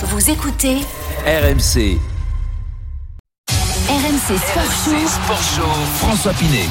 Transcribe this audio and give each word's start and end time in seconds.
Vous 0.00 0.30
écoutez 0.30 0.76
RMC. 1.26 1.98
RMC 3.88 4.38
Sport 4.38 4.70
Show. 4.70 4.92
RMC 4.92 5.08
Sport 5.08 5.42
Show. 5.56 5.68
François 5.96 6.32
Pinet. 6.34 6.68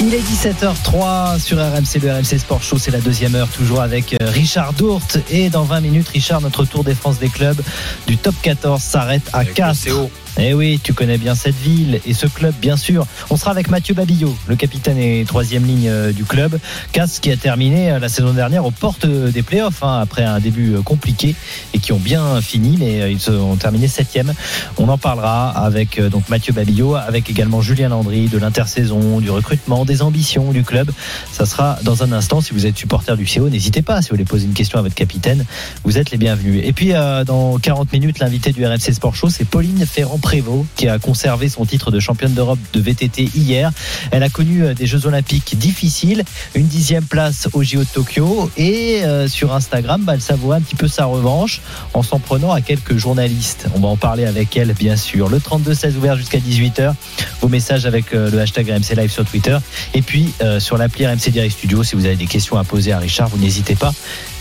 Il 0.00 0.12
est 0.12 0.18
17h03 0.18 1.38
sur 1.38 1.58
RMC, 1.58 2.02
le 2.02 2.10
RMC 2.10 2.38
Sport 2.40 2.62
Show, 2.64 2.78
c'est 2.78 2.90
la 2.90 2.98
deuxième 2.98 3.36
heure, 3.36 3.48
toujours 3.48 3.80
avec 3.80 4.14
euh, 4.14 4.28
Richard 4.28 4.72
Dourte. 4.72 5.18
Et 5.30 5.50
dans 5.50 5.62
20 5.62 5.80
minutes, 5.80 6.08
Richard, 6.08 6.40
notre 6.40 6.64
tour 6.64 6.82
des 6.82 6.96
France 6.96 7.20
des 7.20 7.28
clubs 7.28 7.62
du 8.08 8.16
top 8.16 8.34
14 8.42 8.82
s'arrête 8.82 9.30
à 9.32 9.44
Castres. 9.44 10.08
Eh 10.38 10.52
oui, 10.52 10.78
tu 10.82 10.92
connais 10.92 11.16
bien 11.16 11.34
cette 11.34 11.54
ville 11.54 12.00
et 12.04 12.12
ce 12.12 12.26
club, 12.26 12.54
bien 12.60 12.76
sûr. 12.76 13.06
On 13.30 13.36
sera 13.36 13.52
avec 13.52 13.70
Mathieu 13.70 13.94
Babillot, 13.94 14.36
le 14.48 14.56
capitaine 14.56 14.98
et 14.98 15.24
troisième 15.26 15.64
ligne 15.64 15.88
euh, 15.88 16.12
du 16.12 16.24
club. 16.24 16.58
Castres 16.92 17.22
qui 17.22 17.30
a 17.30 17.36
terminé 17.36 17.90
euh, 17.90 17.98
la 17.98 18.10
saison 18.10 18.34
dernière 18.34 18.66
aux 18.66 18.70
portes 18.70 19.06
des 19.06 19.42
playoffs, 19.42 19.82
hein, 19.82 20.00
après 20.02 20.24
un 20.24 20.38
début 20.38 20.76
compliqué 20.84 21.34
et 21.72 21.78
qui 21.78 21.92
ont 21.92 21.98
bien 21.98 22.40
fini, 22.42 22.76
mais 22.78 23.12
ils 23.12 23.30
ont 23.30 23.56
terminé 23.56 23.88
septième. 23.88 24.34
On 24.76 24.88
en 24.88 24.98
parlera 24.98 25.48
avec 25.48 26.00
donc 26.00 26.28
Mathieu 26.28 26.52
Babillot, 26.52 26.96
avec 26.96 27.30
également 27.30 27.62
Julien 27.62 27.88
Landry 27.88 28.28
de 28.28 28.38
l'intersaison, 28.38 29.20
du 29.20 29.30
recrutement, 29.30 29.84
des 29.84 30.02
ambitions 30.02 30.52
du 30.52 30.64
club. 30.64 30.90
Ça 31.32 31.46
sera 31.46 31.78
dans 31.82 32.02
un 32.02 32.12
instant. 32.12 32.40
Si 32.40 32.52
vous 32.52 32.66
êtes 32.66 32.76
supporter 32.76 33.16
du 33.16 33.26
CO, 33.26 33.48
n'hésitez 33.48 33.82
pas. 33.82 34.02
Si 34.02 34.10
vous 34.10 34.16
voulez 34.16 34.24
poser 34.24 34.44
une 34.46 34.54
question 34.54 34.78
à 34.78 34.82
votre 34.82 34.94
capitaine, 34.94 35.44
vous 35.84 35.98
êtes 35.98 36.10
les 36.10 36.18
bienvenus. 36.18 36.62
Et 36.64 36.72
puis, 36.72 36.92
euh, 36.92 37.24
dans 37.24 37.58
40 37.58 37.92
minutes, 37.92 38.18
l'invité 38.18 38.52
du 38.52 38.66
RMC 38.66 38.92
Sport 38.92 39.14
Show, 39.14 39.30
c'est 39.30 39.44
Pauline 39.44 39.84
Ferrand-Prévot, 40.26 40.66
qui 40.76 40.88
a 40.88 40.98
conservé 40.98 41.48
son 41.48 41.64
titre 41.64 41.90
de 41.90 42.00
championne 42.00 42.32
d'Europe 42.32 42.58
de 42.72 42.80
VTT 42.80 43.30
hier. 43.34 43.70
Elle 44.10 44.22
a 44.22 44.28
connu 44.28 44.64
euh, 44.64 44.74
des 44.74 44.86
Jeux 44.86 45.06
Olympiques 45.06 45.56
difficiles, 45.58 46.24
une 46.54 46.66
dixième 46.66 47.04
place 47.04 47.48
au 47.52 47.62
JO 47.62 47.80
de 47.80 47.84
Tokyo. 47.84 48.50
Et 48.56 49.04
euh, 49.04 49.28
sur 49.28 49.54
Instagram, 49.54 50.02
bah, 50.02 50.14
elle 50.14 50.20
savourait 50.20 50.58
un 50.58 50.60
petit 50.60 50.74
peu 50.74 50.88
sa 50.88 51.04
revanche 51.04 51.60
en 51.94 52.02
s'en 52.02 52.18
prenant 52.18 52.52
à 52.52 52.60
quelques 52.60 52.96
journalistes. 52.96 53.66
On 53.74 53.80
va 53.80 53.88
en 53.88 53.96
parler 53.96 54.24
avec 54.24 54.56
elle, 54.56 54.72
bien 54.74 54.96
sûr. 54.96 55.28
Le 55.28 55.38
32-16 55.38 55.96
ouvert 55.96 56.16
jusqu'à 56.16 56.38
18h. 56.38 56.94
Vos 57.40 57.48
messages 57.48 57.86
avec 57.86 58.12
le 58.12 58.38
hashtag 58.38 58.70
RMC 58.70 58.96
Live 58.96 59.10
sur 59.10 59.24
Twitter. 59.24 59.56
Et 59.94 60.02
puis 60.02 60.32
euh, 60.42 60.60
sur 60.60 60.76
l'appli 60.76 61.06
RMC 61.06 61.30
Direct 61.30 61.56
Studio, 61.56 61.84
si 61.84 61.96
vous 61.96 62.06
avez 62.06 62.16
des 62.16 62.26
questions 62.26 62.58
à 62.58 62.64
poser 62.64 62.92
à 62.92 62.98
Richard, 62.98 63.28
vous 63.28 63.38
n'hésitez 63.38 63.74
pas. 63.74 63.92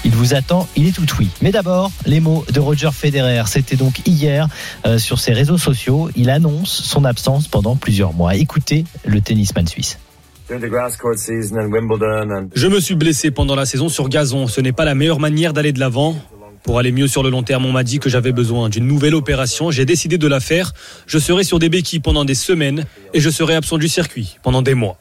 Il 0.06 0.12
vous 0.12 0.36
attend, 0.36 0.68
il 0.76 0.88
est 0.88 0.92
tout 0.92 1.08
oui. 1.20 1.30
Mais 1.42 1.52
d'abord, 1.52 1.92
les 2.06 2.20
mots 2.20 2.46
de 2.54 2.60
Roger 2.60 2.92
Federer. 2.94 3.42
C'était 3.48 3.76
donc 3.76 4.02
hier 4.06 4.48
euh, 4.86 5.00
sur 5.00 5.20
ses 5.20 5.34
réseaux 5.34 5.58
sociaux. 5.58 6.10
Il 6.16 6.30
annonce 6.30 6.70
son 6.70 7.06
absence 7.06 7.48
pendant 7.48 7.76
plusieurs 7.76 8.14
mois. 8.14 8.36
Écoutez 8.36 8.86
le 9.04 9.20
tennisman 9.20 9.66
suisse. 9.66 9.98
Je 12.54 12.68
me 12.68 12.80
suis 12.80 12.94
blessé 12.94 13.32
pendant 13.32 13.56
la 13.56 13.66
saison 13.66 13.90
sur 13.90 14.08
gazon. 14.08 14.46
Ce 14.46 14.62
n'est 14.62 14.74
pas 14.74 14.86
la 14.86 14.94
meilleure 14.94 15.20
manière 15.20 15.54
d'aller 15.54 15.74
de 15.74 15.80
l'avant. 15.80 16.16
Pour 16.66 16.80
aller 16.80 16.92
mieux 16.92 17.08
sur 17.08 17.22
le 17.22 17.30
long 17.30 17.44
terme, 17.44 17.68
on 17.68 17.72
m'a 17.72 17.84
dit 17.84 18.00
que 18.00 18.10
j'avais 18.10 18.32
besoin 18.32 18.70
d'une 18.70 18.88
nouvelle 18.88 19.14
opération. 19.14 19.70
J'ai 19.70 19.86
décidé 19.86 20.18
de 20.18 20.28
la 20.28 20.40
faire. 20.40 20.74
Je 21.06 21.20
serai 21.20 21.44
sur 21.44 21.60
des 21.60 21.70
béquilles 21.70 22.00
pendant 22.00 22.26
des 22.26 22.34
semaines 22.34 22.86
et 23.14 23.20
je 23.20 23.30
serai 23.30 23.54
absent 23.54 23.78
du 23.78 23.88
circuit 23.88 24.40
pendant 24.42 24.64
des 24.64 24.74
mois. 24.74 24.98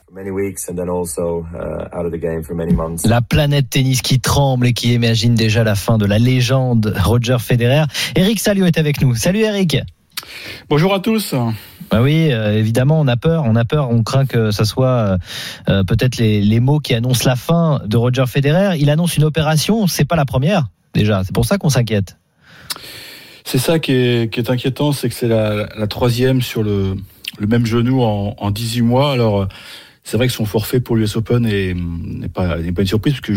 La 3.07 3.23
planète 3.23 3.71
tennis 3.71 4.03
qui 4.03 4.21
tremble 4.21 4.67
et 4.67 4.73
qui 4.75 4.93
imagine 4.93 5.35
déjà 5.35 5.65
la 5.65 5.75
fin 5.75 5.97
de 5.97 6.05
la 6.05 6.19
légende 6.19 6.95
Roger 7.03 7.39
Federer. 7.41 7.85
Eric 8.15 8.41
Salio 8.41 8.67
est 8.67 8.77
avec 8.77 9.01
nous. 9.01 9.15
Salut 9.15 9.41
Eric. 9.41 9.79
Bonjour 10.69 10.93
à 10.93 11.01
tous. 11.01 11.35
Bah 11.91 12.03
oui, 12.03 12.31
euh, 12.31 12.59
évidemment, 12.59 13.01
on 13.01 13.09
a 13.09 13.17
peur, 13.17 13.45
on 13.47 13.57
a 13.57 13.65
peur, 13.65 13.89
on 13.91 14.03
craint 14.03 14.27
que 14.27 14.51
ça 14.51 14.67
soit 14.67 15.17
euh, 15.71 15.83
peut-être 15.85 16.19
les, 16.19 16.43
les 16.43 16.61
mots 16.61 16.81
qui 16.81 16.93
annoncent 16.93 17.27
la 17.27 17.37
fin 17.37 17.81
de 17.87 17.97
Roger 17.97 18.25
Federer. 18.27 18.77
Il 18.79 18.91
annonce 18.91 19.17
une 19.17 19.25
opération, 19.25 19.87
c'est 19.87 20.05
pas 20.05 20.17
la 20.17 20.27
première 20.27 20.67
déjà. 20.95 21.23
C'est 21.25 21.35
pour 21.35 21.45
ça 21.45 21.59
qu'on 21.59 21.69
s'inquiète. 21.69 22.17
C'est 23.45 23.59
ça 23.59 23.79
qui 23.79 23.93
est, 23.93 24.51
inquiétant, 24.51 24.93
c'est 24.93 25.09
que 25.09 25.15
c'est 25.15 25.29
la, 25.29 25.87
troisième 25.87 26.41
sur 26.41 26.63
le, 26.63 26.97
même 27.41 27.67
genou 27.67 28.03
en, 28.03 28.51
18 28.51 28.83
mois. 28.83 29.13
Alors, 29.13 29.47
c'est 30.03 30.17
vrai 30.17 30.27
que 30.27 30.33
son 30.33 30.47
forfait 30.47 30.81
pour 30.81 30.97
l'US 30.97 31.17
Open 31.17 31.43
n'est 31.43 32.29
pas, 32.29 32.57
pas 32.57 32.81
une 32.81 32.87
surprise, 32.87 33.15
parce 33.15 33.21
que 33.21 33.35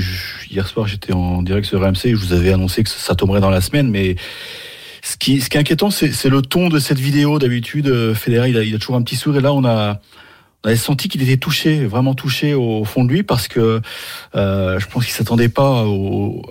hier 0.50 0.66
soir, 0.66 0.88
j'étais 0.88 1.14
en 1.14 1.42
direct 1.42 1.68
sur 1.68 1.81
RMC 1.81 2.06
et 2.06 2.12
je 2.12 2.16
vous 2.16 2.34
avais 2.34 2.54
annoncé 2.54 2.84
que 2.84 2.90
ça 2.90 3.16
tomberait 3.16 3.42
dans 3.42 3.50
la 3.50 3.62
semaine, 3.62 3.90
mais 3.90 4.16
ce 5.04 5.18
qui, 5.18 5.38
est 5.38 5.56
inquiétant, 5.56 5.90
c'est 5.92 6.26
le 6.26 6.42
ton 6.42 6.70
de 6.70 6.80
cette 6.80 7.00
vidéo. 7.00 7.38
D'habitude, 7.38 8.14
Federer, 8.14 8.50
il 8.50 8.58
a, 8.58 8.64
il 8.64 8.76
a 8.76 8.78
toujours 8.78 8.96
un 8.96 9.02
petit 9.02 9.16
sourire. 9.16 9.40
Et 9.40 9.44
là, 9.44 9.54
on 9.54 9.66
a, 9.66 10.00
on 10.63 10.69
avait 10.69 10.78
senti 10.78 11.07
qu'il 11.07 11.22
était 11.22 11.38
touché, 11.38 11.85
vraiment 11.85 12.13
touché 12.16 12.53
au 12.53 12.84
fond 12.84 13.03
de 13.03 13.12
lui, 13.12 13.23
parce 13.23 13.47
que 13.47 13.81
euh, 14.35 14.79
je 14.79 14.88
pense 14.88 15.06
qu'il 15.06 15.13
s'attendait 15.13 15.50
pas 15.50 15.85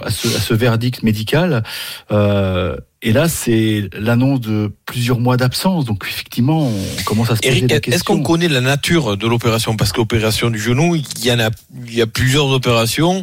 à, 0.02 0.10
ce, 0.10 0.54
verdict 0.54 1.02
médical. 1.02 1.64
Euh, 2.12 2.76
et 3.02 3.12
là, 3.12 3.28
c'est 3.28 3.90
l'annonce 3.92 4.40
de 4.40 4.72
plusieurs 4.86 5.18
mois 5.18 5.36
d'absence. 5.36 5.84
Donc, 5.84 6.04
effectivement, 6.08 6.68
on 6.68 7.02
commence 7.04 7.30
à 7.30 7.36
se 7.36 7.42
poser 7.42 7.60
des 7.60 7.66
questions. 7.66 7.92
Est-ce 7.92 8.04
qu'on 8.04 8.22
connaît 8.22 8.48
la 8.48 8.60
nature 8.60 9.16
de 9.16 9.26
l'opération? 9.26 9.76
Parce 9.76 9.92
que 9.92 9.98
l'opération 9.98 10.50
du 10.50 10.58
genou, 10.58 10.94
il 10.96 11.24
y 11.24 11.32
en 11.32 11.40
a, 11.40 11.50
il 11.86 11.94
y 11.94 12.00
a 12.00 12.06
plusieurs 12.06 12.46
opérations. 12.46 13.22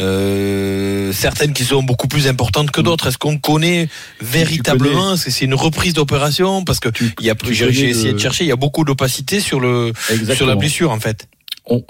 Euh, 0.00 1.12
certaines 1.12 1.52
qui 1.52 1.64
sont 1.64 1.82
beaucoup 1.82 2.08
plus 2.08 2.26
importantes 2.26 2.70
que 2.70 2.80
d'autres. 2.80 3.06
Est-ce 3.08 3.18
qu'on 3.18 3.38
connaît 3.38 3.88
véritablement 4.20 5.14
Est-ce 5.14 5.26
que 5.26 5.30
c'est 5.30 5.44
une 5.44 5.54
reprise 5.54 5.94
d'opération? 5.94 6.64
Parce 6.64 6.80
que 6.80 6.88
il 7.20 7.26
y 7.26 7.30
a, 7.30 7.34
j'ai 7.50 7.90
essayé 7.90 8.12
de 8.12 8.18
chercher, 8.18 8.44
il 8.44 8.48
y 8.48 8.52
a 8.52 8.56
beaucoup 8.56 8.84
d'opacité 8.84 9.40
sur 9.40 9.60
le 9.60 9.92
sur 10.34 10.46
la 10.46 10.56
blessure 10.56 10.90
en 10.90 10.98
fait. 10.98 11.28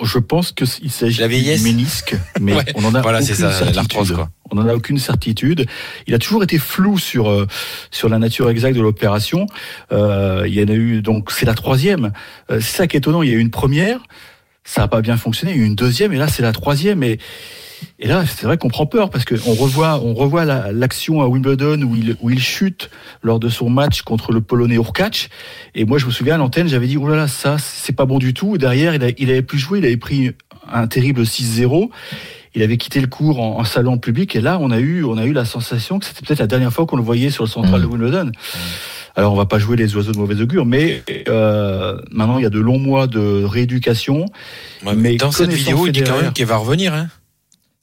je 0.03 0.19
pense 0.19 0.53
qu'il 0.53 0.91
s'agit 0.91 1.27
du 1.27 1.63
ménisque, 1.63 2.15
mais 2.41 2.55
on 2.75 2.85
en 2.85 2.95
a 2.95 3.01
voilà, 3.01 3.23
aucune 3.23 3.35
ça, 3.35 3.53
certitude. 3.53 4.17
On 4.51 4.57
n'en 4.57 4.69
a 4.69 4.75
aucune 4.75 4.99
certitude. 4.99 5.67
Il 6.07 6.15
a 6.15 6.19
toujours 6.19 6.43
été 6.43 6.59
flou 6.59 6.99
sur 6.99 7.31
euh, 7.31 7.47
sur 7.91 8.11
la 8.11 8.19
nature 8.19 8.51
exacte 8.51 8.77
de 8.77 8.83
l'opération. 8.83 9.47
Euh, 9.93 10.45
il 10.47 10.55
y 10.55 10.63
en 10.63 10.69
a 10.69 10.75
eu 10.75 11.01
donc 11.01 11.31
c'est 11.31 11.47
la 11.47 11.55
troisième. 11.55 12.13
Euh, 12.51 12.61
c'est 12.61 12.77
ça 12.77 12.87
qui 12.87 12.97
est 12.97 12.99
étonnant. 12.99 13.23
Il 13.23 13.31
y 13.31 13.33
a 13.33 13.37
eu 13.37 13.41
une 13.41 13.51
première, 13.51 14.01
ça 14.63 14.83
n'a 14.83 14.89
pas 14.89 15.01
bien 15.01 15.17
fonctionné. 15.17 15.53
Il 15.55 15.59
y 15.59 15.61
a 15.61 15.65
eu 15.65 15.67
une 15.67 15.75
deuxième 15.75 16.13
et 16.13 16.19
là 16.19 16.29
c'est 16.29 16.43
la 16.43 16.53
troisième 16.53 17.03
et 17.03 17.19
et 17.99 18.09
là, 18.09 18.25
c'est 18.27 18.47
vrai 18.47 18.59
qu'on 18.59 18.69
prend 18.69 18.87
peur 18.87 19.11
parce 19.11 19.25
qu'on 19.25 19.55
revoit, 19.55 20.01
on 20.03 20.15
revoit 20.15 20.45
l'action 20.45 21.23
à 21.23 21.27
Wimbledon 21.27 21.83
où 21.83 21.97
il, 21.97 22.17
où 22.21 22.31
il 22.31 22.41
chute 22.41 22.91
lors 23.23 23.41
de 23.41 23.49
son 23.49 23.71
match 23.71 24.03
contre 24.03 24.33
le 24.33 24.41
Polonais 24.41 24.77
Urkacz. 24.77 25.29
Et 25.75 25.85
moi, 25.85 25.99
je 25.99 26.07
me 26.07 26.11
souviens 26.11 26.35
à 26.35 26.39
l'antenne, 26.39 26.69
j'avais 26.69 26.87
dit, 26.87 26.97
oh 26.97 27.09
là 27.09 27.17
là, 27.17 27.29
ça, 27.29 27.57
c'est 27.59 27.95
pas 27.95 28.05
bon 28.05 28.19
du 28.19 28.35
tout. 28.35 28.59
Derrière, 28.59 28.95
il, 28.95 29.15
il 29.19 29.31
avait 29.31 29.43
plus 29.43 29.59
joué, 29.59 29.79
il 29.79 29.85
avait 29.85 29.97
pris 29.97 30.33
un 30.73 30.87
terrible 30.87 31.23
6-0 31.23 31.91
il 32.55 32.63
avait 32.63 32.77
quitté 32.77 33.01
le 33.01 33.09
cours 33.09 33.41
en, 33.41 33.65
salon 33.65 33.99
public 33.99 34.37
et 34.37 34.41
là 34.41 34.59
on 34.61 34.71
a 34.71 34.79
eu 34.79 35.05
on 35.05 35.19
a 35.19 35.25
eu 35.25 35.33
la 35.33 35.45
sensation 35.45 35.99
que 35.99 36.07
c'était 36.07 36.25
peut-être 36.25 36.39
la 36.39 36.47
dernière 36.47 36.73
fois 36.73 36.87
qu'on 36.87 36.97
le 36.97 37.03
voyait 37.03 37.31
sur 37.31 37.45
le 37.45 37.49
central 37.49 37.83
de 37.83 37.87
mmh. 37.87 37.91
Wimbledon. 37.91 38.33
Alors 39.17 39.33
on 39.33 39.37
va 39.37 39.47
pas 39.47 39.59
jouer 39.59 39.77
les 39.77 39.95
oiseaux 39.97 40.13
de 40.13 40.19
mauvais 40.19 40.41
augure, 40.41 40.67
mais 40.67 41.03
euh, 41.29 41.99
maintenant 42.11 42.39
il 42.39 42.43
y 42.43 42.47
a 42.47 42.51
de 42.51 42.61
longs 42.61 42.79
mois 42.79 43.07
de 43.07 43.45
rééducation. 43.45 44.27
mais 44.97 45.17
dans 45.17 45.33
cette 45.33 45.53
vidéo, 45.53 45.87
il 45.87 45.93
dit 45.93 46.03
quand 46.03 46.21
même 46.21 46.33
qu'il 46.33 46.47
va 46.47 46.57
revenir. 46.57 46.95
Hein 46.95 47.09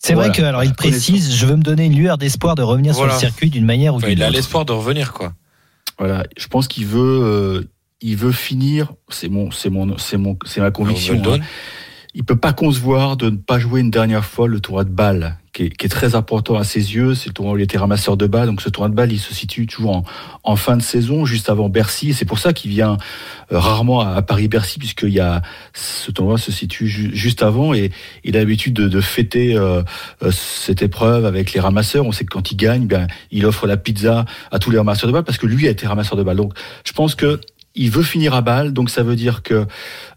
c'est 0.01 0.13
vrai 0.13 0.31
que 0.31 0.41
alors 0.41 0.63
il 0.63 0.73
précise, 0.73 1.35
je 1.35 1.45
veux 1.45 1.56
me 1.56 1.62
donner 1.62 1.85
une 1.85 1.95
lueur 1.95 2.17
d'espoir 2.17 2.56
de 2.56 2.63
revenir 2.63 2.95
sur 2.95 3.06
le 3.06 3.12
circuit 3.12 3.50
d'une 3.50 3.66
manière 3.66 3.95
ou 3.95 4.00
d'une 4.00 4.09
autre. 4.09 4.17
Il 4.17 4.23
a 4.23 4.29
l'espoir 4.29 4.66
de 4.66 4.72
revenir 4.72 5.13
quoi. 5.13 5.34
Voilà, 6.00 6.23
je 6.35 6.47
pense 6.47 6.67
qu'il 6.67 6.88
veut, 6.88 7.22
euh, 7.23 7.69
il 8.01 8.17
veut 8.17 8.31
finir. 8.31 8.94
C'est 9.09 9.29
mon, 9.29 9.51
c'est 9.51 9.69
mon, 9.69 9.97
c'est 10.00 10.17
mon, 10.17 10.38
c'est 10.45 10.59
ma 10.59 10.72
conviction. 10.72 11.22
Hein. 11.25 11.40
Il 12.13 12.23
peut 12.23 12.35
pas 12.35 12.53
concevoir 12.53 13.16
de 13.16 13.29
ne 13.29 13.38
pas 13.38 13.59
jouer 13.59 13.81
une 13.81 13.91
dernière 13.91 14.25
fois 14.25 14.47
le 14.47 14.59
tournoi 14.59 14.83
de 14.83 14.89
balle 14.89 15.38
qui 15.53 15.63
est, 15.63 15.89
très 15.89 16.16
important 16.16 16.55
à 16.55 16.63
ses 16.63 16.95
yeux. 16.95 17.13
C'est 17.13 17.27
le 17.27 17.33
tournoi 17.33 17.55
où 17.55 17.57
il 17.57 17.63
était 17.63 17.77
ramasseur 17.77 18.16
de 18.16 18.25
balles. 18.25 18.47
Donc 18.47 18.61
ce 18.61 18.69
tournoi 18.69 18.89
de 18.89 18.95
balle, 18.95 19.11
il 19.11 19.19
se 19.19 19.33
situe 19.33 19.67
toujours 19.67 20.03
en, 20.44 20.55
fin 20.55 20.77
de 20.77 20.81
saison, 20.81 21.25
juste 21.25 21.49
avant 21.49 21.67
Bercy. 21.67 22.13
C'est 22.13 22.25
pour 22.25 22.39
ça 22.39 22.53
qu'il 22.53 22.72
vient 22.72 22.97
euh, 23.51 23.59
rarement 23.59 23.99
à, 23.99 24.22
Paris-Bercy, 24.22 24.79
puisqu'il 24.79 25.09
y 25.09 25.19
a 25.19 25.41
ce 25.73 26.11
tournoi 26.11 26.38
se 26.38 26.51
situe 26.51 26.88
juste 26.88 27.44
avant 27.44 27.73
et 27.73 27.91
il 28.23 28.38
a 28.38 28.39
l'habitude 28.39 28.73
de, 28.73 29.01
fêter 29.01 29.55
euh, 29.57 29.81
euh, 30.23 30.31
cette 30.31 30.81
épreuve 30.81 31.25
avec 31.25 31.53
les 31.53 31.59
ramasseurs. 31.59 32.05
On 32.05 32.11
sait 32.11 32.23
que 32.23 32.29
quand 32.29 32.51
il 32.51 32.55
gagne, 32.55 32.88
ben, 32.88 33.07
il 33.31 33.45
offre 33.45 33.67
la 33.67 33.78
pizza 33.78 34.25
à 34.51 34.59
tous 34.59 34.72
les 34.72 34.78
ramasseurs 34.78 35.07
de 35.07 35.14
balles 35.14 35.23
parce 35.23 35.37
que 35.37 35.47
lui 35.47 35.67
a 35.67 35.72
été 35.72 35.85
ramasseur 35.85 36.17
de 36.17 36.23
balles. 36.23 36.37
Donc 36.37 36.53
je 36.85 36.93
pense 36.93 37.16
que 37.16 37.41
il 37.76 37.90
veut 37.90 38.03
finir 38.03 38.34
à 38.34 38.41
balle, 38.41 38.73
donc 38.73 38.90
ça 38.90 39.03
veut 39.03 39.16
dire 39.16 39.44
que 39.44 39.66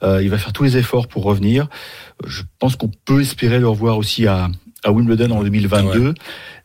il 0.02 0.28
va 0.28 0.38
faire 0.38 0.52
tous 0.52 0.64
les 0.64 0.76
efforts 0.76 1.08
pour 1.08 1.24
revenir. 1.24 1.68
Je 2.26 2.42
pense 2.58 2.76
qu'on 2.76 2.90
peut 3.04 3.20
espérer 3.20 3.58
le 3.58 3.68
revoir 3.68 3.96
aussi 3.98 4.26
à, 4.26 4.48
à 4.84 4.92
Wimbledon 4.92 5.30
en 5.30 5.42
2022. 5.42 6.14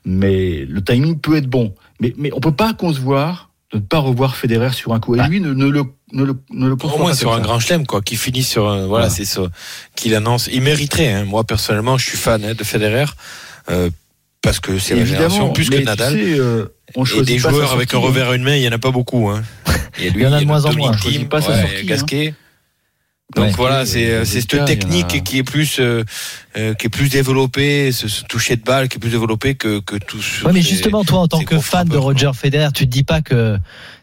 Mais 0.06 0.66
le 0.66 0.84
timing 0.84 1.20
peut 1.20 1.38
être 1.38 1.48
bon. 1.48 1.74
Mais, 2.00 2.14
mais 2.18 2.32
on 2.34 2.40
peut 2.40 2.52
pas 2.52 2.74
concevoir 2.74 3.50
de 3.72 3.78
ne 3.78 3.84
pas 3.84 4.00
revoir 4.00 4.36
Federer 4.36 4.72
sur 4.72 4.94
un 4.94 5.00
coup. 5.00 5.16
Et 5.16 5.20
bah. 5.20 5.28
lui 5.28 5.42
ne, 5.42 5.54
ne 5.54 5.68
le 5.68 5.84
ne 6.12 6.24
le, 6.24 6.36
ne 6.52 6.68
le 6.68 6.76
Au 6.82 6.98
moins 6.98 7.14
sur 7.14 7.34
un 7.34 7.40
grand 7.40 7.60
chelem, 7.60 7.86
quoi, 7.86 8.02
qui 8.02 8.16
finit 8.16 8.42
sur 8.42 8.68
un, 8.68 8.88
voilà, 8.88 9.12
c'est 9.12 9.26
ça, 9.26 9.44
qu'il 9.96 10.16
annonce. 10.16 10.50
Il 10.52 10.64
mériterait, 10.64 11.14
hein. 11.14 11.26
Moi, 11.26 11.44
personnellement, 11.44 12.00
je 12.00 12.06
suis 12.10 12.18
fan 12.18 12.44
hein, 12.44 12.56
de 12.56 12.64
Federer, 12.64 13.06
euh, 13.70 13.92
parce 14.42 14.60
que 14.60 14.80
c'est 14.80 14.96
la 14.96 15.06
génération 15.06 15.52
plus 15.52 15.70
que 15.70 15.78
Nadal. 15.78 16.16
euh, 16.18 16.66
on 16.96 17.06
et 17.06 17.22
des 17.24 17.38
joueurs 17.38 17.74
avec 17.74 17.94
un 17.94 17.98
revers 17.98 18.30
à 18.30 18.36
une 18.36 18.44
main, 18.44 18.56
il 18.56 18.64
y 18.64 18.68
en 18.68 18.72
a 18.72 18.78
pas 18.78 18.92
beaucoup, 18.92 19.30
hein. 19.30 19.44
Et 20.00 20.10
lui, 20.10 20.22
il 20.22 20.24
y 20.24 20.28
en 20.28 20.34
a 20.34 20.40
de 20.40 20.46
moins 20.46 20.66
en 20.66 20.74
moins. 20.74 20.92
Team, 20.92 21.28
pas 21.28 21.42
sa 21.42 21.60
sortie, 21.62 21.86
Gasquet. 21.86 22.34
Donc 23.36 23.56
voilà, 23.56 23.86
c'est 23.86 24.26
c'est 24.26 24.42
cette 24.42 24.66
technique 24.66 25.24
qui 25.24 25.38
est 25.38 25.44
plus 25.44 25.80
euh, 25.80 26.04
qui 26.74 26.88
est 26.88 26.90
plus 26.90 27.10
développée, 27.10 27.92
ce, 27.92 28.24
toucher 28.24 28.56
de 28.56 28.64
balle 28.64 28.90
qui 28.90 28.98
est 28.98 29.00
plus 29.00 29.12
développé 29.12 29.56
que 29.56 29.80
que 29.80 29.98
tout. 29.98 30.18
Ouais, 30.46 30.52
mais 30.52 30.62
justement, 30.62 31.04
toi, 31.04 31.20
en 31.20 31.28
tant 31.28 31.44
que 31.44 31.60
fan 31.60 31.88
de 31.88 31.98
Roger 31.98 32.32
Federer, 32.34 32.72
tu 32.74 32.86
te 32.86 32.92
dis 32.92 33.04
pas 33.04 33.22
que 33.22 33.58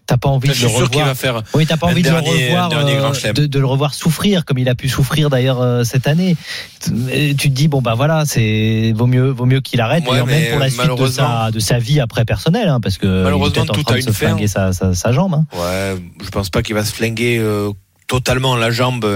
t'as 0.06 0.16
pas 0.16 0.28
envie 0.28 0.48
de 0.48 0.54
le 0.54 0.66
revoir. 0.68 1.06
Va 1.06 1.14
faire 1.14 1.42
oui, 1.54 1.66
t'as 1.66 1.76
pas 1.76 1.88
envie 1.88 2.02
de 2.02 2.08
le 2.08 2.16
revoir, 2.16 2.70
euh, 2.72 3.32
de, 3.32 3.46
de, 3.46 3.58
le 3.58 3.66
revoir 3.66 3.94
souffrir 3.94 4.44
comme 4.44 4.58
il 4.58 4.68
a 4.68 4.74
pu 4.74 4.88
souffrir 4.88 5.28
d'ailleurs 5.28 5.60
euh, 5.60 5.82
cette 5.82 6.06
année. 6.06 6.36
Tu 6.80 7.34
te 7.36 7.48
dis 7.48 7.68
bon 7.68 7.82
bah 7.82 7.94
voilà, 7.94 8.24
c'est 8.24 8.92
vaut 8.94 9.06
mieux 9.06 9.28
vaut 9.28 9.46
mieux 9.46 9.60
qu'il 9.60 9.80
arrête 9.80 10.08
ouais, 10.08 10.24
même 10.24 10.50
pour 10.50 10.60
la 10.60 10.70
suite 10.70 10.96
de 10.96 11.06
sa 11.08 11.50
de 11.50 11.58
sa 11.58 11.78
vie 11.78 12.00
après 12.00 12.24
personnelle, 12.24 12.68
hein, 12.68 12.80
parce 12.80 12.98
que 12.98 13.24
malheureusement 13.24 13.64
il 13.64 13.66
est 13.66 13.78
en 13.78 13.82
train 13.82 13.96
de 13.96 14.00
se 14.00 14.12
flinguer 14.12 14.46
sa, 14.46 14.72
sa, 14.72 14.94
sa, 14.94 15.12
jambe. 15.12 15.34
Hein. 15.34 15.46
Ouais, 15.52 15.96
je 16.22 16.30
pense 16.30 16.50
pas 16.50 16.62
qu'il 16.62 16.74
va 16.74 16.84
se 16.84 16.94
flinguer. 16.94 17.38
Euh, 17.38 17.72
totalement 18.06 18.56
la 18.56 18.70
jambe 18.70 19.06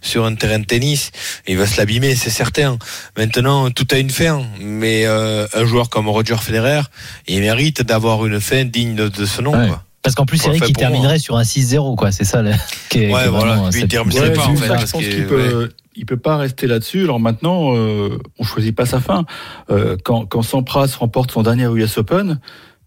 sur 0.00 0.24
un 0.24 0.34
terrain 0.34 0.58
de 0.58 0.64
tennis, 0.64 1.10
il 1.46 1.58
va 1.58 1.66
se 1.66 1.76
l'abîmer, 1.76 2.14
c'est 2.14 2.30
certain. 2.30 2.78
Maintenant, 3.16 3.70
tout 3.70 3.86
a 3.90 3.98
une 3.98 4.10
fin, 4.10 4.42
mais 4.60 5.06
un 5.06 5.64
joueur 5.66 5.90
comme 5.90 6.08
Roger 6.08 6.36
Federer, 6.36 6.82
il 7.26 7.40
mérite 7.40 7.82
d'avoir 7.82 8.24
une 8.26 8.40
fin 8.40 8.64
digne 8.64 8.94
de 8.94 9.24
ce 9.24 9.42
nom. 9.42 9.52
Quoi. 9.52 9.84
Parce 10.02 10.14
qu'en 10.14 10.24
plus, 10.24 10.44
Eric, 10.46 10.64
il 10.66 10.74
terminerait 10.74 11.18
sur 11.18 11.36
un 11.36 11.42
6-0, 11.42 11.94
quoi. 11.96 12.10
C'est 12.10 12.24
ça, 12.24 12.40
le, 12.42 12.52
qui 12.88 13.04
est, 13.04 13.12
ouais, 13.12 13.28
voilà. 13.28 13.68
il 13.74 13.86
terminerait 13.86 14.32
pas, 14.32 14.46
en 14.46 14.56
fait. 14.56 14.78
je 14.78 14.90
pense 14.90 15.02
qu'il 15.02 15.26
peut, 15.26 15.70
il 15.94 16.06
peut 16.06 16.16
pas 16.16 16.38
rester 16.38 16.66
là-dessus. 16.66 17.04
Alors 17.04 17.20
maintenant, 17.20 17.76
euh, 17.76 18.18
on 18.38 18.44
choisit 18.44 18.74
pas 18.74 18.86
sa 18.86 19.00
fin. 19.00 19.26
Euh, 19.70 19.96
quand, 20.02 20.24
quand 20.24 20.42
Sampras 20.42 20.96
remporte 20.98 21.32
son 21.32 21.42
dernier 21.42 21.64
US 21.64 21.98
Open, 21.98 22.40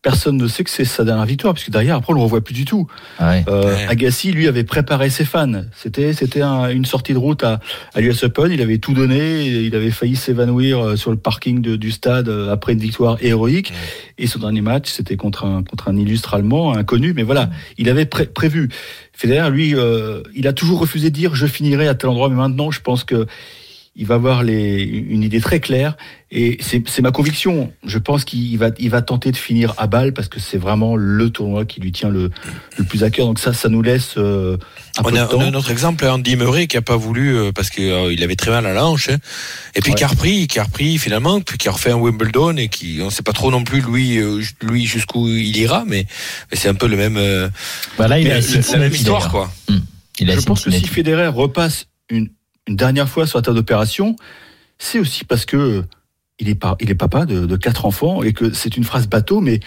personne 0.04 0.38
ne 0.38 0.48
sait 0.48 0.64
que 0.64 0.70
c'est 0.70 0.86
sa 0.86 1.04
dernière 1.06 1.26
victoire, 1.26 1.54
puisque 1.54 1.72
derrière, 1.72 1.96
après, 1.96 2.12
on 2.12 2.16
le 2.16 2.22
revoit 2.22 2.42
plus 2.42 2.54
du 2.54 2.66
tout. 2.66 2.88
Ah 3.18 3.36
euh, 3.48 3.88
Agassi, 3.88 4.32
lui, 4.32 4.48
avait 4.48 4.66
préparé 4.66 5.10
ses 5.10 5.26
fans. 5.26 5.64
C'était, 5.76 6.14
c'était 6.14 6.44
une 6.44 6.86
sortie 6.86 7.14
de 7.14 7.18
route 7.18 7.44
à, 7.44 7.60
à 7.96 8.02
l'US 8.02 8.22
Open. 8.24 8.52
Il 8.52 8.62
avait 8.62 8.78
tout 8.78 8.94
donné. 8.94 9.46
Il 9.46 9.76
avait 9.76 9.92
failli 9.92 10.16
s'évanouir 10.16 10.80
euh, 10.80 10.96
sur 10.98 11.10
le 11.10 11.18
parking 11.18 11.62
du 11.62 11.92
stade 11.92 12.28
euh, 12.28 12.52
après 12.52 12.74
une 12.74 12.80
victoire 12.80 13.18
héroïque. 13.22 13.74
Et 14.18 14.28
son 14.28 14.40
dernier 14.40 14.62
match, 14.62 14.92
c'était 14.92 15.16
contre 15.16 15.46
un, 15.46 15.64
contre 15.64 15.88
un 15.88 15.96
illustre 15.96 16.34
allemand, 16.34 16.74
inconnu. 16.74 17.14
Mais 17.14 17.24
voilà, 17.24 17.50
il 17.78 17.90
avait 17.90 18.06
prévu. 18.06 18.70
Federer, 19.14 19.50
lui, 19.52 19.76
il 20.36 20.48
a 20.48 20.54
toujours 20.54 20.80
refusé 20.80 21.12
de 21.12 21.16
dire 21.16 21.34
je 21.34 21.46
finirai 21.46 21.88
à 21.88 21.96
tel 21.96 22.10
endroit. 22.10 22.30
Mais 22.30 22.36
maintenant, 22.36 22.72
je 22.72 22.82
pense 22.82 23.06
que 23.06 23.26
il 23.96 24.08
va 24.08 24.16
avoir 24.16 24.42
les, 24.42 24.82
une 24.84 25.22
idée 25.22 25.40
très 25.40 25.60
claire 25.60 25.96
et 26.32 26.58
c'est 26.62 27.02
ma 27.02 27.12
conviction. 27.12 27.72
Je 27.86 28.00
pense 28.00 28.26
qu'il 28.26 28.58
va, 28.58 28.72
il 28.80 28.90
va 28.90 29.04
tenter 29.04 29.32
de 29.32 29.38
finir 29.38 29.76
à 29.78 29.86
balle 29.86 30.14
parce 30.14 30.28
que 30.28 30.40
c'est 30.40 30.58
vraiment 30.58 30.96
le 30.96 31.30
tournoi 31.30 31.66
qui 31.66 31.80
lui 31.80 31.92
tient 31.92 32.10
le, 32.10 32.32
le, 32.78 32.84
plus 32.86 33.04
à 33.04 33.12
cœur. 33.12 33.28
Donc 33.28 33.38
ça, 33.38 33.54
ça 33.54 33.70
nous 33.70 33.84
laisse 33.84 34.16
euh, 34.18 34.58
un 34.98 35.02
on 35.02 35.12
peu 35.12 35.18
a, 35.20 35.26
de 35.26 35.30
temps. 35.30 35.38
On 35.38 35.42
a 35.42 35.46
un 35.46 35.54
autre 35.54 35.70
exemple, 35.70 36.06
Andy 36.06 36.36
Murray 36.36 36.66
qui 36.66 36.76
a 36.76 36.82
pas 36.82 36.98
voulu 36.98 37.38
euh, 37.38 37.52
parce 37.52 37.70
qu'il 37.70 37.84
euh, 37.84 38.16
avait 38.24 38.36
très 38.36 38.50
mal 38.50 38.66
à 38.66 38.74
la 38.74 38.88
hanche. 38.88 39.10
Hein. 39.10 39.18
Et 39.76 39.82
puis 39.82 39.94
qui 39.94 40.04
a 40.04 40.08
repris, 40.08 40.48
qui 40.48 40.58
a 40.58 40.64
repris 40.64 40.98
finalement, 40.98 41.40
puis 41.40 41.60
qui 41.60 41.68
a 41.68 41.72
refait 41.72 41.92
un 41.92 41.98
Wimbledon 41.98 42.58
et 42.58 42.70
qui, 42.70 43.00
on 43.04 43.12
sait 43.12 43.22
pas 43.22 43.34
trop 43.34 43.52
non 43.52 43.64
plus 43.64 43.82
lui, 43.82 44.20
lui 44.64 44.88
jusqu'où 44.88 45.28
il 45.28 45.56
ira, 45.56 45.84
mais, 45.86 46.08
mais 46.50 46.58
c'est 46.58 46.70
un 46.70 46.74
peu 46.74 46.88
le 46.88 46.98
même. 46.98 47.52
Bah 48.00 48.08
là, 48.08 48.20
il 48.20 48.32
a 48.32 48.40
la 48.40 48.78
même 48.80 48.94
histoire, 48.94 49.30
quoi. 49.30 49.52
Il 50.18 50.32
a 50.32 50.36
Je 50.36 50.42
pense 50.42 50.64
que 50.64 50.72
si 50.72 50.88
Federer 50.88 51.28
repasse 51.28 51.86
une 52.10 52.30
une 52.68 52.76
dernière 52.76 53.10
fois 53.10 53.28
sur 53.28 53.38
la 53.38 53.44
table 53.44 53.58
d'opération, 53.58 54.16
c'est 54.78 55.00
aussi 55.00 55.26
parce 55.26 55.46
que 55.46 55.84
il 56.40 56.50
est, 56.50 56.56
papa 56.96 57.26
de, 57.26 57.56
quatre 57.56 57.86
enfants 57.86 58.24
et 58.24 58.34
que 58.34 58.52
c'est 58.54 58.76
une 58.76 58.84
phrase 58.84 59.08
bateau, 59.08 59.40
mais 59.40 59.60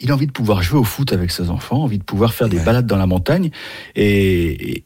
il 0.00 0.10
a 0.10 0.14
envie 0.14 0.26
de 0.26 0.32
pouvoir 0.32 0.62
jouer 0.62 0.78
au 0.78 0.84
foot 0.84 1.12
avec 1.12 1.30
ses 1.30 1.50
enfants, 1.50 1.82
envie 1.82 1.98
de 1.98 2.04
pouvoir 2.04 2.34
faire 2.34 2.48
des 2.48 2.58
balades 2.58 2.86
dans 2.86 2.96
la 2.96 3.06
montagne. 3.06 3.50
Et, 3.94 4.82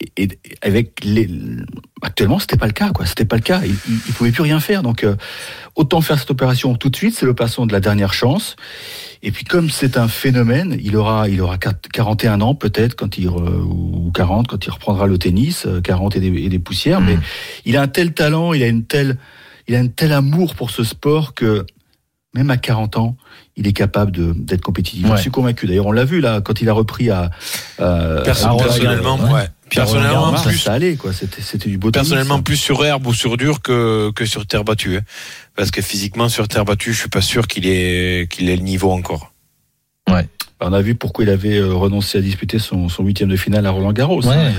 avec 0.60 1.02
les, 1.02 1.28
actuellement, 2.02 2.38
c'était 2.38 2.58
pas 2.58 2.66
le 2.66 2.72
cas, 2.72 2.90
quoi. 2.90 3.06
C'était 3.06 3.24
pas 3.24 3.36
le 3.36 3.42
cas. 3.42 3.62
Il, 3.64 3.74
il, 3.88 4.12
pouvait 4.12 4.32
plus 4.32 4.42
rien 4.42 4.60
faire. 4.60 4.82
Donc, 4.82 5.04
euh, 5.04 5.16
autant 5.76 6.02
faire 6.02 6.18
cette 6.18 6.30
opération 6.30 6.74
tout 6.74 6.90
de 6.90 6.96
suite. 6.96 7.14
C'est 7.14 7.24
l'opération 7.24 7.64
de 7.64 7.72
la 7.72 7.80
dernière 7.80 8.12
chance. 8.12 8.56
Et 9.22 9.32
puis 9.32 9.44
comme 9.44 9.70
c'est 9.70 9.96
un 9.96 10.08
phénomène, 10.08 10.76
il 10.80 10.96
aura, 10.96 11.28
il 11.28 11.40
aura 11.40 11.56
41 11.58 12.40
ans 12.40 12.54
peut-être 12.54 12.94
quand 12.94 13.18
il 13.18 13.28
ou 13.28 14.10
40 14.14 14.46
quand 14.46 14.64
il 14.64 14.70
reprendra 14.70 15.06
le 15.06 15.18
tennis, 15.18 15.66
40 15.82 16.14
euh, 16.14 16.18
et 16.18 16.30
des, 16.30 16.42
et 16.42 16.48
des 16.48 16.58
poussières. 16.58 17.00
Mais 17.00 17.16
mmh. 17.16 17.22
il 17.64 17.76
a 17.76 17.82
un 17.82 17.88
tel 17.88 18.12
talent, 18.12 18.52
il 18.52 18.62
a 18.62 18.68
une 18.68 18.84
telle, 18.84 19.16
il 19.66 19.74
a 19.74 19.78
un 19.78 19.88
tel 19.88 20.12
amour 20.12 20.54
pour 20.54 20.70
ce 20.70 20.84
sport 20.84 21.34
que 21.34 21.64
même 22.34 22.50
à 22.50 22.56
40 22.56 22.96
ans, 22.98 23.16
il 23.56 23.66
est 23.66 23.72
capable 23.72 24.12
d'être 24.44 24.60
compétitif. 24.60 25.06
Je 25.16 25.20
suis 25.20 25.30
convaincu. 25.30 25.66
D'ailleurs, 25.66 25.86
on 25.86 25.92
l'a 25.92 26.04
vu 26.04 26.20
là 26.20 26.40
quand 26.40 26.60
il 26.60 26.68
a 26.68 26.72
repris 26.72 27.10
à, 27.10 27.30
euh, 27.80 28.22
personnellement, 28.22 29.16
ouais. 29.32 29.48
Personnellement, 29.70 30.32
plus 30.32 30.58
ça 30.58 30.72
allait 30.72 30.96
quoi. 30.96 31.12
C'était 31.12 31.68
du 31.68 31.78
beau 31.78 31.90
Personnellement, 31.90 32.40
plus 32.40 32.56
sur 32.56 32.84
herbe 32.84 33.06
ou 33.06 33.12
sur 33.12 33.36
dur 33.36 33.60
que 33.60 34.10
que 34.12 34.24
sur 34.24 34.46
terre 34.46 34.64
battue. 34.64 34.96
Hein. 34.96 35.02
Parce 35.56 35.70
que 35.70 35.82
physiquement 35.82 36.28
sur 36.28 36.48
terre 36.48 36.64
battue, 36.64 36.92
je 36.92 37.00
suis 37.00 37.08
pas 37.08 37.20
sûr 37.20 37.46
qu'il 37.46 37.66
ait 37.66 38.28
qu'il 38.30 38.48
ait 38.48 38.56
le 38.56 38.62
niveau 38.62 38.90
encore. 38.92 39.32
Ouais. 40.10 40.26
On 40.60 40.72
a 40.72 40.80
vu 40.80 40.94
pourquoi 40.94 41.24
il 41.24 41.30
avait 41.30 41.58
euh, 41.58 41.74
renoncé 41.74 42.18
à 42.18 42.20
disputer 42.20 42.58
son, 42.58 42.88
son 42.88 43.04
huitième 43.04 43.28
de 43.28 43.36
finale 43.36 43.64
à 43.66 43.70
Roland 43.70 43.92
Garros. 43.92 44.26
Hein. 44.26 44.52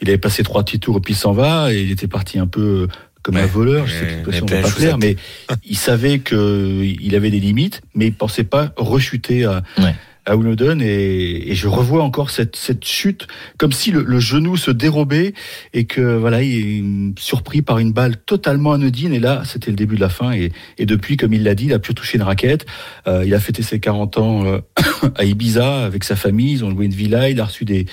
Il 0.00 0.08
avait 0.08 0.18
passé 0.18 0.42
trois 0.42 0.62
petits 0.62 0.78
tours 0.78 0.98
et 0.98 1.00
puis 1.00 1.14
il 1.14 1.16
s'en 1.16 1.32
va 1.32 1.72
et 1.72 1.82
il 1.82 1.90
était 1.90 2.06
parti 2.06 2.38
un 2.38 2.46
peu 2.46 2.86
comme 3.24 3.36
un 3.38 3.46
voleur, 3.46 3.86
je 3.86 3.94
sais 4.32 4.46
pas 4.46 4.62
pas 4.62 4.70
clair, 4.70 4.98
mais 4.98 5.16
il 5.64 5.76
savait 5.76 6.20
qu'il 6.20 7.16
avait 7.16 7.30
des 7.30 7.40
limites, 7.40 7.80
mais 7.94 8.06
il 8.06 8.14
pensait 8.14 8.44
pas 8.44 8.72
rechuter 8.76 9.44
à, 9.46 9.62
à 10.26 10.36
Wimbledon 10.36 10.80
et, 10.80 11.50
et, 11.50 11.54
je 11.54 11.68
revois 11.68 12.02
encore 12.02 12.30
cette, 12.30 12.56
cette 12.56 12.84
chute 12.84 13.26
comme 13.58 13.72
si 13.72 13.90
le, 13.90 14.02
le, 14.02 14.18
genou 14.20 14.56
se 14.56 14.70
dérobait 14.70 15.34
et 15.74 15.84
que 15.84 16.16
voilà 16.16 16.42
il 16.42 17.14
est 17.14 17.20
surpris 17.20 17.62
par 17.62 17.78
une 17.78 17.92
balle 17.92 18.16
totalement 18.16 18.72
anodine. 18.72 19.12
Et 19.12 19.20
là 19.20 19.42
c'était 19.44 19.70
le 19.70 19.76
début 19.76 19.96
de 19.96 20.00
la 20.00 20.08
fin 20.08 20.32
et, 20.32 20.52
et 20.78 20.86
depuis 20.86 21.16
comme 21.16 21.32
il 21.34 21.42
l'a 21.42 21.54
dit 21.54 21.66
il 21.66 21.72
a 21.74 21.78
pu 21.78 21.94
toucher 21.94 22.16
une 22.16 22.24
raquette. 22.24 22.64
Euh, 23.06 23.22
il 23.26 23.34
a 23.34 23.40
fêté 23.40 23.62
ses 23.62 23.80
40 23.80 24.18
ans 24.18 24.44
euh, 24.46 24.58
à 25.16 25.24
Ibiza 25.24 25.84
avec 25.84 26.04
sa 26.04 26.16
famille. 26.16 26.52
Ils 26.52 26.64
ont 26.64 26.70
joué 26.70 26.86
une 26.86 26.94
villa. 26.94 27.28
Il 27.28 27.40
a 27.40 27.44
reçu 27.44 27.64
des, 27.64 27.86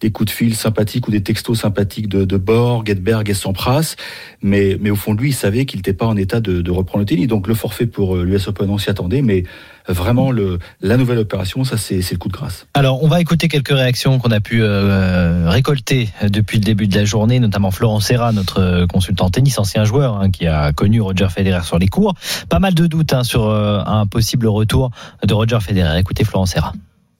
des 0.00 0.10
coups 0.10 0.30
de 0.30 0.34
fil 0.34 0.54
sympathiques 0.54 1.08
ou 1.08 1.10
des 1.10 1.22
textos 1.22 1.58
sympathiques 1.60 2.08
de, 2.08 2.24
de 2.24 2.36
Borg, 2.36 2.88
Edberg 2.88 3.28
et 3.28 3.34
Sampras. 3.34 3.96
Mais, 4.42 4.76
mais 4.80 4.90
au 4.90 4.96
fond 4.96 5.14
de 5.14 5.20
lui 5.20 5.30
il 5.30 5.34
savait 5.34 5.64
qu'il 5.64 5.78
n'était 5.78 5.92
pas 5.92 6.06
en 6.06 6.16
état 6.16 6.40
de, 6.40 6.62
de 6.62 6.70
reprendre 6.70 7.00
le 7.00 7.06
tennis. 7.06 7.26
Donc 7.26 7.48
le 7.48 7.54
forfait 7.54 7.86
pour 7.86 8.16
euh, 8.16 8.24
l'US 8.24 8.46
Open 8.46 8.70
on 8.70 8.78
s'y 8.78 8.90
attendait. 8.90 9.22
Mais 9.22 9.42
vraiment 9.88 10.30
le, 10.30 10.58
la 10.80 10.96
nouvelle 10.96 11.18
opération, 11.18 11.64
ça 11.64 11.76
c'est 11.76 12.00
le 12.10 12.18
coup 12.18 12.28
de 12.28 12.32
grâce. 12.32 12.66
Alors 12.74 13.02
on 13.02 13.08
va 13.08 13.20
écouter 13.20 13.48
quelques 13.48 13.68
réactions 13.68 14.18
qu'on 14.18 14.30
a 14.30 14.40
pu 14.40 14.62
euh, 14.62 15.48
récolter 15.48 16.10
depuis 16.22 16.58
le 16.58 16.64
début 16.64 16.86
de 16.86 16.96
la 16.96 17.04
journée, 17.04 17.40
notamment 17.40 17.70
Florent 17.70 18.00
Serra, 18.00 18.32
notre 18.32 18.86
consultant 18.86 19.30
tennis, 19.30 19.58
ancien 19.58 19.84
joueur, 19.84 20.16
hein, 20.16 20.30
qui 20.30 20.46
a 20.46 20.72
connu 20.72 21.00
Roger 21.00 21.28
Federer 21.28 21.64
sur 21.64 21.78
les 21.78 21.88
cours. 21.88 22.14
Pas 22.48 22.58
mal 22.58 22.74
de 22.74 22.86
doutes 22.86 23.12
hein, 23.12 23.24
sur 23.24 23.48
euh, 23.48 23.80
un 23.84 24.06
possible 24.06 24.46
retour 24.46 24.90
de 25.22 25.34
Roger 25.34 25.58
Federer. 25.60 25.98
Écoutez 25.98 26.24
Florent 26.24 26.46
Serra 26.46 26.72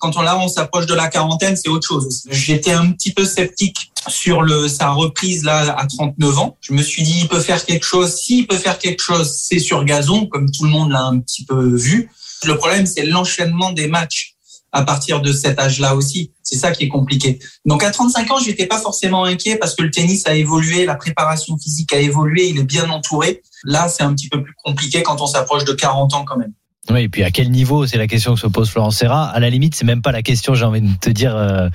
quand 0.05 0.19
on 0.19 0.23
là 0.23 0.39
on 0.39 0.49
s'approche 0.49 0.85
de 0.85 0.93
la 0.93 1.09
quarantaine, 1.09 1.56
c'est 1.56 1.71
autre 1.71 1.89
chose. 1.89 2.25
J'étais 2.31 2.73
un 2.73 2.91
petit 2.91 3.11
peu 3.15 3.25
sceptique 3.25 3.91
sur 4.06 4.43
le 4.43 4.69
sa 4.69 4.91
reprise 4.91 5.44
là 5.44 5.75
à 5.79 5.87
39 5.87 6.39
ans. 6.39 6.59
Je 6.61 6.75
me 6.75 6.83
suis 6.83 7.03
dit 7.03 7.21
il 7.23 7.29
peut 7.29 7.41
faire 7.41 7.65
quelque 7.65 7.87
chose. 7.87 8.15
S'il 8.15 8.47
peut 8.47 8.59
faire 8.59 8.79
quelque 8.79 9.03
chose, 9.03 9.33
c'est 9.35 9.59
sur 9.59 9.83
gazon, 9.85 10.27
comme 10.27 10.51
tout 10.51 10.65
le 10.65 10.71
monde 10.71 10.91
l'a 10.91 11.05
un 11.05 11.21
petit 11.21 11.47
peu 11.47 11.75
vu. 11.75 12.11
Le 12.46 12.56
problème, 12.56 12.86
c'est 12.86 13.06
l'enchaînement 13.06 13.72
des 13.72 13.86
matchs 13.86 14.34
à 14.72 14.82
partir 14.82 15.20
de 15.20 15.32
cet 15.32 15.58
âge-là 15.58 15.94
aussi. 15.94 16.32
C'est 16.43 16.56
ça 16.56 16.72
qui 16.72 16.84
est 16.84 16.89
compliqué. 16.89 17.39
Donc 17.65 17.84
à 17.84 17.91
35 17.91 18.31
ans, 18.32 18.39
je 18.41 18.48
n'étais 18.48 18.67
pas 18.67 18.79
forcément 18.79 19.24
inquiet 19.24 19.56
parce 19.56 19.74
que 19.74 19.82
le 19.82 19.91
tennis 19.91 20.27
a 20.27 20.34
évolué, 20.34 20.84
la 20.84 20.96
préparation 20.96 21.56
physique 21.56 21.93
a 21.93 21.98
évolué, 21.98 22.48
il 22.48 22.58
est 22.58 22.65
bien 22.65 22.91
entouré. 22.91 23.43
Là, 23.63 23.89
c'est 23.89 24.03
un 24.03 24.13
petit 24.13 24.29
peu 24.29 24.43
plus 24.43 24.55
compliqué 24.65 25.03
quand 25.03 25.20
on 25.20 25.27
s'approche 25.27 25.65
de 25.65 25.72
40 25.72 26.15
ans 26.15 26.24
quand 26.24 26.36
même. 26.36 26.53
Oui, 26.91 27.03
et 27.03 27.08
puis 27.08 27.22
à 27.22 27.31
quel 27.31 27.51
niveau 27.51 27.86
C'est 27.86 27.96
la 27.96 28.06
question 28.06 28.34
que 28.34 28.41
se 28.41 28.46
pose 28.46 28.69
Florent 28.69 28.91
Serra. 28.91 29.27
À 29.27 29.41
la 29.41 29.48
limite, 29.48 29.74
c'est 29.74 29.86
même 29.86 30.03
pas 30.03 30.13
la 30.13 30.22
question, 30.22 30.55
j'ai 30.55 30.65
envie 30.65 30.82
de 30.82 30.94
te 31.01 31.08
dire, 31.08 31.34
euh, 31.34 31.69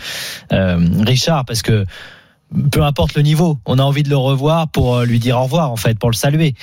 euh, 0.52 0.78
Richard, 1.06 1.46
parce 1.46 1.62
que 1.62 1.86
peu 2.72 2.84
importe 2.84 3.16
le 3.16 3.22
niveau, 3.22 3.58
on 3.66 3.80
a 3.80 3.84
envie 3.84 4.04
de 4.04 4.10
le 4.10 4.18
revoir 4.18 4.68
pour 4.68 4.98
euh, 4.98 5.06
lui 5.06 5.20
dire 5.20 5.38
au 5.38 5.44
revoir, 5.44 5.72
en 5.72 5.78
fait, 5.78 5.98
pour 5.98 6.10
le 6.10 6.16
saluer. 6.16 6.54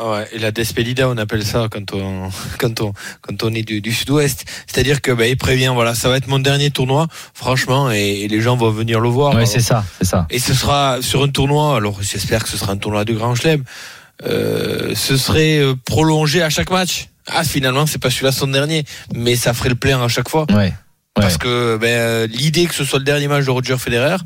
Ouais, 0.00 0.28
et 0.32 0.38
la 0.38 0.52
despedida, 0.52 1.08
on 1.08 1.16
appelle 1.16 1.44
ça 1.44 1.66
quand 1.70 1.92
on 1.92 2.30
quand 2.58 2.80
on 2.80 2.92
quand 3.20 3.42
on 3.42 3.52
est 3.54 3.62
du, 3.62 3.80
du 3.80 3.92
sud-ouest. 3.92 4.44
C'est-à-dire 4.66 5.00
que 5.00 5.10
bah, 5.10 5.26
il 5.26 5.36
prévient, 5.36 5.72
voilà, 5.74 5.94
ça 5.94 6.08
va 6.08 6.16
être 6.16 6.28
mon 6.28 6.38
dernier 6.38 6.70
tournoi, 6.70 7.08
franchement, 7.34 7.90
et, 7.90 8.28
les 8.28 8.40
gens 8.40 8.56
vont 8.56 8.70
venir 8.70 9.00
le 9.00 9.08
voir. 9.08 9.34
Oui, 9.34 9.46
c'est 9.46 9.60
ça, 9.60 9.84
c'est 9.98 10.06
ça. 10.06 10.26
Et 10.30 10.38
ce 10.38 10.54
sera 10.54 10.98
sur 11.00 11.22
un 11.22 11.28
tournoi. 11.28 11.76
Alors 11.76 11.98
j'espère 12.02 12.44
que 12.44 12.48
ce 12.48 12.56
sera 12.56 12.72
un 12.72 12.76
tournoi 12.76 13.04
de 13.04 13.12
Grand 13.12 13.34
Chelem. 13.34 13.64
Euh, 14.24 14.94
ce 14.94 15.16
serait 15.16 15.58
euh, 15.58 15.74
prolongé 15.84 16.42
à 16.42 16.50
chaque 16.50 16.70
match. 16.70 17.08
Ah, 17.26 17.44
finalement, 17.44 17.86
c'est 17.86 17.98
pas 17.98 18.10
celui-là 18.10 18.32
son 18.32 18.48
dernier, 18.48 18.84
mais 19.14 19.36
ça 19.36 19.52
ferait 19.54 19.68
le 19.68 19.74
plein 19.74 20.02
à 20.02 20.08
chaque 20.08 20.28
fois. 20.28 20.46
Ouais. 20.50 20.72
Parce 21.14 21.36
que 21.36 21.76
ben, 21.76 22.30
l'idée 22.30 22.66
que 22.66 22.74
ce 22.74 22.84
soit 22.84 23.00
le 23.00 23.04
dernier 23.04 23.28
match 23.28 23.44
de 23.44 23.50
Roger 23.50 23.76
Federer, 23.76 24.18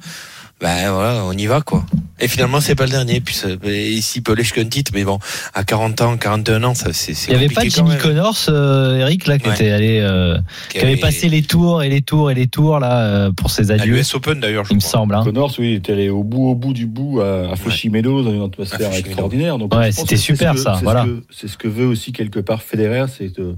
ben 0.63 0.93
voilà, 0.93 1.25
on 1.25 1.33
y 1.33 1.47
va 1.47 1.61
quoi. 1.61 1.85
Et 2.21 2.29
finalement, 2.29 2.61
c'est 2.61 2.77
pas 2.77 2.85
le 2.85 2.93
dernier. 2.93 3.21
Puis 3.21 3.37
ici, 3.67 4.19
il 4.19 4.23
peut 4.23 4.37
titre, 4.71 4.93
mais 4.95 5.03
bon, 5.03 5.19
à 5.55 5.65
40 5.65 6.01
ans, 6.03 6.17
41 6.17 6.63
ans, 6.63 6.75
ça 6.75 6.93
c'est. 6.93 7.15
Il 7.27 7.31
n'y 7.31 7.35
avait 7.35 7.53
pas 7.53 7.63
Jimmy 7.65 7.99
Connors, 7.99 8.47
euh, 8.49 8.99
Eric, 8.99 9.27
là, 9.27 9.41
qui 9.41 9.49
était 9.49 9.71
allé, 9.71 9.99
euh, 9.99 10.39
qui, 10.71 10.79
avait 10.79 10.97
passé 10.97 11.29
les 11.29 11.43
tours 11.43 11.83
et 11.83 11.89
les 11.89 12.01
tours 12.01 12.31
et 12.31 12.35
les 12.35 12.47
tours 12.47 12.79
là 12.79 13.01
euh, 13.01 13.33
pour 13.33 13.51
ses 13.51 13.73
adieux. 13.73 13.95
À 13.95 13.97
l'US 13.97 14.15
Open 14.15 14.39
d'ailleurs, 14.39 14.67
il 14.71 14.77
me 14.77 14.81
semble. 14.81 15.17
Hein. 15.17 15.25
Connors, 15.25 15.53
oui, 15.59 15.73
il 15.73 15.75
était 15.79 15.95
allé 15.95 16.11
au 16.11 16.23
bout, 16.23 16.51
au 16.51 16.55
bout 16.55 16.73
du 16.73 16.87
bout 16.87 17.21
à, 17.21 17.51
à 17.51 17.89
Meadows 17.91 18.23
dans 18.23 18.33
une 18.33 18.45
atmosphère 18.45 18.95
extraordinaire. 18.95 19.59
Donc, 19.59 19.75
ouais, 19.75 19.91
c'était 19.91 20.17
super 20.17 20.57
ça. 20.57 20.79
Voilà. 20.81 21.07
C'est 21.31 21.49
ce 21.49 21.59
que 21.59 21.67
veut 21.67 21.87
aussi 21.87 22.13
quelque 22.13 22.39
part 22.39 22.63
Federer, 22.63 23.07
c'est 23.09 23.37
de, 23.37 23.57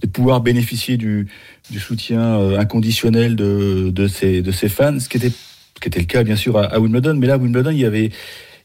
de, 0.00 0.06
pouvoir 0.08 0.40
bénéficier 0.40 0.96
du, 0.96 1.28
du 1.70 1.78
soutien 1.78 2.58
inconditionnel 2.58 3.36
de, 3.36 3.90
de 3.94 4.08
ses, 4.08 4.42
de 4.42 4.50
ses 4.50 4.68
fans, 4.68 4.98
ce 4.98 5.08
qui 5.08 5.18
était 5.18 5.32
qui 5.82 5.88
était 5.88 6.00
le 6.00 6.06
cas 6.06 6.22
bien 6.22 6.36
sûr 6.36 6.56
à, 6.56 6.78
Wimbledon, 6.78 7.14
mais 7.14 7.26
là 7.26 7.36
Wimbledon 7.36 7.70
il 7.70 7.78
y 7.78 7.84
avait 7.84 8.10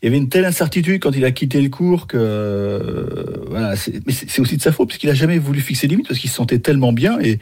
il 0.02 0.06
y 0.06 0.08
avait 0.08 0.18
une 0.18 0.30
telle 0.30 0.46
incertitude 0.46 1.02
quand 1.02 1.16
il 1.16 1.26
a 1.26 1.32
quitté 1.32 1.60
le 1.60 1.70
cours 1.70 2.06
que 2.06 2.18
euh, 2.20 3.24
voilà, 3.48 3.74
mais 4.06 4.14
c'est 4.14 4.40
aussi 4.40 4.58
de 4.58 4.62
sa 4.62 4.72
faute 4.72 4.90
parce 4.90 5.00
qu'il 5.00 5.10
a 5.10 5.16
jamais 5.16 5.40
voulu 5.40 5.60
fixer 5.60 5.88
limite 5.88 6.08
parce 6.08 6.20
qu'il 6.20 6.30
se 6.30 6.36
sentait 6.36 6.60
tellement 6.60 6.94
bien 6.94 7.20
et, 7.20 7.40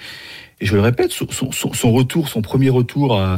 je 0.61 0.73
le 0.73 0.81
répète, 0.81 1.11
son, 1.11 1.91
retour, 1.91 2.29
son 2.29 2.41
premier 2.41 2.69
retour 2.69 3.19
à, 3.19 3.35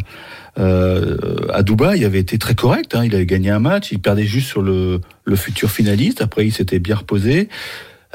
euh, 0.60 1.18
à 1.52 1.64
Dubaï 1.64 2.06
avait 2.06 2.20
été 2.20 2.38
très 2.38 2.54
correct. 2.54 2.94
Hein. 2.94 3.06
Il 3.06 3.16
avait 3.16 3.26
gagné 3.26 3.50
un 3.50 3.60
match, 3.60 3.92
il 3.92 4.00
perdait 4.00 4.26
juste 4.26 4.48
sur 4.48 4.62
le, 4.62 5.02
le 5.26 5.36
futur 5.36 5.72
finaliste. 5.72 6.22
Après, 6.22 6.46
il 6.46 6.52
s'était 6.52 6.78
bien 6.78 6.96
reposé. 6.96 7.50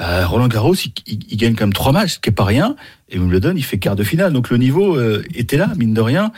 Euh, 0.01 0.27
Roland 0.27 0.49
Garros, 0.49 0.75
il, 0.75 0.93
il, 1.07 1.37
gagne 1.37 1.55
quand 1.55 1.65
même 1.65 1.73
trois 1.73 1.93
matchs, 1.93 2.15
ce 2.15 2.19
qui 2.19 2.31
est 2.31 2.33
pas 2.33 2.45
rien. 2.45 2.77
Et 3.11 3.19
Wimbledon, 3.19 3.55
il 3.57 3.65
fait 3.65 3.79
quart 3.79 3.97
de 3.97 4.05
finale. 4.05 4.33
Donc 4.33 4.51
le 4.51 4.57
niveau 4.57 4.97
euh, 4.97 5.25
était 5.35 5.57
là, 5.57 5.71
mine 5.77 5.95
de 5.95 6.01
rien. 6.01 6.33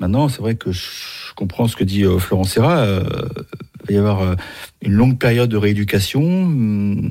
Maintenant, 0.00 0.28
c'est 0.28 0.40
vrai 0.40 0.54
que 0.54 0.70
je 0.70 1.34
comprends 1.34 1.66
ce 1.66 1.76
que 1.76 1.84
dit 1.84 2.04
euh, 2.04 2.18
Florent 2.18 2.44
Serra. 2.44 2.78
Euh, 2.78 3.02
il 3.82 3.86
va 3.86 3.92
y 3.94 3.96
avoir 3.96 4.22
euh, 4.22 4.34
une 4.82 4.92
longue 4.92 5.18
période 5.18 5.50
de 5.50 5.56
rééducation. 5.56 6.22
Hmm, 6.22 7.10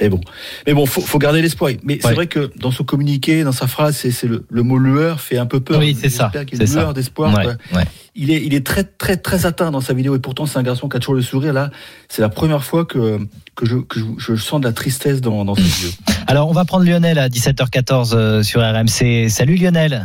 mais 0.00 0.08
bon, 0.10 0.20
mais 0.66 0.74
bon, 0.74 0.84
faut, 0.84 1.00
faut 1.00 1.18
garder 1.18 1.40
l'espoir. 1.40 1.72
Mais 1.82 1.98
c'est 2.02 2.12
vrai 2.12 2.26
que 2.26 2.50
dans 2.58 2.70
son 2.70 2.84
communiqué, 2.84 3.42
dans 3.44 3.52
sa 3.52 3.66
phrase, 3.66 3.96
c'est 3.96 4.26
le, 4.26 4.44
le, 4.48 4.62
mot 4.62 4.78
lueur 4.78 5.20
fait 5.20 5.38
un 5.38 5.46
peu 5.46 5.60
peur. 5.60 5.78
Oui, 5.78 5.96
c'est 5.98 6.10
ça. 6.10 6.30
Qu'il 6.46 6.58
y 6.58 6.62
ait 6.62 6.66
une 6.66 6.72
lueur 6.74 6.94
d'espoir. 6.94 7.34
Il 8.14 8.30
est, 8.30 8.42
il 8.44 8.54
est 8.54 8.64
très, 8.64 8.84
très, 8.84 9.16
très 9.16 9.46
atteint 9.46 9.70
dans 9.70 9.80
sa 9.80 9.94
vidéo. 9.94 10.14
Et 10.14 10.18
pourtant, 10.18 10.46
c'est 10.46 10.58
un 10.58 10.62
garçon 10.62 10.88
qui 10.88 10.96
a 10.96 11.00
toujours 11.00 11.14
le 11.14 11.22
sourire. 11.22 11.54
Là, 11.54 11.70
c'est 12.08 12.22
la 12.22 12.28
première 12.28 12.62
fois 12.62 12.84
que 12.84 13.18
que 13.54 13.64
je, 13.64 13.76
que 13.76 13.98
je, 14.18 14.36
sens 14.36 14.60
de 14.60 14.66
la 14.66 14.72
tristesse 14.74 15.22
dans, 15.22 15.46
dans 15.46 15.54
ses 15.54 15.62
yeux. 15.84 15.92
Alors, 16.26 16.48
on 16.50 16.52
va 16.52 16.66
prendre 16.66 16.84
Lionel 16.84 17.18
à 17.18 17.28
17h14 17.28 18.42
sur 18.42 18.60
RMC. 18.60 19.30
Salut 19.30 19.56
Lionel. 19.56 20.02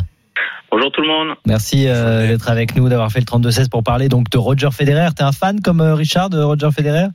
Bonjour 0.72 0.90
tout 0.90 1.02
le 1.02 1.08
monde. 1.10 1.36
Merci 1.46 1.90
euh, 1.90 2.28
d'être 2.28 2.50
avec 2.50 2.78
nous, 2.78 2.88
d'avoir 2.88 3.12
fait 3.12 3.20
le 3.20 3.26
32-16 3.26 3.70
pour 3.70 3.84
parler 3.84 4.08
donc 4.08 4.30
de 4.30 4.38
Roger 4.38 4.70
Federer. 4.72 5.10
T'es 5.14 5.24
un 5.24 5.34
fan 5.34 5.60
comme 5.60 5.82
euh, 5.82 5.96
Richard 5.96 6.30
de 6.30 6.42
Roger 6.42 6.70
Federer? 6.74 7.08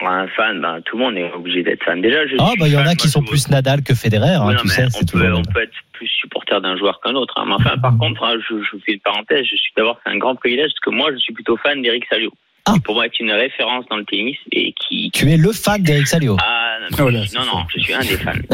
Un 0.00 0.26
fan, 0.26 0.60
ben, 0.60 0.80
tout 0.84 0.98
le 0.98 1.04
monde 1.04 1.16
est 1.16 1.32
obligé 1.32 1.62
d'être 1.62 1.84
fan. 1.84 2.02
Déjà, 2.02 2.26
je 2.26 2.34
ah 2.40 2.50
bah 2.58 2.66
il 2.66 2.74
y 2.74 2.76
en 2.76 2.86
a 2.86 2.96
qui 2.96 3.08
sont 3.08 3.22
plus 3.22 3.48
Nadal 3.50 3.84
que 3.84 3.94
Federer. 3.94 4.34
Hein, 4.34 4.56
tu 4.60 4.66
sais, 4.66 4.86
on, 5.00 5.04
peut, 5.06 5.32
on 5.32 5.42
peut 5.42 5.62
être 5.62 5.72
plus 5.92 6.08
supporter 6.08 6.60
d'un 6.60 6.76
joueur 6.76 7.00
qu'un 7.00 7.14
autre. 7.14 7.34
Hein. 7.38 7.44
Mais 7.46 7.54
enfin, 7.54 7.78
par 7.78 7.96
contre, 7.98 8.24
hein, 8.24 8.34
je, 8.50 8.56
je, 8.56 8.78
fais 8.84 8.94
une 8.94 9.00
parenthèse. 9.00 9.44
Je 9.44 9.56
suis 9.56 9.72
d'abord 9.76 10.00
c'est 10.04 10.10
un 10.10 10.18
grand 10.18 10.34
privilège 10.34 10.72
parce 10.72 10.80
que 10.80 10.90
moi, 10.90 11.12
je 11.12 11.18
suis 11.18 11.32
plutôt 11.32 11.56
fan 11.56 11.82
d'Eric 11.82 12.04
Salio. 12.10 12.32
Ah. 12.66 12.76
pour 12.82 12.94
moi, 12.94 13.04
c'est 13.12 13.22
une 13.22 13.32
référence 13.32 13.84
dans 13.90 13.96
le 13.96 14.04
tennis 14.04 14.38
et 14.52 14.72
qui. 14.72 15.10
Tu 15.12 15.30
es 15.30 15.36
le 15.36 15.52
fan 15.52 15.82
d'Eric 15.82 16.06
Salio. 16.06 16.36
Ah 16.40 16.78
non, 16.80 17.06
oh 17.06 17.10
non, 17.10 17.44
non, 17.44 17.64
je 17.68 17.80
suis 17.80 17.92
un 17.92 18.00
des 18.00 18.16
fans. 18.16 18.32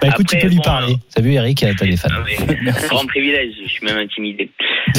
bah 0.00 0.08
écoute, 0.08 0.28
tu 0.28 0.38
peux 0.38 0.48
lui 0.48 0.60
parler. 0.60 0.94
Salut 1.08 1.32
Eric, 1.32 1.64
t'as 1.76 1.86
des 1.86 1.96
fans. 1.96 2.08
un 2.10 2.86
grand 2.88 3.06
privilège, 3.06 3.54
je 3.62 3.68
suis 3.68 3.84
même 3.84 3.98
intimidé. 3.98 4.50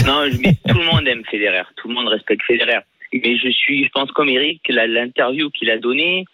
Non, 0.06 0.28
mais 0.42 0.56
tout 0.68 0.78
le 0.78 0.86
monde 0.86 1.08
aime 1.08 1.24
Federer, 1.30 1.64
tout 1.78 1.88
le 1.88 1.94
monde 1.94 2.08
respecte 2.08 2.42
Federer. 2.46 2.80
Mais 3.14 3.38
je 3.38 3.50
suis, 3.50 3.86
je 3.86 3.90
pense 3.90 4.12
comme 4.12 4.28
Eric, 4.28 4.62
l'interview 4.68 5.50
qu'il 5.52 5.70
a 5.70 5.78
donnée, 5.78 6.26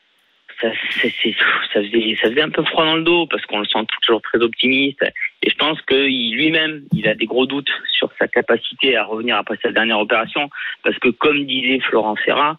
ça, 0.62 0.70
ça, 1.02 1.10
faisait, 1.10 2.16
ça 2.22 2.30
faisait 2.30 2.42
un 2.42 2.50
peu 2.50 2.64
froid 2.64 2.86
dans 2.86 2.96
le 2.96 3.04
dos 3.04 3.26
parce 3.28 3.46
qu'on 3.46 3.60
le 3.60 3.66
sent 3.66 3.86
toujours 4.02 4.22
très 4.22 4.40
optimiste. 4.40 5.04
Et 5.44 5.50
je 5.50 5.56
pense 5.56 5.82
que 5.82 5.96
lui-même, 5.96 6.84
il 6.94 7.08
a 7.08 7.16
des 7.16 7.26
gros 7.26 7.46
doutes 7.46 7.72
sur 7.92 8.10
sa 8.20 8.28
capacité 8.28 8.96
à 8.96 9.04
revenir 9.04 9.38
après 9.38 9.58
sa 9.62 9.72
dernière 9.72 10.00
opération. 10.00 10.50
Parce 10.84 10.98
que 11.00 11.10
comme 11.10 11.46
disait 11.46 11.80
Florent 11.80 12.16
Serra, 12.24 12.58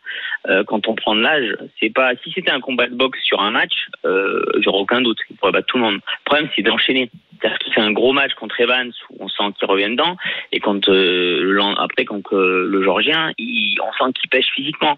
euh, 0.49 0.64
quand 0.64 0.88
on 0.88 0.94
prend 0.94 1.14
de 1.14 1.20
l'âge, 1.20 1.56
c'est 1.80 1.92
pas 1.92 2.12
si 2.22 2.32
c'était 2.32 2.50
un 2.50 2.61
combat 2.61 2.88
de 2.88 2.94
boxe 2.94 3.20
sur 3.22 3.40
un 3.40 3.50
match, 3.50 3.88
euh, 4.04 4.42
j'aurais 4.61 4.80
aucun 4.80 5.00
doute, 5.00 5.18
il 5.30 5.37
pourrait 5.37 5.52
battre 5.52 5.68
tout 5.68 5.78
le 5.78 5.84
monde. 5.84 5.94
Le 5.94 6.25
problème, 6.25 6.49
c'est 6.54 6.62
d'enchaîner. 6.62 7.11
C'est-à-dire 7.40 7.58
qu'il 7.58 7.72
fait 7.72 7.80
un 7.80 7.90
gros 7.90 8.12
match 8.12 8.34
contre 8.34 8.61
Evans 8.61 8.92
où 9.11 9.25
on 9.25 9.28
sent 9.28 9.54
qu'il 9.58 9.68
revient 9.68 9.90
dedans, 9.90 10.16
et 10.52 10.61
quand 10.61 10.88
euh, 10.88 11.75
après 11.78 12.04
quand 12.04 12.22
euh, 12.32 12.68
le 12.68 12.82
Georgien, 12.84 13.32
il, 13.37 13.78
on 13.80 13.92
sent 13.92 14.12
qu'il 14.20 14.30
pêche 14.30 14.46
physiquement. 14.54 14.96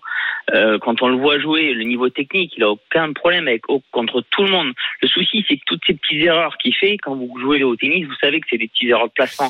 Euh, 0.52 0.78
quand 0.78 1.00
on 1.00 1.08
le 1.08 1.16
voit 1.16 1.38
jouer, 1.38 1.72
le 1.72 1.84
niveau 1.84 2.10
technique, 2.10 2.52
il 2.56 2.62
a 2.62 2.70
aucun 2.70 3.12
problème 3.14 3.48
avec 3.48 3.62
contre 3.92 4.22
tout 4.30 4.42
le 4.42 4.50
monde. 4.50 4.72
Le 5.00 5.08
souci, 5.08 5.44
c'est 5.48 5.56
que 5.56 5.62
toutes 5.66 5.80
ces 5.86 5.94
petites 5.94 6.22
erreurs 6.22 6.58
qu'il 6.58 6.74
fait 6.74 6.98
quand 6.98 7.14
vous 7.14 7.34
jouez 7.40 7.62
au 7.62 7.76
tennis, 7.76 8.06
vous 8.06 8.14
savez 8.20 8.40
que 8.40 8.46
c'est 8.50 8.58
des 8.58 8.68
petites 8.68 8.90
erreurs 8.90 9.08
de 9.08 9.12
placement. 9.12 9.48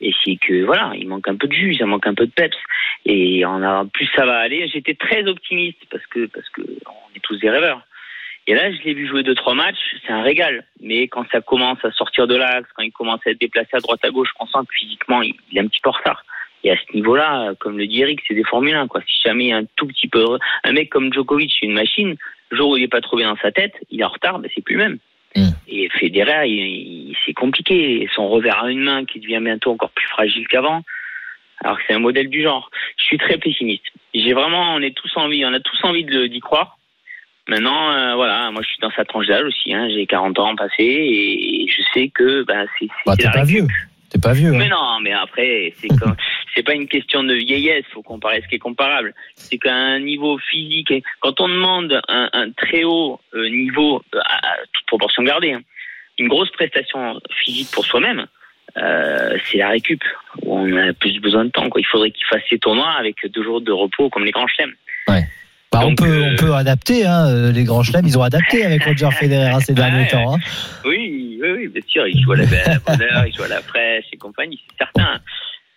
Et 0.00 0.12
c'est 0.24 0.36
que 0.36 0.64
voilà, 0.64 0.92
il 0.96 1.08
manque 1.08 1.28
un 1.28 1.36
peu 1.36 1.46
de 1.46 1.52
jus, 1.52 1.74
ça 1.74 1.86
manque 1.86 2.06
un 2.06 2.14
peu 2.14 2.26
de 2.26 2.32
peps. 2.32 2.56
Et 3.04 3.44
en 3.44 3.62
a, 3.62 3.84
plus 3.86 4.08
ça 4.14 4.26
va 4.26 4.38
aller. 4.38 4.68
J'étais 4.68 4.94
très 4.94 5.26
optimiste 5.26 5.78
parce 5.90 6.06
que 6.06 6.26
parce 6.26 6.48
que 6.50 6.62
on 6.62 7.16
est 7.16 7.20
tous 7.22 7.38
des 7.38 7.50
rêveurs. 7.50 7.82
Et 8.48 8.54
là, 8.54 8.70
je 8.70 8.80
l'ai 8.84 8.94
vu 8.94 9.08
jouer 9.08 9.24
deux 9.24 9.34
trois 9.34 9.54
matchs, 9.54 9.96
c'est 10.06 10.12
un 10.12 10.22
régal. 10.22 10.64
Mais 10.80 11.08
quand 11.08 11.24
ça 11.32 11.40
commence 11.40 11.84
à 11.84 11.90
sortir 11.90 12.28
de 12.28 12.36
l'axe, 12.36 12.68
quand 12.74 12.84
il 12.84 12.92
commence 12.92 13.20
à 13.26 13.30
être 13.30 13.40
déplacé 13.40 13.70
à 13.72 13.80
droite 13.80 14.04
à 14.04 14.10
gauche, 14.10 14.30
on 14.38 14.46
sent 14.46 14.58
que 14.68 14.74
physiquement 14.74 15.22
il 15.22 15.34
est 15.52 15.60
un 15.60 15.66
petit 15.66 15.80
peu 15.80 15.90
en 15.90 15.92
retard. 15.92 16.24
Et 16.62 16.70
à 16.70 16.76
ce 16.76 16.96
niveau-là, 16.96 17.54
comme 17.60 17.78
le 17.78 17.86
dit 17.86 18.02
Eric, 18.02 18.20
c'est 18.26 18.34
des 18.34 18.44
Formule 18.44 18.74
1. 18.74 18.88
Quoi. 18.88 19.00
Si 19.06 19.22
jamais 19.24 19.52
un 19.52 19.64
tout 19.76 19.86
petit 19.86 20.08
peu... 20.08 20.24
Un 20.64 20.72
mec 20.72 20.90
comme 20.90 21.12
Djokovic, 21.12 21.60
une 21.62 21.72
machine, 21.72 22.16
le 22.50 22.56
jour 22.56 22.70
où 22.70 22.76
il 22.76 22.82
n'est 22.82 22.88
pas 22.88 23.00
trop 23.00 23.16
bien 23.16 23.30
dans 23.30 23.40
sa 23.40 23.52
tête, 23.52 23.74
il 23.90 24.00
est 24.00 24.04
en 24.04 24.08
retard, 24.08 24.38
ben 24.38 24.50
c'est 24.54 24.62
plus 24.62 24.76
le 24.76 24.82
même. 24.82 24.98
Mm. 25.36 25.50
Et 25.68 25.88
Federer, 25.90 27.14
c'est 27.24 27.34
compliqué. 27.34 28.08
Son 28.14 28.28
revers 28.28 28.64
à 28.64 28.70
une 28.70 28.80
main 28.82 29.04
qui 29.04 29.20
devient 29.20 29.40
bientôt 29.42 29.72
encore 29.72 29.90
plus 29.90 30.08
fragile 30.08 30.46
qu'avant. 30.48 30.82
Alors 31.64 31.78
que 31.78 31.84
c'est 31.86 31.94
un 31.94 31.98
modèle 31.98 32.28
du 32.28 32.42
genre. 32.42 32.70
Je 32.96 33.04
suis 33.04 33.18
très 33.18 33.38
pessimiste. 33.38 33.84
J'ai 34.14 34.32
vraiment, 34.32 34.74
on 34.74 34.80
est 34.80 34.94
tous 34.94 35.10
envie, 35.16 35.44
on 35.44 35.52
a 35.52 35.60
tous 35.60 35.78
envie 35.84 36.04
d'y 36.04 36.40
croire. 36.40 36.78
Maintenant, 37.48 37.92
euh, 37.92 38.14
voilà, 38.16 38.50
moi 38.50 38.62
je 38.62 38.68
suis 38.68 38.80
dans 38.80 38.90
sa 38.90 39.04
tranche 39.04 39.26
d'âge 39.28 39.44
aussi. 39.44 39.72
Hein, 39.72 39.88
j'ai 39.88 40.06
40 40.06 40.38
ans 40.38 40.56
passé 40.56 40.74
et 40.80 41.66
je 41.68 41.82
sais 41.94 42.08
que 42.08 42.42
ben, 42.42 42.66
c'est. 42.78 42.88
Bah, 43.06 43.14
t'es 43.16 43.30
pas 43.30 43.44
vieux. 43.44 43.66
T'es 44.10 44.18
pas 44.18 44.32
vieux. 44.32 44.52
Mais 44.52 44.66
hein. 44.66 44.68
non, 44.70 45.00
mais 45.00 45.12
après, 45.12 45.74
c'est 45.80 45.88
c'est 46.54 46.62
pas 46.62 46.74
une 46.74 46.88
question 46.88 47.24
de 47.24 47.34
vieillesse. 47.34 47.84
Faut 47.92 48.02
comparer 48.02 48.40
ce 48.42 48.48
qui 48.48 48.56
est 48.56 48.60
comparable. 48.60 49.14
C'est 49.34 49.58
qu'à 49.58 49.74
un 49.74 50.00
niveau 50.00 50.38
physique, 50.38 50.92
quand 51.20 51.40
on 51.40 51.48
demande 51.48 52.00
un, 52.08 52.28
un 52.32 52.50
très 52.52 52.84
haut 52.84 53.20
euh, 53.34 53.48
niveau, 53.48 54.02
à 54.14 54.56
toute 54.72 54.86
proportion 54.86 55.22
gardée, 55.22 55.52
hein, 55.52 55.62
une 56.18 56.28
grosse 56.28 56.50
prestation 56.50 57.20
physique 57.42 57.68
pour 57.72 57.84
soi-même, 57.84 58.26
euh, 58.76 59.38
c'est 59.44 59.58
la 59.58 59.70
récup. 59.70 60.02
Où 60.42 60.58
on 60.58 60.76
a 60.76 60.92
plus 60.92 61.18
besoin 61.20 61.44
de 61.44 61.50
temps. 61.50 61.68
Quoi. 61.68 61.80
Il 61.80 61.86
faudrait 61.86 62.10
qu'il 62.10 62.26
fasse 62.26 62.42
ses 62.48 62.58
tournois 62.58 62.90
avec 62.90 63.16
deux 63.26 63.42
jours 63.42 63.60
de 63.60 63.72
repos 63.72 64.10
comme 64.10 64.24
les 64.24 64.32
grands 64.32 64.46
chelems. 64.46 64.74
Ouais. 65.08 65.24
Bah, 65.72 65.80
on, 65.84 65.94
peut, 65.94 66.22
on 66.22 66.32
euh, 66.32 66.36
peut 66.36 66.54
adapter, 66.54 67.04
hein, 67.04 67.26
euh, 67.28 67.52
les 67.52 67.64
grands 67.64 67.82
chelems, 67.82 68.06
ils 68.06 68.18
ont 68.18 68.22
adapté 68.22 68.64
avec 68.64 68.84
Roger 68.84 69.10
Federer 69.10 69.50
hein, 69.50 69.60
ces 69.60 69.74
derniers 69.74 70.06
temps. 70.08 70.34
Hein. 70.34 70.38
Oui, 70.84 71.38
oui, 71.42 71.50
oui, 71.50 71.68
bien 71.68 71.82
sûr, 71.86 72.06
il 72.06 72.22
joue 72.22 72.32
à 72.32 72.36
la 72.36 72.44
bonheur, 72.44 73.26
il 73.26 73.34
joue 73.34 73.42
à 73.42 73.48
la 73.48 73.60
presse 73.60 74.04
et 74.12 74.16
compagnie, 74.16 74.60
c'est 74.68 74.84
certain. 74.84 75.20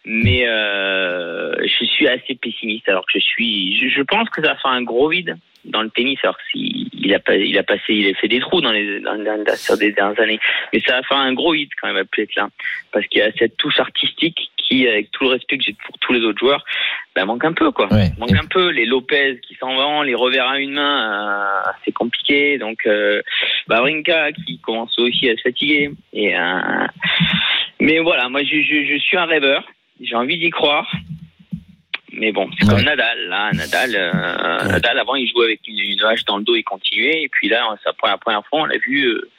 Mais 0.06 0.48
euh, 0.48 1.54
je 1.62 1.86
suis 1.86 2.08
assez 2.08 2.36
pessimiste 2.36 2.88
alors 2.88 3.06
que 3.06 3.20
je 3.20 3.24
suis. 3.24 3.90
Je, 3.90 4.02
pense 4.02 4.30
que 4.30 4.42
ça 4.42 4.50
va 4.50 4.56
faire 4.56 4.72
un 4.72 4.82
gros 4.82 5.10
vide 5.10 5.38
dans 5.66 5.82
le 5.82 5.90
tennis. 5.90 6.18
Alors 6.24 6.38
qu'il 6.52 6.88
il 6.94 7.14
a, 7.14 7.36
il 7.36 7.58
a 7.58 7.64
passé, 7.64 7.94
il 7.94 8.08
a 8.08 8.14
fait 8.16 8.28
des 8.28 8.40
trous 8.40 8.62
dans 8.62 8.72
les, 8.72 9.02
dans, 9.02 9.18
sur 9.56 9.78
des 9.78 9.92
dernières 9.92 10.20
années. 10.22 10.40
Mais 10.74 10.80
ça 10.80 10.94
va 10.94 11.04
faire 11.04 11.18
un 11.18 11.34
gros 11.34 11.52
vide 11.52 11.70
quand 11.82 11.94
même 11.94 11.98
à 11.98 12.22
là, 12.38 12.50
parce 12.92 13.06
qu'il 13.08 13.20
y 13.20 13.24
a 13.24 13.32
cette 13.38 13.58
touche 13.58 13.80
artistique 13.80 14.52
qui, 14.70 14.88
avec 14.88 15.12
tout 15.12 15.24
le 15.24 15.32
respect 15.32 15.58
que 15.58 15.64
j'ai 15.64 15.76
pour 15.86 15.98
tous 16.00 16.14
les 16.14 16.22
autres 16.22 16.40
joueurs, 16.40 16.64
bah, 17.16 17.26
manque 17.26 17.44
un 17.44 17.54
peu 17.54 17.72
quoi. 17.72 17.90
Manque 18.20 18.34
un 18.34 18.46
peu 18.46 18.70
les 18.70 18.86
Lopez 18.86 19.40
qui 19.42 19.56
s'en 19.56 19.76
vont, 19.76 20.04
les 20.04 20.16
revers 20.16 20.48
à 20.48 20.60
une 20.60 20.74
main, 20.74 21.64
euh, 21.68 21.72
c'est 21.84 21.92
compliqué. 21.92 22.58
Donc 22.58 22.86
euh, 22.86 23.22
Bavrinka 23.68 24.32
qui 24.32 24.60
commence 24.60 24.98
aussi 25.00 25.30
à 25.30 25.36
se 25.36 25.42
fatiguer. 25.42 25.92
Et 26.14 26.38
euh, 26.38 26.88
mais 27.80 28.00
voilà, 28.00 28.30
moi 28.30 28.44
je, 28.44 28.62
je, 28.62 28.86
je 28.86 28.98
suis 29.00 29.18
un 29.18 29.26
rêveur. 29.26 29.64
J'ai 30.02 30.16
envie 30.16 30.38
d'y 30.38 30.50
croire. 30.50 30.90
Mais 32.12 32.32
bon, 32.32 32.50
c'est 32.60 32.68
comme 32.68 32.82
Nadal. 32.82 33.28
Là, 33.28 33.52
Nadal, 33.54 33.92
euh, 33.96 34.68
Nadal, 34.68 35.00
avant, 35.00 35.16
il 35.16 35.30
jouait 35.30 35.46
avec 35.46 35.62
une, 35.68 35.80
une 35.80 36.04
hache 36.04 36.26
dans 36.26 36.38
le 36.38 36.44
dos, 36.44 36.56
il 36.56 36.64
continuait. 36.64 37.24
Et 37.24 37.30
puis 37.30 37.48
là, 37.48 37.64
sa 37.84 37.94
première, 37.94 38.20
première 38.20 38.46
fois, 38.48 38.62
on 38.62 38.66
l'a 38.66 38.78
vu 38.78 39.06
euh, 39.06 39.30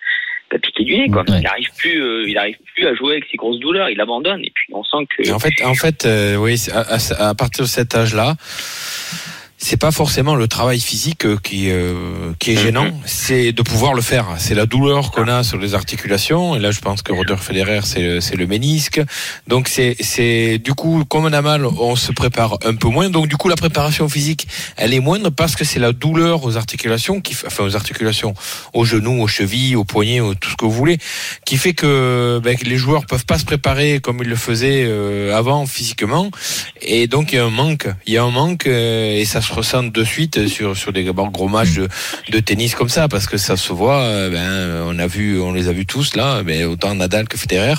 bah, 0.50 0.58
piquer 0.58 0.84
du 0.84 0.96
nez. 0.96 1.08
Quoi. 1.08 1.24
Il 1.28 1.40
n'arrive 1.42 1.68
plus, 1.76 2.02
euh, 2.02 2.28
il 2.28 2.36
arrive 2.36 2.56
plus 2.74 2.86
à 2.86 2.94
jouer 2.94 3.12
avec 3.12 3.24
ses 3.30 3.36
grosses 3.36 3.60
douleurs. 3.60 3.88
Il 3.88 4.00
abandonne. 4.00 4.40
Et 4.40 4.52
puis, 4.54 4.66
on 4.72 4.82
sent 4.82 5.06
que. 5.16 5.30
en 5.30 5.38
fait, 5.38 5.52
en 5.64 5.74
fait, 5.74 6.04
euh, 6.04 6.36
oui, 6.36 6.56
à, 6.72 7.28
à, 7.28 7.34
partir 7.34 7.64
de 7.64 7.68
cet 7.68 7.94
âge-là, 7.94 8.34
c'est 9.62 9.76
pas 9.76 9.90
forcément 9.92 10.36
le 10.36 10.48
travail 10.48 10.80
physique 10.80 11.26
euh, 11.26 11.36
qui 11.42 11.70
euh, 11.70 12.32
qui 12.38 12.52
est 12.52 12.56
gênant, 12.56 12.86
Mhm. 12.86 12.94
c'est 13.04 13.52
de 13.52 13.60
pouvoir 13.62 13.92
le 13.92 14.00
faire. 14.00 14.26
C'est 14.38 14.54
la 14.54 14.64
douleur 14.64 15.10
qu'on 15.10 15.28
a 15.28 15.42
sur 15.42 15.58
les 15.58 15.74
articulations. 15.74 16.56
Et 16.56 16.58
là, 16.58 16.70
je 16.70 16.80
pense 16.80 17.02
que 17.02 17.12
Roger 17.12 17.36
Federer, 17.36 17.80
c'est 17.84 18.00
le- 18.00 18.20
c'est 18.22 18.36
le 18.36 18.46
ménisque. 18.46 19.02
Donc 19.48 19.68
c'est 19.68 19.96
c'est 20.00 20.58
du 20.58 20.72
coup 20.72 21.04
comme 21.10 21.26
on 21.26 21.32
a 21.34 21.42
mal, 21.42 21.66
on 21.66 21.94
se 21.94 22.10
prépare 22.12 22.56
un 22.64 22.74
peu 22.74 22.88
moins. 22.88 23.10
Donc 23.10 23.28
du 23.28 23.36
coup, 23.36 23.50
la 23.50 23.56
préparation 23.56 24.08
physique, 24.08 24.48
elle 24.78 24.94
est 24.94 25.00
moindre 25.00 25.28
parce 25.30 25.54
que 25.56 25.64
c'est 25.64 25.78
la 25.78 25.92
douleur 25.92 26.42
aux 26.44 26.56
articulations 26.56 27.20
qui, 27.20 27.36
enfin 27.46 27.64
aux 27.64 27.76
articulations, 27.76 28.32
aux 28.72 28.86
genoux, 28.86 29.20
aux 29.22 29.28
chevilles, 29.28 29.76
aux 29.76 29.84
poignets, 29.84 30.20
au- 30.20 30.34
tout 30.34 30.48
ce 30.50 30.56
que 30.56 30.64
vous 30.64 30.70
voulez, 30.72 30.96
qui 31.44 31.58
fait 31.58 31.74
que, 31.74 32.40
ben, 32.42 32.56
que 32.56 32.64
les 32.64 32.78
joueurs 32.78 33.04
peuvent 33.04 33.26
pas 33.26 33.38
se 33.38 33.44
préparer 33.44 34.00
comme 34.00 34.20
ils 34.22 34.28
le 34.28 34.36
faisaient 34.36 34.84
euh, 34.86 35.36
avant 35.36 35.66
physiquement. 35.66 36.30
Et 36.80 37.06
donc 37.08 37.32
il 37.32 37.36
y 37.36 37.38
a 37.38 37.44
un 37.44 37.50
manque, 37.50 37.88
il 38.06 38.14
y 38.14 38.16
a 38.16 38.22
un 38.24 38.30
manque 38.30 38.66
euh, 38.66 39.18
et 39.20 39.26
ça 39.26 39.42
se 39.42 39.49
ressent 39.52 39.82
de 39.84 40.04
suite 40.04 40.48
sur 40.48 40.76
sur 40.76 40.92
des 40.92 41.04
gros 41.04 41.48
matchs 41.48 41.74
de, 41.74 41.88
de 42.30 42.40
tennis 42.40 42.74
comme 42.74 42.88
ça 42.88 43.08
parce 43.08 43.26
que 43.26 43.36
ça 43.38 43.56
se 43.56 43.72
voit. 43.72 44.00
euh, 44.00 44.30
ben 44.30 44.84
on 44.94 44.98
a 44.98 45.06
vu, 45.06 45.40
on 45.40 45.52
les 45.52 45.68
a 45.68 45.72
vus 45.72 45.86
tous 45.86 46.14
là, 46.16 46.42
mais 46.44 46.64
autant 46.64 46.94
Nadal 46.94 47.28
que 47.28 47.36
Federer, 47.36 47.74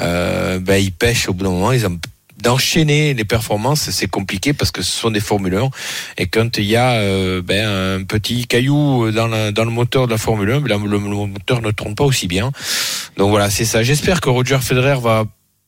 euh, 0.00 0.58
ben 0.58 0.76
ils 0.76 0.92
pêchent 0.92 1.28
au 1.28 1.32
bout 1.34 1.44
d'un 1.44 1.50
moment, 1.50 1.72
ils 1.72 1.86
ont 1.86 1.98
d'enchaîner 2.42 3.12
les 3.12 3.24
performances 3.26 3.90
c'est 3.90 4.06
compliqué 4.06 4.54
parce 4.54 4.70
que 4.70 4.80
ce 4.80 4.90
sont 4.90 5.10
des 5.10 5.20
Formule 5.20 5.56
1 5.56 5.68
et 6.16 6.26
quand 6.26 6.56
il 6.56 6.64
y 6.64 6.74
a 6.74 6.92
euh, 6.92 7.42
ben, 7.42 7.98
un 8.00 8.02
petit 8.04 8.46
caillou 8.46 9.10
dans, 9.10 9.26
la- 9.26 9.52
dans 9.52 9.64
le 9.66 9.70
moteur 9.70 10.06
de 10.06 10.12
la 10.12 10.16
Formule 10.16 10.50
1 10.52 10.60
ben, 10.62 10.82
le, 10.82 10.92
le 10.92 10.98
moteur 10.98 11.60
ne 11.60 11.70
tourne 11.70 11.94
pas 11.94 12.04
aussi 12.04 12.28
bien 12.28 12.50
donc 13.18 13.28
voilà 13.28 13.50
c'est 13.50 13.66
ça 13.66 13.82
j'espère 13.82 14.22
que 14.22 14.30
Roger 14.30 14.56
Federer 14.62 14.96
va 15.02 15.24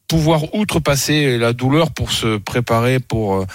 pouvoir 0.08 0.54
outrepasser 0.54 1.38
la 1.38 1.52
douleur 1.52 1.90
pour 1.90 2.12
se 2.12 2.36
préparer 2.36 2.98
pour 3.00 3.34
euh, 3.34 3.46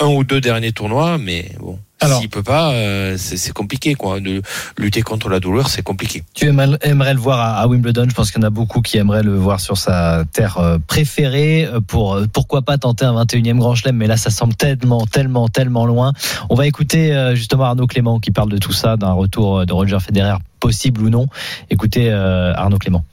un 0.00 0.06
ou 0.06 0.24
deux 0.24 0.40
derniers 0.40 0.72
tournois, 0.72 1.18
mais 1.18 1.52
bon. 1.60 1.78
S'il 2.20 2.28
peut 2.28 2.42
pas, 2.42 2.72
euh, 2.72 3.16
c'est 3.16 3.54
compliqué 3.54 3.94
quoi. 3.94 4.20
De 4.20 4.42
lutter 4.76 5.00
contre 5.00 5.30
la 5.30 5.40
douleur, 5.40 5.70
c'est 5.70 5.80
compliqué. 5.80 6.22
Tu 6.34 6.46
aimerais 6.46 7.14
le 7.14 7.18
voir 7.18 7.40
à, 7.40 7.62
à 7.62 7.66
Wimbledon? 7.66 8.06
Je 8.10 8.14
pense 8.14 8.30
qu'il 8.30 8.42
y 8.42 8.44
en 8.44 8.46
a 8.46 8.50
beaucoup 8.50 8.82
qui 8.82 8.98
aimeraient 8.98 9.22
le 9.22 9.34
voir 9.34 9.58
sur 9.58 9.78
sa 9.78 10.24
terre 10.30 10.58
euh, 10.58 10.76
préférée. 10.86 11.66
Pour 11.86 12.20
pourquoi 12.30 12.60
pas 12.60 12.76
tenter 12.76 13.06
un 13.06 13.14
21e 13.24 13.56
Grand 13.56 13.74
Chelem, 13.74 13.96
mais 13.96 14.06
là 14.06 14.18
ça 14.18 14.28
semble 14.28 14.54
tellement, 14.54 15.06
tellement, 15.06 15.48
tellement 15.48 15.86
loin. 15.86 16.12
On 16.50 16.54
va 16.54 16.66
écouter 16.66 17.32
justement 17.34 17.64
Arnaud 17.64 17.86
Clément 17.86 18.20
qui 18.20 18.32
parle 18.32 18.50
de 18.50 18.58
tout 18.58 18.72
ça, 18.72 18.98
d'un 18.98 19.12
retour 19.12 19.64
de 19.64 19.72
Roger 19.72 19.98
Federer 19.98 20.36
possible 20.64 21.02
ou 21.02 21.10
non. 21.10 21.26
Écoutez 21.68 22.10
euh, 22.10 22.54
Arnaud 22.54 22.78
Clément. 22.78 23.04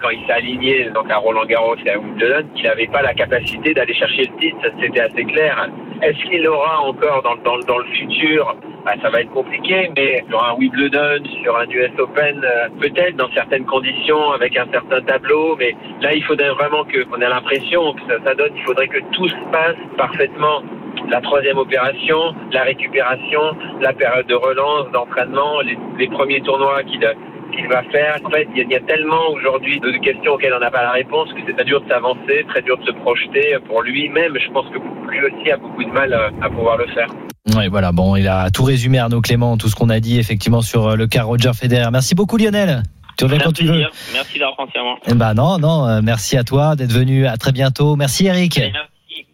Quand 0.00 0.10
il 0.10 0.24
s'est 0.26 0.32
aligné 0.32 0.90
donc 0.94 1.10
à 1.10 1.18
Roland 1.18 1.44
Garros 1.44 1.76
et 1.84 1.90
à 1.90 1.98
Wimbledon, 1.98 2.48
il 2.56 2.62
n'avait 2.62 2.86
pas 2.86 3.02
la 3.02 3.14
capacité 3.14 3.74
d'aller 3.74 3.94
chercher 3.94 4.22
le 4.24 4.40
titre, 4.40 4.58
c'était 4.80 5.00
assez 5.00 5.24
clair. 5.24 5.68
Est-ce 6.02 6.18
qu'il 6.28 6.42
l'aura 6.42 6.80
encore 6.80 7.22
dans, 7.22 7.36
dans, 7.36 7.58
dans 7.58 7.78
le 7.78 7.84
futur? 7.84 8.56
Bah, 8.84 8.92
Ça 9.02 9.10
va 9.10 9.20
être 9.20 9.30
compliqué, 9.30 9.90
mais 9.96 10.24
sur 10.28 10.42
un 10.42 10.54
Wimbledon, 10.54 11.22
sur 11.42 11.56
un 11.58 11.68
US 11.68 11.90
Open, 11.98 12.40
euh, 12.42 12.68
peut-être 12.80 13.16
dans 13.16 13.30
certaines 13.32 13.66
conditions, 13.66 14.32
avec 14.32 14.56
un 14.56 14.66
certain 14.72 15.02
tableau, 15.02 15.56
mais 15.56 15.76
là 16.00 16.14
il 16.14 16.24
faudrait 16.24 16.50
vraiment 16.50 16.84
qu'on 16.84 17.20
ait 17.20 17.28
l'impression 17.28 17.92
que 17.92 18.00
ça, 18.08 18.18
ça 18.24 18.34
donne, 18.34 18.52
il 18.56 18.62
faudrait 18.62 18.88
que 18.88 19.00
tout 19.12 19.28
se 19.28 19.50
passe 19.52 19.76
parfaitement 19.98 20.62
la 21.10 21.20
troisième 21.20 21.58
opération, 21.58 22.34
la 22.52 22.62
récupération, 22.62 23.40
la 23.80 23.92
période 23.92 24.26
de 24.26 24.34
relance, 24.34 24.90
d'entraînement, 24.92 25.60
les, 25.60 25.76
les 25.98 26.08
premiers 26.08 26.40
tournois 26.40 26.82
qu'il 26.84 27.04
qu'il 27.50 27.68
va 27.68 27.82
faire. 27.90 28.18
En 28.24 28.30
fait, 28.30 28.46
il 28.54 28.58
y 28.58 28.60
a, 28.62 28.64
il 28.64 28.70
y 28.72 28.76
a 28.76 28.80
tellement 28.80 29.28
aujourd'hui 29.30 29.80
de 29.80 29.90
questions 30.02 30.32
auxquelles 30.32 30.54
on 30.54 30.60
n'a 30.60 30.70
pas 30.70 30.82
la 30.82 30.92
réponse 30.92 31.28
que 31.32 31.40
c'est 31.46 31.54
très 31.54 31.64
dur 31.64 31.80
de 31.82 31.88
s'avancer, 31.88 32.44
très 32.48 32.62
dur 32.62 32.78
de 32.78 32.84
se 32.86 32.92
projeter 32.92 33.56
pour 33.66 33.82
lui-même. 33.82 34.34
Je 34.38 34.50
pense 34.52 34.66
que 34.70 34.78
lui 35.10 35.20
aussi 35.24 35.50
a 35.50 35.56
beaucoup 35.56 35.84
de 35.84 35.90
mal 35.90 36.12
à, 36.12 36.30
à 36.42 36.48
pouvoir 36.48 36.76
le 36.76 36.86
faire. 36.88 37.08
Ouais, 37.56 37.68
voilà. 37.68 37.90
Bon, 37.92 38.16
il 38.16 38.28
a 38.28 38.50
tout 38.50 38.64
résumé 38.64 38.98
Arnaud 38.98 39.20
Clément, 39.20 39.56
tout 39.56 39.68
ce 39.68 39.74
qu'on 39.74 39.88
a 39.90 39.98
dit 40.00 40.18
effectivement 40.18 40.60
sur 40.62 40.88
euh, 40.88 40.96
le 40.96 41.06
cas 41.06 41.24
Roger 41.24 41.52
Federer. 41.54 41.90
Merci 41.90 42.14
beaucoup 42.14 42.36
Lionel. 42.36 42.82
Tu 43.18 43.24
reviens 43.24 43.38
quand 43.40 43.52
tu 43.52 43.64
veux. 43.64 43.84
Merci 44.14 44.38
d'avoir 44.38 44.56
pensé 44.56 44.72
à 44.78 44.82
moi. 44.82 44.96
Eh 45.06 45.14
ben 45.14 45.34
non, 45.34 45.58
non. 45.58 45.86
euh, 45.86 46.00
merci 46.02 46.36
à 46.38 46.44
toi 46.44 46.76
d'être 46.76 46.92
venu. 46.92 47.26
À 47.26 47.36
très 47.36 47.52
bientôt. 47.52 47.96
Merci 47.96 48.26
Eric. 48.26 48.58
Merci. 48.58 49.26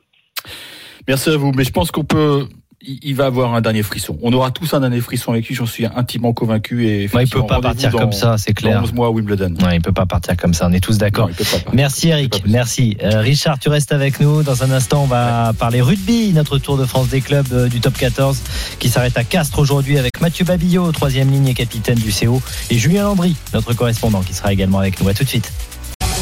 Merci 1.06 1.30
à 1.30 1.36
vous, 1.36 1.52
mais 1.52 1.62
je 1.64 1.70
pense 1.72 1.90
qu'on 1.90 2.04
peut. 2.04 2.46
Il 2.82 3.14
va 3.16 3.24
avoir 3.26 3.54
un 3.54 3.62
dernier 3.62 3.82
frisson. 3.82 4.18
On 4.22 4.32
aura 4.34 4.50
tous 4.50 4.74
un 4.74 4.80
dernier 4.80 5.00
frisson 5.00 5.32
avec 5.32 5.48
lui, 5.48 5.54
j'en 5.54 5.64
suis 5.64 5.86
intimement 5.86 6.34
convaincu. 6.34 6.86
Et 6.86 7.08
Ouais, 7.12 7.24
il 7.24 7.30
peut 7.30 7.44
pas 7.46 7.58
partir 7.60 7.90
dans- 7.90 7.98
comme 7.98 8.12
ça, 8.12 8.36
c'est 8.36 8.52
clair. 8.52 8.82
11 8.82 8.92
mois 8.92 9.06
à 9.06 9.10
Wimbledon. 9.10 9.54
Ouais, 9.64 9.76
il 9.76 9.80
peut 9.82 9.92
pas 9.92 10.04
partir 10.04 10.36
comme 10.36 10.52
ça. 10.52 10.66
On 10.68 10.72
est 10.72 10.80
tous 10.80 10.98
d'accord. 10.98 11.30
Merci 11.72 12.08
Eric, 12.08 12.42
merci. 12.46 12.96
Euh, 13.02 13.20
Richard, 13.20 13.58
tu 13.58 13.70
restes 13.70 13.92
avec 13.92 14.20
nous. 14.20 14.42
Dans 14.42 14.62
un 14.62 14.70
instant, 14.70 15.04
on 15.04 15.06
va 15.06 15.52
parler 15.58 15.80
rugby, 15.80 16.32
notre 16.34 16.58
tour 16.58 16.76
de 16.76 16.84
France 16.84 17.08
des 17.08 17.22
clubs 17.22 17.46
euh, 17.52 17.68
du 17.68 17.80
top 17.80 17.94
14 17.96 18.42
qui 18.78 18.90
s'arrête 18.90 19.16
à 19.16 19.24
Castres 19.24 19.58
aujourd'hui 19.58 19.98
avec 19.98 20.20
Mathieu 20.20 20.44
Babillot, 20.44 20.92
troisième 20.92 21.30
ligne 21.30 21.48
et 21.48 21.54
capitaine 21.54 21.98
du 21.98 22.12
CO, 22.12 22.42
et 22.70 22.76
Julien 22.76 23.04
Landry, 23.04 23.34
notre 23.54 23.72
correspondant 23.72 24.20
qui 24.20 24.34
sera 24.34 24.52
également 24.52 24.78
avec 24.80 25.00
nous. 25.00 25.08
À 25.08 25.14
tout 25.14 25.24
de 25.24 25.28
suite. 25.28 25.50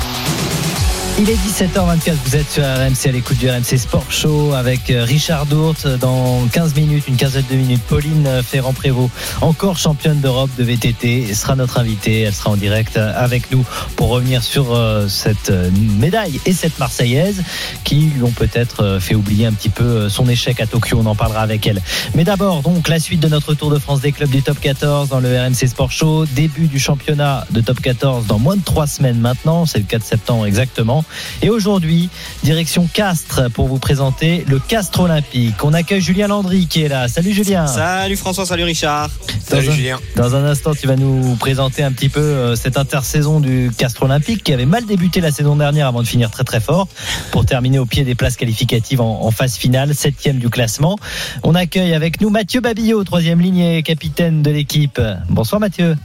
Il 1.24 1.30
est 1.30 1.36
17h24, 1.36 2.16
vous 2.26 2.36
êtes 2.36 2.50
sur 2.50 2.64
RMC 2.64 3.06
à 3.06 3.12
l'écoute 3.12 3.38
du 3.38 3.48
RMC 3.48 3.78
Sport 3.78 4.12
Show 4.12 4.54
avec 4.54 4.90
euh, 4.90 5.04
Richard 5.04 5.46
Dourte 5.46 5.86
dans 5.86 6.48
15 6.52 6.74
minutes, 6.74 7.04
une 7.08 7.16
quinzaine 7.16 7.46
de 7.48 7.56
minutes. 7.58 7.84
Pauline 7.88 8.26
euh, 8.26 8.42
Ferrand-Prévot, 8.42 9.08
encore 9.42 9.78
championne 9.78 10.20
d'Europe 10.20 10.50
de 10.58 10.64
VTT, 10.64 11.32
sera 11.36 11.56
notre 11.56 11.78
invitée. 11.78 12.22
Elle 12.22 12.34
sera 12.34 12.50
en 12.50 12.56
direct 12.56 12.98
euh, 12.98 13.14
avec 13.16 13.52
nous 13.52 13.64
pour 13.98 14.10
revenir 14.10 14.42
sur 14.42 14.74
euh, 14.74 15.08
cette 15.08 15.52
euh, 15.52 15.70
médaille 16.00 16.40
et 16.48 16.54
cette 16.54 16.80
Marseillaise 16.80 17.44
qui 17.84 18.12
lui 18.16 18.24
ont 18.24 18.32
peut-être 18.32 18.84
euh, 18.84 19.00
fait 19.00 19.14
oublier 19.14 19.46
un 19.46 19.54
petit 19.54 19.70
peu 19.70 19.84
euh, 19.84 20.10
son 20.10 20.28
échec 20.28 20.60
à 20.60 20.66
Tokyo. 20.66 20.98
On 21.02 21.06
en 21.06 21.16
parlera 21.16 21.42
avec 21.42 21.68
elle. 21.68 21.84
Mais 22.16 22.24
d'abord, 22.24 22.64
donc, 22.64 22.88
la 22.88 23.00
suite 23.00 23.20
de 23.20 23.28
notre 23.28 23.54
Tour 23.54 23.70
de 23.70 23.78
France 23.78 24.02
des 24.02 24.12
clubs 24.12 24.32
du 24.32 24.42
top 24.42 24.60
14 24.60 25.10
dans 25.10 25.20
le 25.20 25.40
RMC 25.40 25.68
Sport 25.68 25.92
Show. 25.92 26.26
Début 26.26 26.66
du 26.66 26.80
championnat 26.80 27.46
de 27.52 27.62
top 27.62 27.80
14 27.80 28.26
dans 28.26 28.40
moins 28.40 28.56
de 28.56 28.64
trois 28.64 28.88
semaines 28.88 29.20
maintenant. 29.20 29.68
C'est 29.68 29.78
le 29.78 29.86
4 29.86 30.04
septembre 30.04 30.48
exactement. 30.48 31.06
Et 31.42 31.50
aujourd'hui, 31.50 32.10
direction 32.44 32.88
Castres 32.94 33.50
pour 33.52 33.68
vous 33.68 33.80
présenter 33.80 34.44
le 34.48 34.60
Castres 34.60 35.02
Olympique. 35.02 35.64
On 35.64 35.74
accueille 35.74 36.02
Julien 36.02 36.28
Landry 36.28 36.68
qui 36.68 36.84
est 36.84 36.88
là. 36.88 37.08
Salut 37.08 37.34
Julien. 37.34 37.68
Salut 37.68 38.16
François, 38.18 38.46
salut 38.46 38.64
Richard. 38.64 39.10
Salut 39.44 39.66
Dans 39.68 39.72
un- 39.72 39.76
Julien. 39.76 40.00
Dans 40.16 40.36
un 40.36 40.46
instant, 40.46 40.74
tu 40.74 40.88
vas 40.88 40.96
nous 40.96 41.36
présenter 41.36 41.84
un 41.84 41.92
petit 41.92 42.10
peu 42.10 42.20
euh, 42.20 42.56
cette 42.56 42.78
intersaison 42.78 43.40
du 43.40 43.72
Castres 43.78 44.04
Olympique 44.04 44.44
qui 44.44 44.54
avait 44.54 44.66
mal 44.66 44.86
débuté 44.86 45.22
la 45.22 45.32
saison 45.32 45.56
dernière 45.56 45.88
avant 45.88 46.02
de 46.02 46.08
finir 46.08 46.32
très 46.32 46.44
très 46.44 46.60
fort 46.60 46.88
pour 47.32 47.46
terminer 47.46 47.80
au 47.80 47.86
pied 47.86 48.04
des 48.04 48.16
places 48.16 48.38
qualificatives 48.38 49.02
en, 49.02 49.24
en 49.24 49.32
phase 49.32 49.56
finale, 49.56 49.94
septième 49.96 50.38
du 50.40 50.50
classement. 50.50 50.98
On 51.44 51.56
accueille 51.56 51.94
avec 51.94 52.22
nous 52.22 52.30
Mathieu 52.30 52.62
Babillot, 52.62 53.04
troisième 53.04 53.42
ligne 53.42 53.60
et 53.60 53.84
capitaine 53.84 54.42
de 54.42 54.52
l'équipe. 54.52 55.00
Bonsoir 55.30 55.60
Mathieu. 55.60 55.96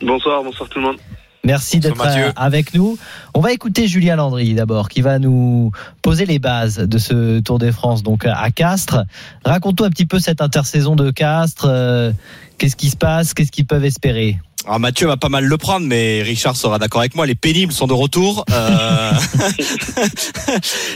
Bonsoir, 0.00 0.42
bonsoir 0.42 0.68
tout 0.68 0.78
le 0.80 0.86
monde. 0.86 0.96
Merci 1.44 1.80
d'être 1.80 2.00
euh, 2.06 2.32
avec 2.36 2.72
nous. 2.72 2.96
On 3.34 3.40
va 3.40 3.52
écouter 3.52 3.88
Julien 3.88 4.14
Landry 4.16 4.54
d'abord, 4.54 4.88
qui 4.88 5.00
va 5.00 5.18
nous 5.18 5.72
poser 6.00 6.24
les 6.24 6.38
bases 6.38 6.76
de 6.78 6.98
ce 6.98 7.40
Tour 7.40 7.58
de 7.58 7.70
France 7.72 8.02
donc 8.04 8.24
à 8.26 8.50
Castres. 8.50 9.04
Raconte-toi 9.44 9.88
un 9.88 9.90
petit 9.90 10.06
peu 10.06 10.20
cette 10.20 10.40
intersaison 10.40 10.94
de 10.94 11.10
Castres. 11.10 11.66
euh, 11.68 12.12
Qu'est-ce 12.58 12.76
qui 12.76 12.90
se 12.90 12.96
passe 12.96 13.34
Qu'est-ce 13.34 13.50
qu'ils 13.50 13.66
peuvent 13.66 13.84
espérer? 13.84 14.38
Alors 14.64 14.78
Mathieu 14.78 15.08
va 15.08 15.16
pas 15.16 15.28
mal 15.28 15.44
le 15.44 15.58
prendre, 15.58 15.86
mais 15.86 16.22
Richard 16.22 16.56
sera 16.56 16.78
d'accord 16.78 17.00
avec 17.00 17.16
moi. 17.16 17.26
Les 17.26 17.34
pénibles 17.34 17.72
sont 17.72 17.88
de 17.88 17.92
retour. 17.92 18.44
Euh, 18.50 19.12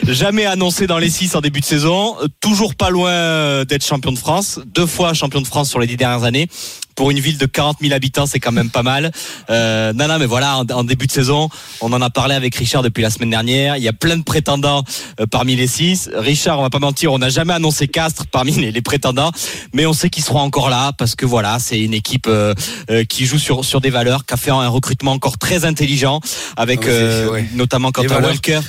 Jamais 0.07 0.47
annoncé 0.47 0.87
dans 0.87 0.99
les 0.99 1.11
six 1.11 1.35
en 1.35 1.41
début 1.41 1.61
de 1.61 1.65
saison. 1.65 2.17
Toujours 2.41 2.77
pas 2.77 2.91
loin 2.91 3.65
d'être 3.65 3.85
champion 3.85 4.13
de 4.13 4.19
France. 4.19 4.61
Deux 4.67 4.87
fois 4.87 5.15
champion 5.15 5.41
de 5.41 5.47
France 5.47 5.69
sur 5.69 5.81
les 5.81 5.89
dix 5.89 5.97
dernières 5.97 6.23
années. 6.23 6.49
Pour 6.97 7.11
une 7.11 7.21
ville 7.21 7.37
de 7.37 7.45
40 7.45 7.77
000 7.83 7.93
habitants, 7.93 8.25
c'est 8.25 8.41
quand 8.41 8.53
même 8.53 8.71
pas 8.71 8.83
mal. 8.83 9.13
Euh, 9.51 9.93
non, 9.93 10.07
mais 10.19 10.25
voilà, 10.25 10.57
en, 10.57 10.83
début 10.83 11.07
de 11.07 11.13
saison, 11.13 11.51
on 11.83 11.93
en 11.93 12.01
a 12.01 12.09
parlé 12.09 12.35
avec 12.35 12.55
Richard 12.55 12.83
depuis 12.83 13.03
la 13.03 13.11
semaine 13.11 13.29
dernière. 13.29 13.77
Il 13.77 13.83
y 13.83 13.89
a 13.89 13.93
plein 13.93 14.17
de 14.17 14.23
prétendants 14.23 14.83
euh, 15.21 15.27
parmi 15.27 15.57
les 15.57 15.67
six. 15.67 16.09
Richard, 16.15 16.59
on 16.59 16.63
va 16.63 16.71
pas 16.71 16.79
mentir, 16.79 17.13
on 17.13 17.19
n'a 17.19 17.29
jamais 17.29 17.53
annoncé 17.53 17.87
Castres 17.87 18.27
parmi 18.27 18.53
les, 18.53 18.73
les 18.73 18.81
prétendants, 18.81 19.31
mais 19.75 19.85
on 19.85 19.93
sait 19.93 20.09
qu'ils 20.09 20.25
seront 20.25 20.41
encore 20.41 20.71
là 20.71 20.93
parce 20.97 21.17
que 21.17 21.27
voilà, 21.27 21.59
c'est 21.59 21.79
une 21.79 21.93
équipe 21.93 22.29
euh, 22.29 22.55
qui 23.07 23.27
joue 23.27 23.39
sur 23.39 23.56
sur 23.65 23.81
des 23.81 23.91
valeurs, 23.91 24.25
qui 24.27 24.35
a 24.35 24.37
fait 24.37 24.51
un 24.51 24.69
recrutement 24.69 25.13
encore 25.13 25.39
très 25.39 25.65
intelligent 25.65 26.21
avec 26.57 26.81
Ah, 26.85 26.89
euh, 26.89 27.43
notamment 27.55 27.93
Quentin 27.93 28.15
valeurs. 28.15 28.31
Walker 28.31 28.61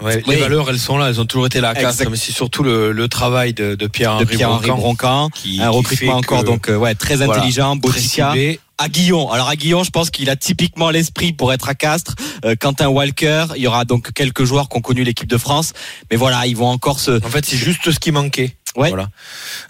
Ouais, 0.00 0.22
Oui. 0.28 0.34
Les 0.36 0.40
valeurs, 0.40 0.70
elles 0.70 0.78
sont 0.78 0.96
là, 0.96 1.08
elles 1.08 1.20
ont 1.20 1.24
toujours 1.26 1.46
été 1.46 1.60
là 1.60 1.70
à 1.70 1.74
mais 2.08 2.16
c'est 2.16 2.30
surtout 2.30 2.62
le, 2.62 2.92
le 2.92 3.08
travail 3.08 3.52
de, 3.52 3.74
Pierre-Henri 3.88 4.26
Pierre-Henri 4.26 4.68
Broncan 4.68 4.78
Broncan. 4.78 5.30
qui- 5.30 5.60
Un 5.60 5.70
recrutement 5.70 6.16
encore 6.18 6.44
donc 6.44 6.68
euh, 6.68 6.76
ouais 6.76 6.94
très 6.94 7.16
Voilà. 7.16 7.34
intelligent, 7.34 7.76
très 7.80 7.98
ciblé. 8.00 8.60
À 8.80 8.88
Guillon. 8.88 9.28
Alors 9.32 9.48
à 9.48 9.56
Guillon, 9.56 9.82
je 9.82 9.90
pense 9.90 10.10
qu'il 10.10 10.30
a 10.30 10.36
typiquement 10.36 10.90
l'esprit 10.90 11.32
pour 11.32 11.52
être 11.52 11.68
à 11.68 11.74
Castres. 11.74 12.14
Euh, 12.44 12.54
Quentin 12.54 12.86
Walker, 12.86 13.46
il 13.56 13.62
y 13.62 13.66
aura 13.66 13.84
donc 13.84 14.12
quelques 14.12 14.44
joueurs 14.44 14.68
qui 14.68 14.76
ont 14.76 14.80
connu 14.80 15.02
l'équipe 15.02 15.28
de 15.28 15.36
France, 15.36 15.72
mais 16.12 16.16
voilà, 16.16 16.46
ils 16.46 16.56
vont 16.56 16.68
encore 16.68 17.00
se. 17.00 17.10
En 17.26 17.28
fait, 17.28 17.44
c'est 17.44 17.56
juste 17.56 17.90
ce 17.90 17.98
qui 17.98 18.12
manquait. 18.12 18.54
Ouais. 18.76 18.88
Voilà. 18.90 19.08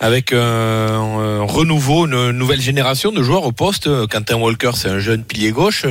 Avec 0.00 0.32
euh, 0.32 1.40
un 1.40 1.44
renouveau, 1.44 2.06
une 2.06 2.30
nouvelle 2.32 2.60
génération 2.60 3.12
de 3.12 3.22
joueurs 3.22 3.44
au 3.44 3.52
poste. 3.52 3.88
Quentin 4.08 4.36
Walker, 4.36 4.72
c'est 4.74 4.88
un 4.88 4.98
jeune 4.98 5.22
pilier 5.24 5.50
gauche. 5.50 5.86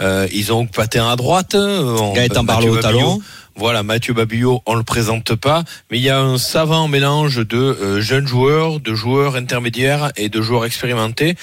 Euh, 0.00 0.26
ils 0.32 0.52
ont 0.52 0.66
Patin 0.66 1.08
à 1.08 1.16
droite. 1.16 1.54
euh, 1.54 2.12
Gaëtan 2.14 2.44
Barlow 2.44 2.76
au 2.76 2.80
talon. 2.80 3.20
Voilà, 3.58 3.82
Mathieu 3.82 4.12
Babillot, 4.12 4.62
on 4.66 4.74
le 4.74 4.82
présente 4.82 5.34
pas, 5.34 5.64
mais 5.90 5.96
il 5.96 6.02
y 6.02 6.10
a 6.10 6.20
un 6.20 6.36
savant 6.36 6.88
mélange 6.88 7.36
de 7.36 7.56
euh, 7.56 8.00
jeunes 8.02 8.26
joueurs, 8.26 8.80
de 8.80 8.94
joueurs 8.94 9.34
intermédiaires 9.34 10.12
et 10.16 10.28
de 10.28 10.42
joueurs 10.42 10.66
expérimentés. 10.66 11.36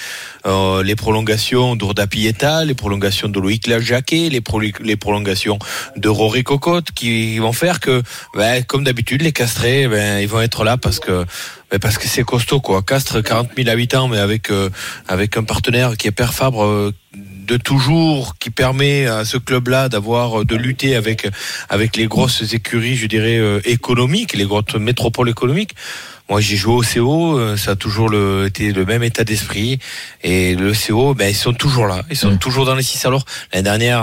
Euh, 0.46 0.84
les 0.84 0.94
prolongations 0.94 1.74
d'Urda 1.74 2.06
Pieta, 2.06 2.64
les 2.64 2.74
prolongations 2.74 3.28
de 3.28 3.40
Loïc 3.40 3.66
Lajaquet, 3.66 4.28
les, 4.28 4.40
pro 4.40 4.60
les 4.60 4.96
prolongations 4.96 5.58
de 5.96 6.08
Rory 6.08 6.44
Cocotte, 6.44 6.92
qui 6.92 7.40
vont 7.40 7.52
faire 7.52 7.80
que, 7.80 8.00
ben, 8.36 8.62
comme 8.62 8.84
d'habitude, 8.84 9.22
les 9.22 9.32
castrés, 9.32 9.88
ben, 9.88 10.20
ils 10.20 10.28
vont 10.28 10.40
être 10.40 10.62
là 10.62 10.76
parce 10.76 11.00
que 11.00 11.26
ben, 11.72 11.80
parce 11.80 11.98
que 11.98 12.06
c'est 12.06 12.22
costaud 12.22 12.60
quoi. 12.60 12.82
Castres 12.82 13.24
40 13.24 13.50
000 13.56 13.68
habitants, 13.68 14.06
mais 14.06 14.18
avec 14.18 14.52
euh, 14.52 14.70
avec 15.08 15.36
un 15.36 15.42
partenaire 15.42 15.96
qui 15.96 16.06
est 16.06 16.12
Père 16.12 16.32
Fabre. 16.32 16.92
De 17.46 17.56
toujours 17.56 18.36
qui 18.38 18.50
permet 18.50 19.06
à 19.06 19.24
ce 19.24 19.36
club-là 19.38 19.88
d'avoir 19.88 20.44
de 20.44 20.56
lutter 20.56 20.96
avec 20.96 21.28
avec 21.68 21.96
les 21.96 22.06
grosses 22.06 22.52
écuries, 22.52 22.96
je 22.96 23.06
dirais 23.06 23.38
euh, 23.38 23.60
économiques, 23.64 24.34
les 24.34 24.44
grosses 24.44 24.74
métropoles 24.78 25.28
économiques. 25.28 25.74
Moi, 26.30 26.40
j'ai 26.40 26.56
joué 26.56 26.72
au 26.72 26.82
CO, 26.82 27.56
ça 27.58 27.72
a 27.72 27.76
toujours 27.76 28.08
le, 28.08 28.46
été 28.46 28.72
le 28.72 28.86
même 28.86 29.02
état 29.02 29.24
d'esprit. 29.24 29.78
Et 30.22 30.54
le 30.54 30.72
CO, 30.72 31.12
ben, 31.14 31.28
ils 31.28 31.34
sont 31.34 31.52
toujours 31.52 31.86
là. 31.86 32.02
Ils 32.10 32.16
sont 32.16 32.30
Mm. 32.32 32.38
toujours 32.38 32.64
dans 32.64 32.74
les 32.74 32.82
six 32.82 33.04
alors. 33.04 33.26
L'année 33.52 33.64
dernière, 33.64 34.02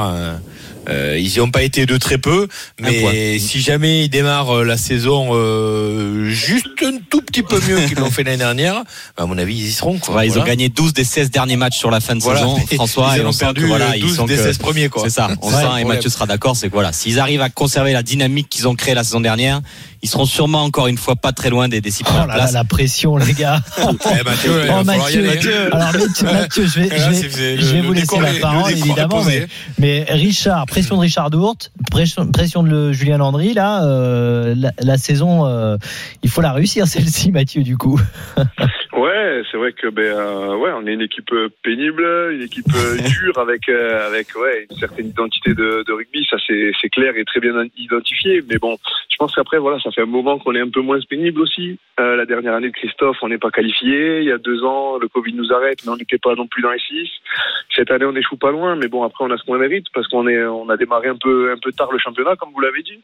euh, 0.90 1.18
ils 1.20 1.32
n'y 1.34 1.40
ont 1.40 1.52
pas 1.52 1.64
été 1.64 1.86
de 1.86 1.98
très 1.98 2.18
peu. 2.18 2.48
Mais 2.80 3.38
si 3.40 3.62
jamais 3.62 4.06
ils 4.06 4.10
démarrent 4.10 4.58
euh, 4.60 4.64
la 4.64 4.78
saison 4.78 5.30
euh, 5.34 6.30
juste 6.30 6.68
un 6.84 6.98
tout 7.10 7.22
petit 7.22 7.44
peu 7.44 7.60
mieux 7.68 7.80
qu'ils 7.88 7.98
l'ont 7.98 8.10
fait 8.12 8.24
l'année 8.24 8.38
dernière, 8.38 8.84
ben, 9.18 9.24
à 9.24 9.26
mon 9.28 9.38
avis, 9.38 9.56
ils 9.56 9.68
y 9.68 9.72
seront. 9.72 10.00
Quoi. 10.00 10.16
Ouais, 10.16 10.28
ils 10.28 10.32
ont 10.32 10.34
Voilà. 10.36 10.50
gagné 10.50 10.70
12 10.70 10.94
des 10.94 11.04
16 11.04 11.30
derniers 11.32 11.56
matchs 11.58 11.78
sur 11.78 11.92
la 11.92 12.00
fin 12.00 12.16
de 12.16 12.22
Voilà. 12.22 12.40
saison, 12.40 12.58
François, 12.76 13.12
ils 13.16 13.22
et 13.22 13.26
on 13.26 13.30
ont 13.30 13.34
perdu 13.34 13.62
que, 13.62 13.68
voilà, 13.68 13.92
euh, 13.92 13.96
ils 13.98 14.02
12 14.02 14.16
sont 14.16 14.26
des 14.26 14.36
que- 14.36 14.44
16 14.44 14.58
premiers. 14.58 14.90
C'est 15.04 15.10
ça, 15.10 15.30
on 15.42 15.52
sent, 15.52 15.58
et. 15.82 15.86
Mathieu 15.86 16.10
sera 16.10 16.26
d'accord, 16.26 16.56
c'est 16.56 16.68
que 16.68 16.74
voilà, 16.74 16.92
s'ils 16.94 17.20
arrivent 17.20 17.42
à 17.42 17.50
conserver 17.50 17.94
la 17.94 18.02
dynamique 18.04 18.50
qu'ils 18.50 18.68
ont 18.68 18.76
créée 18.76 18.96
la 18.96 19.04
saison 19.04 19.20
dernière, 19.22 19.62
ils 20.04 20.10
seront 20.10 20.26
sûrement 20.26 20.64
encore 20.64 20.88
une 20.88 20.98
fois 20.98 21.16
pas 21.16 21.32
très 21.32 21.50
loin 21.50 21.68
des, 21.68 21.80
des 21.82 21.92
six 21.92 22.04
Oh 22.06 22.10
premières 22.10 22.28
là 22.28 22.34
là, 22.34 22.40
places. 22.44 22.54
la 22.54 22.64
pression, 22.64 23.18
les 23.18 23.34
gars. 23.34 23.60
Eh, 23.82 24.24
Mathieu, 24.24 24.52
Oh, 24.70 24.82
y 24.82 24.86
Mathieu. 24.86 25.30
aller. 25.30 25.50
Alors, 25.72 25.94
Mathieu, 25.94 26.26
Mathieu, 26.32 26.66
je 26.68 26.80
vais, 26.80 26.88
Là, 26.90 27.12
je 27.12 27.28
vais, 27.28 27.58
je 27.58 27.66
vais 27.76 27.82
le- 27.82 27.88
vous 27.88 27.94
laisser 27.94 28.06
décor 28.18 28.22
la 28.22 28.34
parole, 28.40 28.72
évidemment. 28.72 29.24
Mais, 29.24 29.48
mais 29.78 30.06
Richard, 30.10 30.66
pression 30.66 30.96
de 30.96 31.02
Richard 31.02 31.30
Dourte, 31.30 31.72
pression, 31.92 32.26
pression 32.32 32.64
de 32.64 32.70
le 32.70 32.94
Julien 32.94 33.18
Landry, 33.18 33.54
là, 33.54 33.84
euh, 33.86 34.54
la, 34.58 34.72
la 34.80 34.98
saison, 34.98 35.46
euh, 35.46 35.78
il 36.24 36.30
faut 36.30 36.42
la 36.42 36.52
réussir, 36.54 36.88
celle-ci, 36.88 37.32
Mathieu, 37.32 37.64
du 37.64 37.78
coup. 37.78 38.00
Ouais, 38.38 39.11
c'est 39.50 39.58
vrai 39.58 39.74
que 39.74 39.88
ben 39.88 40.04
euh, 40.04 40.56
ouais, 40.58 40.72
on 40.76 40.86
est 40.86 40.94
une 40.94 41.02
équipe 41.02 41.32
euh, 41.32 41.50
pénible, 41.64 42.04
une 42.32 42.42
équipe 42.42 42.66
euh, 42.76 42.98
dure 43.22 43.38
avec 43.38 43.70
euh, 43.70 44.08
avec 44.08 44.36
ouais 44.36 44.68
une 44.70 44.78
certaine 44.78 45.08
identité 45.08 45.54
de, 45.54 45.84
de 45.88 45.94
rugby, 45.94 46.26
ça 46.30 46.38
c'est 46.46 46.72
c'est 46.80 46.90
clair 46.90 47.16
et 47.16 47.26
très 47.26 47.40
bien 47.40 47.54
identifié. 47.78 48.42
Mais 48.50 48.58
bon, 48.58 48.78
je 49.10 49.16
pense 49.18 49.34
qu'après 49.34 49.58
voilà, 49.58 49.80
ça 49.80 49.92
fait 49.92 50.02
un 50.02 50.06
moment 50.06 50.40
qu'on 50.40 50.56
est 50.56 50.60
un 50.60 50.70
peu 50.70 50.82
moins 50.82 51.00
pénible 51.10 51.42
aussi. 51.42 51.78
Euh, 52.00 52.16
la 52.16 52.26
dernière 52.26 52.54
année 52.54 52.70
de 52.70 52.76
Christophe, 52.76 53.18
on 53.22 53.30
n'est 53.30 53.38
pas 53.38 53.52
qualifié. 53.52 54.20
Il 54.20 54.26
y 54.26 54.32
a 54.32 54.38
deux 54.38 54.64
ans, 54.64 54.98
le 54.98 55.08
Covid 55.08 55.34
nous 55.34 55.52
arrête, 55.54 55.80
mais 55.86 55.92
on 55.92 55.98
n'était 55.98 56.18
pas 56.18 56.36
non 56.36 56.48
plus 56.48 56.62
dans 56.62 56.72
les 56.72 56.80
six. 56.80 57.10
Cette 57.76 57.92
année, 57.92 58.06
on 58.06 58.16
échoue 58.16 58.38
pas 58.38 58.52
loin, 58.52 58.76
mais 58.76 58.88
bon 58.88 59.04
après 59.04 59.24
on 59.24 59.32
a 59.32 59.38
ce 59.38 59.44
qu'on 59.44 59.58
mérite 59.58 59.88
parce 59.94 60.08
qu'on 60.08 60.28
est 60.28 60.44
on 60.44 60.70
a 60.70 60.78
démarré 60.78 61.08
un 61.08 61.18
peu 61.18 61.52
un 61.52 61.58
peu 61.58 61.72
tard 61.72 61.92
le 61.92 62.00
championnat 62.00 62.36
comme 62.36 62.52
vous 62.54 62.62
l'avez 62.62 62.84
dit. 62.84 63.02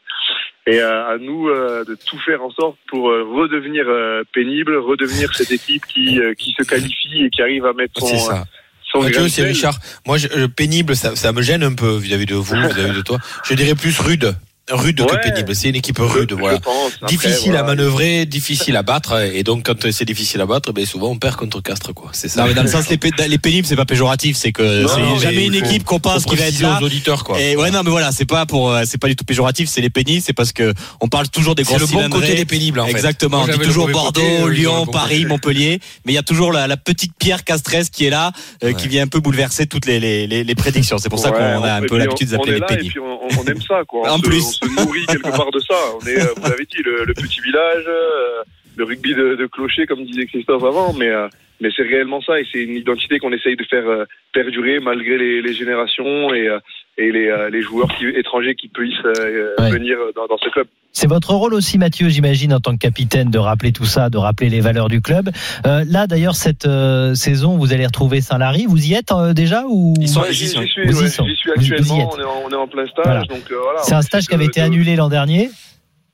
Et 0.70 0.80
euh, 0.80 1.14
à 1.14 1.16
nous 1.18 1.48
euh, 1.48 1.82
de 1.84 1.94
tout 1.94 2.18
faire 2.18 2.42
en 2.42 2.50
sorte 2.50 2.76
pour 2.88 3.08
euh, 3.10 3.24
redevenir 3.24 3.84
euh, 3.88 4.22
pénible, 4.34 4.76
redevenir 4.76 5.34
cette 5.34 5.50
équipe 5.50 5.86
qui, 5.86 6.20
euh, 6.20 6.34
qui 6.34 6.54
se 6.58 6.62
qualifie 6.62 7.24
et 7.24 7.30
qui 7.30 7.40
arrive 7.40 7.64
à 7.64 7.72
mettre 7.72 7.98
son, 8.00 8.06
C'est 8.06 8.18
ça. 8.18 8.44
son 8.92 9.00
Mathieu, 9.02 9.28
c'est. 9.28 9.44
Richard. 9.44 9.78
Moi, 10.06 10.18
je- 10.18 10.46
pénible, 10.46 10.94
ça, 10.94 11.16
ça 11.16 11.32
me 11.32 11.40
gêne 11.40 11.62
un 11.62 11.74
peu 11.74 11.96
vis-à-vis 11.96 12.26
de 12.26 12.34
vous, 12.34 12.54
vis-à-vis 12.74 12.96
de 12.96 13.00
toi. 13.02 13.18
Je 13.44 13.54
dirais 13.54 13.74
plus 13.74 13.98
rude. 13.98 14.34
Rude 14.70 15.00
Ouais. 15.00 15.06
que 15.06 15.28
pénible. 15.28 15.54
C'est 15.54 15.68
une 15.70 15.76
équipe 15.76 15.98
rude, 15.98 16.32
voilà. 16.32 16.58
pense. 16.60 16.92
Après, 17.00 17.06
difficile 17.16 17.56
à 17.56 17.62
manœuvrer, 17.62 18.26
difficile 18.26 18.76
à 18.76 18.82
battre, 18.82 19.20
et 19.34 19.42
donc 19.42 19.64
quand 19.66 19.90
c'est 19.90 20.04
difficile 20.04 20.40
à 20.40 20.46
battre, 20.46 20.72
ben 20.72 20.84
souvent 20.84 21.08
on 21.10 21.16
perd 21.16 21.36
contre 21.36 21.62
Castres, 21.62 21.94
quoi. 21.94 22.10
C'est 22.12 22.28
ça. 22.28 22.42
Non, 22.42 22.48
mais 22.48 22.54
dans 22.54 22.62
le 22.62 22.68
sens, 22.68 22.88
les, 22.90 22.98
les 23.28 23.38
pénibles, 23.38 23.66
c'est 23.66 23.76
pas 23.76 23.84
péjoratif, 23.86 24.36
c'est 24.36 24.52
que 24.52 24.82
Non, 24.82 24.88
c'est 24.88 25.00
non, 25.00 25.18
jamais 25.18 25.36
mais 25.36 25.46
une 25.46 25.54
équipe 25.54 25.84
qu'on 25.84 26.00
pense 26.00 26.24
qui 26.24 26.36
va 26.36 26.46
être 26.46 26.60
là. 26.60 26.78
aux 26.80 26.84
auditeurs, 26.84 27.24
quoi. 27.24 27.40
Et 27.40 27.56
ouais, 27.56 27.70
non, 27.70 27.82
mais 27.84 27.90
voilà, 27.90 28.12
c'est 28.12 28.24
pas 28.26 28.44
pour, 28.46 28.70
euh, 28.72 28.82
c'est 28.86 28.98
pas 28.98 29.08
du 29.08 29.16
tout 29.16 29.24
péjoratif, 29.24 29.68
c'est 29.68 29.80
les 29.80 29.90
pénibles, 29.90 30.22
c'est 30.24 30.32
parce 30.34 30.52
que 30.52 30.74
on 31.00 31.08
parle 31.08 31.28
toujours 31.28 31.54
des 31.54 31.64
C'est 31.64 31.76
gros 31.76 31.86
le 31.86 32.08
bon 32.08 32.08
côté 32.10 32.34
des 32.34 32.44
pénibles, 32.44 32.80
en 32.80 32.84
fait. 32.86 32.90
Exactement. 32.90 33.38
Moi, 33.38 33.48
On 33.54 33.58
dit 33.58 33.64
toujours 33.64 33.88
Bordeaux, 33.88 34.20
côté, 34.20 34.54
Lyon, 34.54 34.84
bon 34.84 34.92
Paris, 34.92 35.16
côté. 35.22 35.26
Montpellier. 35.28 35.80
Mais 36.04 36.12
il 36.12 36.14
y 36.14 36.18
a 36.18 36.22
toujours 36.22 36.52
la, 36.52 36.66
la 36.66 36.76
petite 36.76 37.12
pierre 37.18 37.44
castresse 37.44 37.90
qui 37.90 38.04
est 38.06 38.10
là, 38.10 38.32
euh, 38.62 38.68
Ouais. 38.68 38.74
qui 38.74 38.88
vient 38.88 39.02
un 39.04 39.06
peu 39.08 39.20
bouleverser 39.20 39.66
toutes 39.66 39.86
les, 39.86 39.98
les, 40.00 40.26
les, 40.26 40.44
les 40.44 40.54
prédictions. 40.54 40.98
C'est 40.98 41.08
pour 41.08 41.18
ça 41.20 41.30
qu'on 41.30 41.62
a 41.64 41.72
un 41.74 41.82
peu 41.82 41.96
l'habitude 41.96 42.28
d'appeler 42.30 42.54
les 42.54 42.60
pénibles. 42.60 42.90
puis 42.90 43.00
on, 43.00 43.44
aime 43.46 43.62
ça, 43.66 43.80
quoi. 43.86 44.12
En 44.12 44.18
plus. 44.20 44.57
Se 44.58 44.66
nourrit 44.84 45.06
quelque 45.06 45.30
part 45.30 45.50
de 45.50 45.60
ça. 45.60 45.74
On 46.00 46.06
est, 46.06 46.20
euh, 46.20 46.34
vous 46.36 46.50
l'avez 46.50 46.64
dit, 46.64 46.82
le, 46.84 47.04
le 47.04 47.14
petit 47.14 47.40
village, 47.40 47.84
euh, 47.86 48.42
le 48.76 48.84
rugby 48.84 49.14
de, 49.14 49.34
de 49.34 49.46
clocher, 49.46 49.86
comme 49.86 50.04
disait 50.04 50.26
Christophe 50.26 50.64
avant, 50.64 50.92
mais, 50.92 51.08
euh, 51.08 51.28
mais 51.60 51.70
c'est 51.74 51.82
réellement 51.82 52.20
ça, 52.22 52.40
et 52.40 52.46
c'est 52.50 52.62
une 52.62 52.76
identité 52.76 53.18
qu'on 53.18 53.32
essaye 53.32 53.56
de 53.56 53.64
faire 53.64 54.06
perdurer 54.32 54.78
malgré 54.80 55.18
les, 55.18 55.42
les 55.42 55.54
générations 55.54 56.32
et, 56.34 56.48
et 56.98 57.10
les, 57.12 57.28
euh, 57.28 57.48
les 57.50 57.62
joueurs 57.62 57.88
qui, 57.96 58.06
étrangers 58.06 58.54
qui 58.54 58.68
puissent 58.68 58.92
euh, 59.06 59.54
Ouais. 59.58 59.70
venir 59.70 59.96
dans, 60.14 60.26
dans 60.26 60.36
ce 60.38 60.48
club. 60.50 60.66
C'est 60.92 61.06
votre 61.06 61.32
rôle 61.32 61.54
aussi, 61.54 61.78
Mathieu, 61.78 62.08
j'imagine, 62.08 62.52
en 62.52 62.60
tant 62.60 62.72
que 62.72 62.78
capitaine, 62.78 63.30
de 63.30 63.38
rappeler 63.38 63.72
tout 63.72 63.84
ça, 63.84 64.10
de 64.10 64.16
rappeler 64.18 64.48
les 64.48 64.60
valeurs 64.60 64.88
du 64.88 65.00
club. 65.00 65.30
Euh, 65.66 65.84
là, 65.86 66.06
d'ailleurs, 66.06 66.34
cette 66.34 66.66
euh, 66.66 67.14
saison, 67.14 67.56
vous 67.56 67.72
allez 67.72 67.86
retrouver 67.86 68.20
Saint-Lary. 68.20 68.66
Vous 68.68 68.84
y 68.86 68.94
êtes 68.94 69.12
euh, 69.12 69.32
déjà 69.32 69.64
ou? 69.68 69.94
Ils 70.00 70.08
sont- 70.08 70.20
Ouais, 70.22 70.28
ils 70.30 70.34
J'y 70.34 70.48
suis, 70.48 70.58
ouais, 70.58 70.64
actuellement, 71.56 72.00
êtes. 72.00 72.08
on 72.14 72.18
est, 72.20 72.24
en, 72.24 72.42
on 72.46 72.50
est 72.50 72.54
en 72.56 72.66
plein 72.66 72.86
stage. 72.86 73.04
Voilà. 73.04 73.20
Donc, 73.22 73.50
euh, 73.52 73.56
voilà, 73.62 73.82
C'est 73.82 73.94
un 73.94 74.02
stage 74.02 74.24
qui 74.24 74.30
de- 74.30 74.34
avait 74.34 74.46
été 74.46 74.60
annulé 74.60 74.96
l'an 74.96 75.08
dernier. 75.08 75.50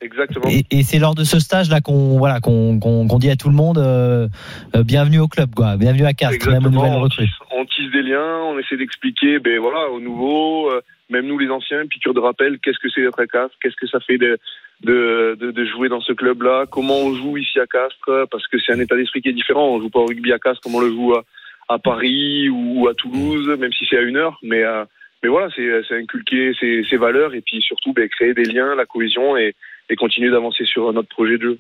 Exactement. 0.01 0.49
Et, 0.49 0.65
et 0.71 0.83
c'est 0.83 0.99
lors 0.99 1.15
de 1.15 1.25
ce 1.25 1.39
stage-là 1.39 1.81
qu'on 1.81 2.19
voilà, 2.19 2.41
qu'on 2.41 2.79
qu'on 2.79 3.19
dit 3.19 3.31
à 3.31 3.37
tout 3.37 3.49
le 3.49 3.55
monde 3.55 3.79
euh, 3.79 4.29
euh, 4.75 4.83
bienvenue 4.83 5.19
au 5.19 5.29
club, 5.29 5.55
quoi. 5.55 5.77
bienvenue 5.77 6.05
à 6.05 6.13
Castres, 6.13 6.51
même 6.51 6.67
aux 6.67 6.71
nouvelles 6.71 6.95
recrues. 6.95 7.29
on 7.53 7.65
tisse 7.65 7.91
des 7.91 8.03
liens, 8.03 8.39
on 8.45 8.59
essaie 8.59 8.77
d'expliquer, 8.77 9.39
ben 9.39 9.59
voilà, 9.61 9.89
aux 9.91 10.01
nouveaux, 10.01 10.71
euh, 10.71 10.83
même 11.11 11.27
nous 11.27 11.39
les 11.39 11.49
anciens, 11.49 11.87
piqûre 11.87 12.13
de 12.13 12.21
rappel, 12.21 12.59
qu'est-ce 12.59 12.79
que 12.79 12.89
c'est 12.91 13.03
d'être 13.03 13.21
à 13.21 13.27
Castres, 13.27 13.57
qu'est-ce 13.63 13.77
que 13.77 13.87
ça 13.87 14.01
fait 14.01 14.19
de, 14.19 14.39
de, 14.83 15.39
de, 15.41 15.51
de 15.53 15.65
jouer 15.65 15.89
dans 15.89 16.01
ce 16.01 16.13
club-là, 16.13 16.67
comment 16.71 16.99
on 16.99 17.15
joue 17.15 17.39
ici 17.39 17.59
à 17.61 17.67
Castres, 17.67 18.29
parce 18.31 18.47
que 18.49 18.59
c'est 18.59 18.73
un 18.73 18.81
état 18.81 18.97
d'esprit 18.97 19.23
qui 19.23 19.29
est 19.29 19.33
différent. 19.33 19.69
On 19.69 19.81
joue 19.81 19.91
pas 19.91 20.01
au 20.01 20.07
rugby 20.07 20.33
à 20.33 20.39
Castres 20.39 20.61
comme 20.63 20.75
on 20.75 20.81
le 20.81 20.91
joue 20.91 21.15
à, 21.15 21.25
à 21.69 21.79
Paris 21.79 22.49
ou 22.51 22.89
à 22.89 22.95
Toulouse, 22.95 23.49
même 23.59 23.73
si 23.73 23.87
c'est 23.89 23.99
à 23.99 24.03
une 24.03 24.17
heure, 24.17 24.39
mais 24.43 24.63
mais 25.23 25.31
voilà, 25.31 25.49
c'est 25.57 25.67
c'est 25.89 25.97
inculquer 25.97 26.53
ces, 26.61 26.85
ces 26.91 26.99
valeurs 26.99 27.35
et 27.35 27.41
puis 27.41 27.63
surtout 27.63 27.95
ben, 27.95 28.07
créer 28.11 28.35
des 28.35 28.45
liens, 28.45 28.75
la 28.75 28.85
cohésion 28.85 29.39
et, 29.39 29.55
et 29.91 29.97
continuer 29.97 30.31
d'avancer 30.31 30.65
sur 30.65 30.93
notre 30.93 31.09
projet 31.09 31.39
de 31.39 31.43
jeu. 31.43 31.59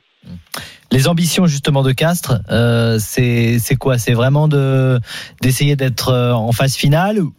Les 0.92 1.08
ambitions 1.08 1.46
justement 1.46 1.82
de 1.82 1.92
Castres, 1.92 2.40
euh, 2.50 2.98
c'est 2.98 3.76
quoi? 3.78 3.98
C'est 3.98 4.14
vraiment 4.14 4.48
de 4.48 4.98
d'essayer 5.42 5.76
d'être 5.76 6.08
euh, 6.10 6.32
en 6.32 6.52
phase 6.52 6.76
finale 6.76 7.18
ou, 7.20 7.32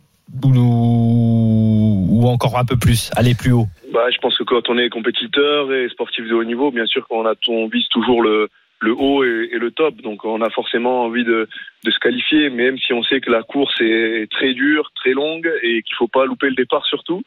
ou 0.43 2.27
encore 2.27 2.57
un 2.57 2.65
peu 2.65 2.77
plus, 2.77 3.11
aller 3.15 3.33
plus 3.33 3.53
haut? 3.53 3.67
Bah, 3.93 4.09
je 4.11 4.17
pense 4.17 4.37
que 4.37 4.43
quand 4.43 4.69
on 4.69 4.77
est 4.77 4.89
compétiteur 4.89 5.71
et 5.71 5.87
sportif 5.89 6.27
de 6.27 6.33
haut 6.33 6.43
niveau, 6.43 6.71
bien 6.71 6.85
sûr 6.85 7.07
qu'on 7.07 7.25
on 7.47 7.67
vise 7.67 7.87
toujours 7.89 8.21
le, 8.21 8.49
le 8.79 8.93
haut 8.93 9.23
et, 9.23 9.49
et 9.53 9.57
le 9.57 9.71
top. 9.71 10.01
Donc, 10.01 10.25
on 10.25 10.41
a 10.41 10.49
forcément 10.49 11.03
envie 11.05 11.23
de, 11.23 11.47
de 11.83 11.91
se 11.91 11.99
qualifier, 11.99 12.49
même 12.49 12.77
si 12.77 12.91
on 12.93 13.03
sait 13.03 13.21
que 13.21 13.31
la 13.31 13.43
course 13.43 13.75
est 13.79 14.29
très 14.31 14.53
dure, 14.53 14.91
très 14.95 15.11
longue 15.11 15.49
et 15.63 15.81
qu'il 15.83 15.95
faut 15.97 16.09
pas 16.09 16.25
louper 16.25 16.49
le 16.49 16.55
départ 16.55 16.85
surtout. 16.85 17.23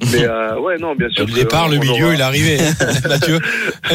Mais 0.12 0.24
euh, 0.24 0.58
ouais, 0.60 0.76
non, 0.78 0.94
bien 0.94 1.08
sûr. 1.10 1.26
Le 1.26 1.32
départ, 1.32 1.68
le 1.68 1.78
milieu, 1.78 2.04
aura- 2.06 2.14
il 2.14 2.20
est 2.20 2.22
arrivé. 2.22 2.56
Mathieu, 3.08 3.38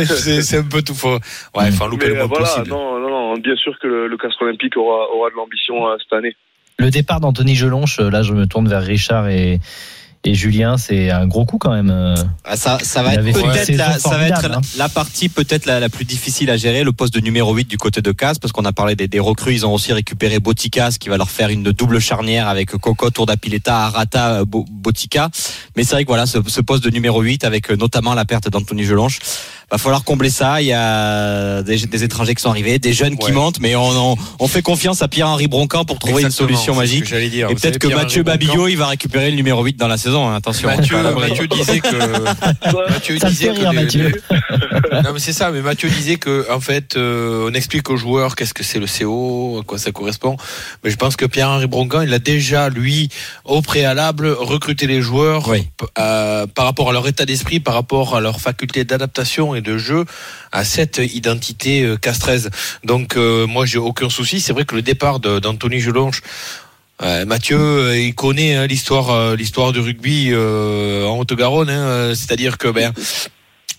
c'est 0.06 0.58
un 0.58 0.64
peu 0.64 0.82
tout 0.82 0.96
faux. 0.96 1.14
Ouais, 1.56 1.68
enfin, 1.68 1.88
louper 1.88 2.08
Mais 2.08 2.14
le 2.14 2.22
euh, 2.22 2.28
moins 2.28 2.28
voilà, 2.28 2.46
possible. 2.48 2.70
non, 2.70 3.00
non, 3.00 3.10
non, 3.10 3.34
bien 3.38 3.56
sûr 3.56 3.78
que 3.80 3.88
le, 3.88 4.08
le 4.08 4.18
Castres 4.18 4.42
Olympique 4.42 4.76
aura, 4.78 5.10
aura 5.16 5.30
de 5.30 5.36
l'ambition 5.36 5.88
euh, 5.88 5.96
cette 6.02 6.14
année. 6.14 6.36
Le 6.78 6.90
départ 6.90 7.20
d'Anthony 7.20 7.56
Gelonche, 7.56 8.00
euh, 8.00 8.10
là 8.10 8.24
je 8.24 8.34
me 8.34 8.48
tourne 8.48 8.68
vers 8.68 8.82
Richard 8.82 9.28
et, 9.30 9.60
et 10.24 10.36
Julien, 10.36 10.78
c'est 10.78 11.10
un 11.10 11.26
gros 11.26 11.46
coup 11.46 11.58
quand 11.58 11.72
même. 11.72 11.90
euh. 11.90 12.14
Ah, 12.44 12.56
ça, 12.56 12.78
ça 12.84 13.02
va 13.02 13.16
être 13.16 13.24
peut-être 13.24 13.70
la, 13.76 13.98
ça 14.00 14.10
va 14.18 14.28
être 14.28 14.40
formidable, 14.42 14.66
la, 14.78 14.90
partie 14.90 15.30
peut-être 15.30 15.66
la, 15.66 15.80
la 15.80 15.90
plus 15.90 16.06
difficile 16.06 16.50
à 16.52 16.58
gérer, 16.58 16.84
le 16.84 16.92
poste 16.92 17.14
de 17.14 17.20
numéro 17.20 17.54
8 17.56 17.68
du 17.68 17.78
côté 17.78 18.02
de 18.02 18.12
Casse, 18.12 18.38
parce 18.38 18.52
qu'on 18.52 18.66
a 18.66 18.72
parlé 18.74 18.96
des, 18.96 19.08
des 19.08 19.20
recrues, 19.20 19.54
ils 19.54 19.66
ont 19.66 19.74
aussi 19.74 19.94
récupéré 19.94 20.40
Botica, 20.40 20.92
ce 20.92 21.00
qui 21.00 21.10
va 21.10 21.18
leur 21.18 21.30
faire 21.30 21.50
une 21.50 21.72
double 21.72 22.00
charnière 22.00 22.48
avec 22.48 22.70
Coco, 22.72 23.10
Tourdapileta, 23.10 23.76
Arata, 23.86 24.46
Bo- 24.46 24.66
Botica. 24.70 25.30
Mais 25.76 25.84
c'est 25.84 25.96
vrai 25.96 26.04
que 26.04 26.10
voilà, 26.10 26.26
ce, 26.28 26.38
ce 26.46 26.62
poste 26.62 26.84
de 26.84 26.90
numéro 26.92 27.22
8 27.22 27.44
avec 27.44 27.72
euh, 27.72 27.76
notamment 27.76 28.14
la 28.14 28.26
perte 28.26 28.50
d'Anthony 28.50 28.84
Gelonche, 28.84 29.20
va 29.72 29.78
falloir 29.78 30.04
combler 30.04 30.30
ça. 30.30 30.62
Il 30.62 30.68
y 30.68 30.74
a 30.74 31.62
des, 31.64 31.78
des 31.88 32.04
étrangers 32.04 32.36
qui 32.36 32.42
sont 32.42 32.50
arrivés, 32.50 32.78
des 32.80 32.94
jeunes 32.94 33.18
qui 33.18 33.28
Ouais. 33.28 33.32
montent, 33.32 33.60
mais 33.60 33.76
on, 33.76 34.12
on, 34.14 34.16
on 34.40 34.48
fait 34.48 34.62
confiance 34.62 35.02
à 35.02 35.08
Pierre-Henri 35.08 35.48
Broncan 35.48 35.86
pour 35.86 35.98
trouver 36.00 36.24
Exactement, 36.24 36.50
une 36.50 36.56
solution 36.56 36.76
magique. 36.76 37.04
que 37.04 37.10
j'allais 37.10 37.30
dire. 37.30 37.50
Et 37.50 37.56
peut-être 37.56 37.78
que 37.78 37.88
Mathieu 37.88 38.24
Babillot, 38.24 38.68
il 38.68 38.76
va 38.76 38.88
récupérer 38.88 39.30
le 39.30 39.36
numéro 39.38 39.64
8 39.64 39.78
dans 39.78 39.88
la 39.88 39.98
saison. 39.98 40.28
hein, 40.30 40.36
attention. 40.36 40.68
Mathieu, 40.70 40.98
Mathieu 41.02 41.48
disait 41.48 41.80
que. 41.80 42.90
Mathieu 42.92 43.18
Ça 43.20 43.30
disait 43.30 43.52
rire, 43.52 43.70
que 43.70 43.76
les- 43.76 43.82
Mathieu. 43.84 44.22
non 45.04 45.14
mais 45.14 45.20
c'est 45.20 45.34
ça, 45.34 45.52
mais 45.52 45.62
Mathieu 45.62 45.90
disait 45.90 46.18
que 46.18 46.46
en 46.52 46.60
fait, 46.60 46.96
euh, 46.96 47.50
on 47.50 47.54
explique 47.54 47.90
aux 47.90 47.98
joueurs 47.98 48.36
qu'est-ce 48.36 48.54
que 48.54 48.64
c'est 48.64 48.80
le 48.80 48.88
CO, 48.88 49.60
à 49.62 49.64
quoi 49.64 49.78
ça 49.78 49.92
correspond. 49.92 50.36
Mais 50.84 50.90
je 50.92 50.96
pense 50.98 51.16
que 51.16 51.26
Pierre-Henri 51.26 51.68
Broncan, 51.68 52.02
il 52.02 52.14
a 52.14 52.20
déjà 52.20 52.70
lui 52.70 53.10
au 53.46 53.62
préalable 53.62 54.28
recruté 54.30 54.88
les 54.88 55.02
joueurs 55.02 55.48
Oui. 55.48 55.68
euh, 56.00 56.46
par 56.48 56.66
rapport 56.66 56.90
à 56.90 56.94
leur 56.94 57.08
état 57.08 57.26
d'esprit, 57.26 57.60
par 57.60 57.74
rapport 57.74 58.16
à 58.16 58.20
leur 58.22 58.40
faculté 58.42 58.84
d'adaptation 58.84 59.56
et 59.56 59.61
de 59.62 59.78
jeu 59.78 60.06
à 60.52 60.64
cette 60.64 60.98
identité 60.98 61.84
euh, 61.84 61.98
castraise. 61.98 62.50
Donc 62.84 63.16
euh, 63.16 63.48
moi 63.48 63.66
j'ai 63.66 63.78
aucun 63.78 64.10
souci. 64.10 64.40
C'est 64.40 64.54
vrai 64.54 64.66
que 64.66 64.76
le 64.76 64.82
départ 64.82 65.20
d'Anthony 65.20 65.80
Gelonche. 65.80 66.22
euh, 67.02 67.26
Mathieu, 67.26 67.96
il 67.98 68.14
connaît 68.14 68.56
hein, 68.56 68.68
l'histoire, 68.68 69.72
du 69.72 69.80
rugby 69.80 70.36
en 70.36 71.18
Haute-Garonne. 71.20 71.70
hein, 71.70 72.14
C'est-à-dire 72.16 72.58
que 72.58 72.68
ben, 72.68 72.94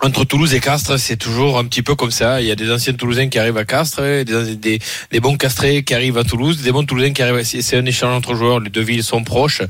entre 0.05 0.25
Toulouse 0.25 0.53
et 0.53 0.59
Castres, 0.59 0.99
c'est 0.99 1.17
toujours 1.17 1.59
un 1.59 1.65
petit 1.65 1.83
peu 1.83 1.95
comme 1.95 2.11
ça. 2.11 2.41
Il 2.41 2.49
y 2.49 2.51
a 2.51 2.57
des 2.57 2.71
anciens 2.73 2.93
Toulousains 2.93 3.29
qui 3.29 3.39
arrivent 3.39 3.57
à 3.57 3.65
Castres, 3.65 4.03
des, 4.25 4.57
des, 4.57 4.81
des 5.13 5.21
bons 5.21 5.37
Castrés 5.37 5.85
qui 5.85 5.95
arrivent 5.95 6.19
à 6.19 6.25
Toulouse, 6.25 6.61
des 6.61 6.73
bons 6.73 6.85
Toulousains 6.85 7.13
qui 7.13 7.23
arrivent. 7.23 7.37
à- 7.37 7.45
C'est 7.45 7.77
un 7.77 7.87
échange 7.87 8.13
entre 8.13 8.35
joueurs. 8.35 8.59
Les 8.59 8.69
deux 8.71 8.81
villes 8.83 9.05
sont 9.05 9.23
proches. 9.23 9.63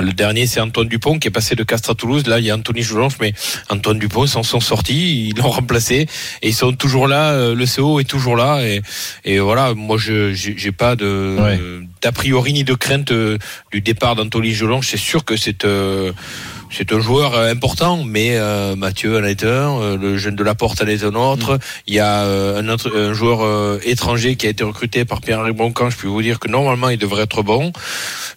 Le 0.00 0.12
dernier, 0.12 0.46
c'est 0.46 0.60
Antoine 0.60 0.86
Dupont 0.86 1.18
qui 1.18 1.26
est 1.26 1.32
passé 1.32 1.56
de 1.56 1.64
Castres 1.64 1.90
à 1.90 1.94
Toulouse. 1.96 2.24
Là, 2.28 2.38
il 2.38 2.44
y 2.44 2.50
a 2.52 2.54
Anthony 2.54 2.82
Joulange, 2.82 3.14
mais 3.20 3.32
Antoine 3.68 3.98
Dupont 3.98 4.28
s'en 4.28 4.44
sont 4.44 4.60
sortis. 4.60 5.28
Ils 5.30 5.36
l'ont 5.36 5.50
remplacé 5.50 6.06
et 6.42 6.48
ils 6.48 6.54
sont 6.54 6.72
toujours 6.72 7.08
là. 7.08 7.32
euh, 7.32 7.54
Le 7.56 7.66
CO 7.66 7.98
est 7.98 8.04
toujours 8.04 8.36
là 8.36 8.62
et, 8.62 8.82
et 9.24 9.40
voilà. 9.40 9.74
Moi, 9.74 9.98
je 9.98 10.32
j'ai 10.32 10.70
pas 10.72 10.94
de 10.94 11.36
Ouais. 11.40 11.58
d'a 12.00 12.12
priori 12.12 12.52
ni 12.52 12.62
de 12.62 12.74
crainte 12.74 13.10
euh, 13.10 13.38
du 13.72 13.80
départ 13.80 14.14
d'Anthony 14.14 14.52
Joulange. 14.52 14.86
C'est 14.86 14.96
sûr 14.96 15.24
que 15.24 15.36
c'est 15.36 15.64
euh, 15.64 16.12
c'est 16.70 16.92
un 16.92 17.00
joueur 17.00 17.34
euh, 17.34 17.50
important, 17.50 18.04
mais 18.04 18.36
euh, 18.36 18.76
Mathieu 18.76 19.18
en 19.18 19.24
est 19.24 19.44
un, 19.44 19.80
euh, 19.80 19.96
le 19.96 20.16
jeune 20.16 20.36
de 20.36 20.44
la 20.44 20.54
Porte 20.54 20.80
en 20.82 20.86
est 20.86 21.02
un 21.02 21.14
autre. 21.14 21.58
Il 21.86 21.94
y 21.94 21.98
a 21.98 22.22
euh, 22.22 22.60
un 22.60 22.68
autre 22.68 22.96
un 22.96 23.12
joueur 23.12 23.42
euh, 23.42 23.78
étranger 23.84 24.36
qui 24.36 24.46
a 24.46 24.50
été 24.50 24.62
recruté 24.62 25.04
par 25.04 25.20
Pierre-Henri 25.20 25.52
Broncan. 25.52 25.90
Je 25.90 25.96
peux 25.96 26.06
vous 26.06 26.22
dire 26.22 26.38
que 26.38 26.48
normalement 26.48 26.88
il 26.88 26.98
devrait 26.98 27.24
être 27.24 27.42
bon. 27.42 27.72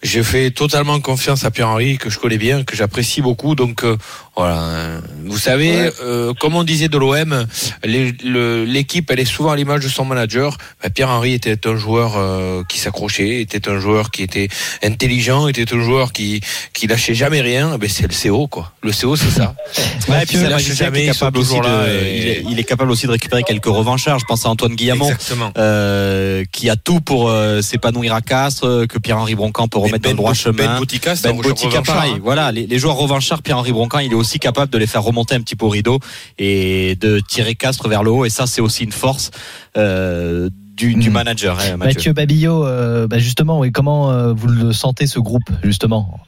J'ai 0.02 0.24
fait 0.24 0.50
totalement 0.50 0.98
confiance 1.00 1.44
à 1.44 1.50
Pierre-Henri 1.50 1.96
que 1.98 2.10
je 2.10 2.18
connais 2.18 2.38
bien, 2.38 2.64
que 2.64 2.76
j'apprécie 2.76 3.22
beaucoup. 3.22 3.54
Donc 3.54 3.84
euh, 3.84 3.96
voilà. 4.36 5.00
Vous 5.26 5.38
savez, 5.38 5.90
euh, 6.02 6.32
comme 6.34 6.54
on 6.56 6.64
disait 6.64 6.88
de 6.88 6.98
l'OM, 6.98 7.46
les- 7.84 8.12
le- 8.24 8.64
l'équipe 8.64 9.10
elle 9.10 9.20
est 9.20 9.24
souvent 9.24 9.52
à 9.52 9.56
l'image 9.56 9.82
de 9.84 9.88
son 9.88 10.04
manager. 10.04 10.58
Ben, 10.82 10.90
Pierre-Henri 10.90 11.32
était 11.34 11.66
un 11.68 11.76
joueur 11.76 12.14
euh, 12.16 12.62
qui 12.68 12.78
s'accrochait, 12.78 13.40
était 13.40 13.68
un 13.68 13.78
joueur 13.80 14.10
qui 14.10 14.22
était 14.22 14.48
intelligent, 14.82 15.46
était 15.48 15.72
un 15.74 15.80
joueur 15.82 16.12
qui 16.12 16.40
qui 16.72 16.86
lâchait 16.86 17.14
jamais 17.14 17.40
rien. 17.40 17.78
Ben, 17.78 17.88
c'est 17.88 18.06
le 18.08 18.14
CO 18.32 18.46
quoi. 18.48 18.72
Le 18.82 18.90
CO 18.92 19.16
c'est 19.16 19.30
ça. 19.30 19.54
Ouais, 20.08 20.22
et 20.22 20.26
puis 20.26 20.34
Il 20.36 20.40
c'est 20.40 20.46
un 20.46 20.50
lâche 20.50 20.62
jamais, 20.74 21.04
est 21.04 21.06
ils 21.06 21.14
sont 21.14 21.20
capable 21.20 21.38
aussi 21.38 21.58
de, 21.58 21.88
et- 21.88 22.18
il, 22.18 22.28
est, 22.28 22.44
il 22.50 22.58
est 22.60 22.64
capable 22.64 22.90
aussi 22.90 23.06
de 23.06 23.12
récupérer 23.12 23.42
quelques 23.42 23.64
revanchards. 23.66 24.18
Je 24.18 24.24
pense 24.26 24.44
à 24.44 24.50
Antoine 24.50 24.74
Guillamont, 24.74 25.06
Exactement. 25.10 25.50
euh, 25.56 26.44
qui 26.52 26.68
a 26.68 26.76
tout 26.76 27.00
pour 27.00 27.30
euh, 27.30 27.62
s'épanouir 27.62 28.14
à 28.14 28.20
Castres, 28.20 28.66
euh, 28.66 28.86
que 28.86 28.98
Pierre-Henri 28.98 29.34
Broncan 29.34 29.66
peut 29.68 29.78
remettre 29.78 30.00
dans 30.04 30.10
le 30.10 30.16
droit 30.16 30.32
Ben 30.32 30.36
chemin. 30.36 30.56
Ben 30.64 30.70
un 30.72 30.78
Botica, 30.80 31.12
revanchard, 31.14 31.82
pareil. 31.84 32.12
hein. 32.16 32.20
Voilà, 32.22 32.52
les, 32.52 32.66
les 32.66 32.78
joueurs 32.78 32.96
revanchards, 32.96 33.40
Pierre-Henri 33.42 33.72
Broncan, 33.72 34.00
il 34.00 34.12
est 34.12 34.14
aussi 34.14 34.23
capable 34.38 34.72
de 34.72 34.78
les 34.78 34.86
faire 34.86 35.02
remonter 35.02 35.34
un 35.34 35.40
petit 35.40 35.56
peu 35.56 35.66
au 35.66 35.68
rideau 35.70 35.98
et 36.38 36.96
de 36.96 37.20
tirer 37.20 37.54
Castres 37.54 37.88
vers 37.88 38.02
le 38.02 38.10
haut. 38.10 38.24
Et 38.24 38.30
ça, 38.30 38.46
c'est 38.46 38.60
aussi 38.60 38.84
une 38.84 38.92
force 38.92 39.30
euh, 39.76 40.48
du, 40.74 40.94
du 40.94 41.10
Mm. 41.10 41.12
manager, 41.12 41.58
hein, 41.60 41.76
Mathieu. 41.76 41.94
Mathieu 41.94 42.12
Babillot, 42.12 42.66
euh, 42.66 43.06
bah 43.06 43.18
justement, 43.18 43.60
oui, 43.60 43.70
comment 43.70 44.10
euh, 44.10 44.32
vous 44.32 44.48
le 44.48 44.72
sentez 44.72 45.06
ce 45.06 45.20
groupe, 45.20 45.48
justement? 45.62 46.18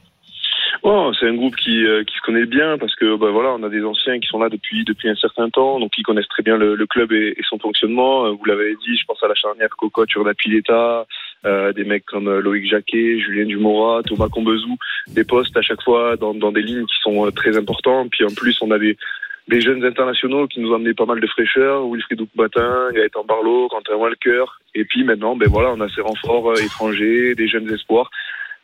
Bon, 0.83 1.11
c'est 1.19 1.27
un 1.27 1.33
groupe 1.35 1.55
qui, 1.57 1.83
euh, 1.85 2.03
qui 2.05 2.15
se 2.15 2.21
connaît 2.21 2.45
bien 2.45 2.77
parce 2.77 2.95
que 2.95 3.17
bah, 3.17 3.29
voilà, 3.31 3.49
on 3.59 3.63
a 3.63 3.69
des 3.69 3.83
anciens 3.83 4.19
qui 4.19 4.27
sont 4.27 4.39
là 4.39 4.47
depuis 4.47 4.85
depuis 4.85 5.09
un 5.09 5.15
certain 5.15 5.49
temps, 5.49 5.79
donc 5.81 5.91
ils 5.97 6.03
connaissent 6.03 6.29
très 6.29 6.43
bien 6.43 6.55
le, 6.55 6.75
le 6.75 6.85
club 6.85 7.11
et, 7.11 7.33
et 7.37 7.43
son 7.49 7.59
fonctionnement. 7.59 8.31
Vous 8.31 8.45
l'avez 8.45 8.75
dit, 8.85 8.95
je 8.95 9.03
pense 9.05 9.21
à 9.21 9.27
la 9.27 9.35
charnière 9.35 9.69
Cocotte, 9.77 10.13
Urna 10.15 10.33
Pileta, 10.33 11.05
euh, 11.45 11.71
des 11.71 11.83
mecs 11.83 12.05
comme 12.05 12.27
euh, 12.27 12.41
Loïc 12.41 12.67
Jacquet, 12.67 13.19
Julien 13.19 13.45
Dumora, 13.45 14.01
Thomas 14.03 14.27
Combezou, 14.27 14.75
des 15.07 15.23
postes 15.23 15.55
à 15.55 15.61
chaque 15.61 15.81
fois 15.83 16.15
dans, 16.17 16.33
des 16.33 16.63
lignes 16.63 16.85
qui 16.85 16.97
sont 17.01 17.25
euh, 17.25 17.31
très 17.31 17.57
importantes. 17.57 18.09
Puis 18.11 18.25
en 18.25 18.33
plus, 18.33 18.57
on 18.61 18.71
a 18.71 18.79
des 18.79 19.61
jeunes 19.61 19.85
internationaux 19.85 20.47
qui 20.47 20.59
nous 20.59 20.71
ont 20.71 20.75
amené 20.75 20.93
pas 20.93 21.05
mal 21.05 21.19
de 21.19 21.27
fraîcheur, 21.27 21.87
Wilfried 21.87 22.21
Oukbatin, 22.21 22.89
Gaëtan 22.91 23.23
Barlow, 23.23 23.67
Quentin 23.69 23.95
Walker, 23.95 24.45
et 24.73 24.83
puis 24.85 25.03
maintenant, 25.03 25.35
ben 25.35 25.47
voilà, 25.47 25.71
on 25.71 25.79
a 25.79 25.89
ces 25.89 26.01
renforts 26.01 26.57
étrangers, 26.59 27.35
des 27.35 27.47
jeunes 27.47 27.71
espoirs 27.71 28.09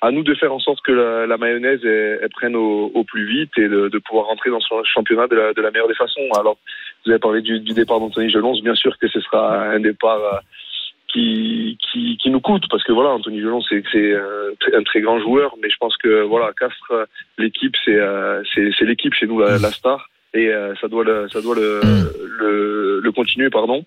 à 0.01 0.11
nous 0.11 0.23
de 0.23 0.35
faire 0.35 0.51
en 0.51 0.59
sorte 0.59 0.81
que 0.85 0.91
la, 0.91 1.37
mayonnaise 1.37 1.79
elle, 1.85 2.27
prenne 2.31 2.57
au, 2.57 3.03
plus 3.05 3.25
vite 3.25 3.51
et 3.55 3.69
de, 3.69 3.97
pouvoir 3.99 4.25
rentrer 4.25 4.49
dans 4.49 4.59
ce 4.59 4.67
championnat 4.83 5.27
de 5.27 5.35
la, 5.61 5.71
meilleure 5.71 5.87
des 5.87 5.95
façons. 5.95 6.27
Alors, 6.37 6.57
vous 7.05 7.11
avez 7.11 7.21
parlé 7.21 7.41
du, 7.41 7.61
du 7.61 7.71
départ 7.71 8.01
d'Anthony 8.01 8.29
Gelonce, 8.29 8.61
bien 8.61 8.75
sûr 8.75 8.97
que 8.97 9.07
ce 9.07 9.21
sera 9.21 9.61
un 9.61 9.79
départ 9.79 10.41
qui, 11.13 11.77
qui, 11.79 12.17
qui 12.17 12.29
nous 12.31 12.41
coûte 12.41 12.65
parce 12.69 12.83
que 12.83 12.91
voilà, 12.91 13.11
Anthony 13.11 13.39
Gelonce 13.39 13.69
c'est 13.69 14.15
un, 14.15 14.79
un 14.79 14.83
très 14.83 15.01
grand 15.01 15.19
joueur, 15.19 15.55
mais 15.61 15.69
je 15.69 15.77
pense 15.77 15.95
que 15.97 16.23
voilà, 16.23 16.51
Castres, 16.59 17.07
l'équipe 17.37 17.75
c'est 17.85 17.95
euh, 17.95 18.41
c'est 18.53 18.85
l'équipe 18.85 19.13
chez 19.13 19.27
nous 19.27 19.39
la, 19.39 19.59
la 19.59 19.71
star 19.71 20.09
et 20.33 20.49
euh, 20.49 20.73
ça 20.81 20.87
doit 20.87 21.03
le 21.05 21.29
ça 21.29 21.41
doit 21.41 21.55
le, 21.55 21.79
le, 22.39 22.99
le 22.99 23.11
continuer 23.11 23.49
pardon. 23.49 23.85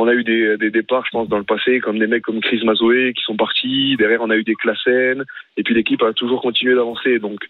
On 0.00 0.06
a 0.06 0.14
eu 0.14 0.22
des, 0.22 0.56
des 0.58 0.70
départs, 0.70 1.04
je 1.06 1.10
pense, 1.10 1.28
dans 1.28 1.38
le 1.38 1.44
passé, 1.44 1.80
comme 1.80 1.98
des 1.98 2.06
mecs 2.06 2.22
comme 2.22 2.40
Chris 2.40 2.62
Mazoé 2.64 3.12
qui 3.16 3.22
sont 3.24 3.34
partis. 3.34 3.96
Derrière, 3.96 4.22
on 4.22 4.30
a 4.30 4.36
eu 4.36 4.44
des 4.44 4.54
Classen. 4.54 5.24
Et 5.56 5.64
puis 5.64 5.74
l'équipe 5.74 6.00
a 6.04 6.12
toujours 6.12 6.40
continué 6.40 6.76
d'avancer. 6.76 7.18
Donc, 7.18 7.40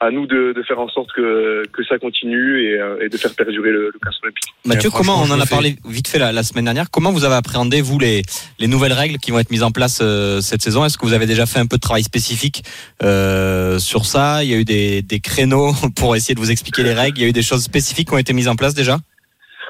à 0.00 0.10
nous 0.10 0.26
de, 0.26 0.52
de 0.52 0.62
faire 0.62 0.78
en 0.78 0.88
sorte 0.88 1.10
que, 1.12 1.64
que 1.72 1.84
ça 1.84 1.98
continue 1.98 2.62
et, 2.62 2.78
euh, 2.78 3.04
et 3.04 3.08
de 3.08 3.16
faire 3.16 3.34
perdurer 3.34 3.70
le, 3.70 3.90
le 3.92 3.98
Castres 4.02 4.20
Olympique. 4.24 4.44
Mathieu, 4.64 4.90
comment 4.90 5.22
on 5.22 5.30
en 5.30 5.40
a 5.40 5.46
parlé 5.46 5.76
vite 5.86 6.08
fait 6.08 6.18
la, 6.18 6.32
la 6.32 6.42
semaine 6.42 6.64
dernière 6.64 6.90
Comment 6.90 7.12
vous 7.12 7.24
avez 7.24 7.34
appréhendé 7.34 7.80
vous 7.80 7.98
les, 7.98 8.22
les 8.58 8.66
nouvelles 8.66 8.92
règles 8.92 9.18
qui 9.18 9.30
vont 9.30 9.38
être 9.38 9.50
mises 9.50 9.62
en 9.62 9.70
place 9.70 10.00
euh, 10.02 10.40
cette 10.40 10.60
saison? 10.60 10.84
Est-ce 10.84 10.98
que 10.98 11.06
vous 11.06 11.14
avez 11.14 11.26
déjà 11.26 11.46
fait 11.46 11.60
un 11.60 11.66
peu 11.66 11.76
de 11.76 11.80
travail 11.80 12.02
spécifique 12.02 12.62
euh, 13.02 13.78
sur 13.78 14.04
ça? 14.04 14.44
Il 14.44 14.50
y 14.50 14.54
a 14.54 14.58
eu 14.58 14.64
des, 14.64 15.00
des 15.00 15.20
créneaux 15.20 15.72
pour 15.96 16.14
essayer 16.14 16.34
de 16.34 16.40
vous 16.40 16.50
expliquer 16.50 16.82
les 16.82 16.94
règles. 16.94 17.18
Il 17.18 17.22
y 17.22 17.26
a 17.26 17.28
eu 17.28 17.32
des 17.32 17.42
choses 17.42 17.62
spécifiques 17.62 18.08
qui 18.08 18.14
ont 18.14 18.18
été 18.18 18.34
mises 18.34 18.48
en 18.48 18.56
place 18.56 18.74
déjà? 18.74 18.98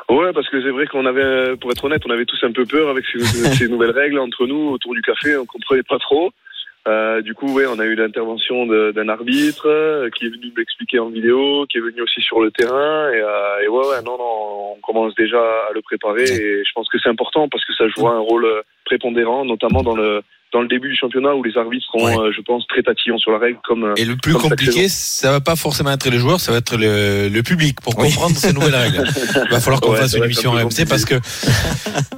Ouais, 0.09 0.33
parce 0.33 0.49
que 0.49 0.63
c'est 0.63 0.71
vrai 0.71 0.87
qu'on 0.87 1.07
avait, 1.07 1.57
pour 1.57 1.71
être 1.71 1.85
honnête, 1.85 2.03
on 2.07 2.11
avait 2.11 2.27
tous 2.27 2.39
un 2.43 2.53
peu 2.53 2.65
peur 2.65 2.89
avec 2.91 3.05
ces, 3.13 3.21
ces 3.55 3.69
nouvelles 3.69 3.91
règles 3.91 4.19
entre 4.19 4.47
nous 4.47 4.71
autour 4.71 4.95
du 4.95 5.03
café. 5.03 5.37
On 5.37 5.47
comprenait 5.47 5.83
pas 5.85 5.99
trop. 5.99 6.33
Euh, 6.87 7.21
du 7.21 7.35
coup, 7.35 7.53
ouais, 7.53 7.67
on 7.67 7.79
a 7.81 7.85
eu 7.85 7.97
l'intervention 7.97 8.67
d'un 8.67 9.09
arbitre 9.09 9.69
euh, 9.69 10.09
qui 10.11 10.27
est 10.27 10.29
venu 10.29 10.49
nous 10.51 10.57
l'expliquer 10.57 11.01
en 11.01 11.09
vidéo, 11.09 11.67
qui 11.67 11.79
est 11.79 11.81
venu 11.81 12.01
aussi 12.03 12.21
sur 12.21 12.41
le 12.41 12.51
terrain. 12.51 13.11
Et, 13.11 13.21
euh, 13.21 13.65
et 13.65 13.69
ouais, 13.69 13.87
ouais, 13.89 14.03
non, 14.05 14.17
non, 14.17 14.75
on 14.77 14.81
commence 14.83 15.15
déjà 15.17 15.41
à 15.41 15.73
le 15.75 15.83
préparer. 15.83 16.25
Et 16.25 16.65
je 16.65 16.73
pense 16.75 16.89
que 16.89 16.99
c'est 17.03 17.09
important 17.09 17.49
parce 17.49 17.65
que 17.65 17.75
ça 17.75 17.89
jouera 17.89 18.13
un 18.13 18.21
rôle 18.21 18.47
prépondérant, 18.85 19.45
notamment 19.45 19.83
dans 19.83 19.97
le 19.97 20.23
dans 20.53 20.63
le 20.63 20.69
début 20.69 20.89
du 20.89 20.97
championnat 20.97 21.35
où 21.35 21.43
les 21.43 21.57
arbitres 21.59 21.85
seront, 21.93 22.07
Ouais. 22.07 22.17
euh, 22.19 22.33
je 22.35 22.41
pense, 22.41 22.67
très 22.69 22.83
tatillons 22.83 23.19
sur 23.19 23.31
la 23.33 23.39
règle 23.39 23.59
comme. 23.67 23.85
euh, 23.85 23.95
Et 23.97 24.05
le 24.05 24.17
plus 24.17 24.33
comme 24.33 24.43
compliqué, 24.51 24.89
ça 24.89 25.33
va 25.33 25.41
pas 25.41 25.57
forcément 25.57 25.91
être 25.91 26.09
les 26.09 26.19
joueurs, 26.19 26.41
ça 26.41 26.53
va 26.53 26.59
être 26.59 26.77
le, 26.77 27.29
le 27.29 27.43
public 27.43 27.81
pour 27.81 27.95
comprendre 27.97 28.37
ces 28.37 28.53
nouvelles 28.53 28.75
règles. 28.77 29.05
Il 29.45 29.51
va 29.51 29.61
falloir 29.61 29.81
qu'on 29.81 29.93
Ouais, 29.93 29.99
fasse 29.99 30.15
une 30.15 30.25
émission 30.25 30.57
un 30.57 30.63
RMC 30.65 30.87
parce 30.89 31.05
que 31.05 31.17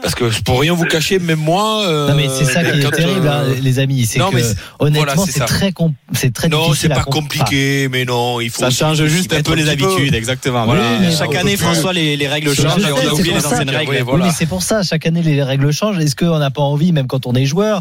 parce 0.02 0.14
que 0.14 0.42
pour 0.42 0.60
rien 0.60 0.72
vous 0.74 0.84
cacher, 0.84 1.18
même 1.18 1.38
moi. 1.40 1.84
euh, 1.86 2.08
Non 2.08 2.14
mais 2.14 2.28
c'est 2.28 2.44
ça 2.44 2.62
qui 2.62 2.80
est 2.80 2.90
terrible, 2.90 3.26
euh, 3.26 3.30
hein, 3.52 3.54
les 3.62 3.78
amis. 3.78 4.04
C'est 4.06 4.18
non, 4.18 4.30
que 4.30 4.36
mais 4.36 4.42
honnêtement, 4.78 5.14
voilà, 5.14 5.30
c'est 5.30 5.40
très 5.44 5.72
com- 5.72 5.92
c'est 6.12 6.32
très 6.32 6.48
Non, 6.48 6.66
difficile 6.68 6.90
c'est 6.90 6.94
pas 6.94 7.04
comp- 7.04 7.22
compliqué, 7.24 7.88
mais 7.90 8.04
non, 8.04 8.40
il 8.40 8.50
faut. 8.50 8.60
Ça 8.60 8.70
change 8.70 9.04
juste 9.06 9.32
un 9.32 9.42
peu 9.42 9.54
les 9.54 9.68
habitudes, 9.68 10.14
exactement. 10.14 10.66
Chaque 11.16 11.34
année, 11.34 11.56
François, 11.56 11.92
les, 11.92 12.16
les 12.16 12.28
règles 12.28 12.54
changent 12.54 12.82
et 12.82 12.92
on 12.92 13.08
a 13.10 13.12
oublié 13.14 13.34
les 13.34 13.46
anciennes 13.46 13.70
règles. 13.70 13.90
Oui, 13.90 13.96
voilà. 14.04 14.26
mais 14.26 14.30
c'est 14.32 14.46
pour 14.46 14.62
ça, 14.62 14.82
chaque 14.82 15.06
année 15.06 15.22
les 15.22 15.42
règles 15.42 15.72
changent. 15.72 15.98
Est-ce 15.98 16.14
qu'on 16.16 16.38
n'a 16.38 16.50
pas 16.50 16.62
envie, 16.62 16.92
même 16.92 17.06
quand 17.06 17.26
on 17.26 17.34
est 17.34 17.46
joueur, 17.46 17.80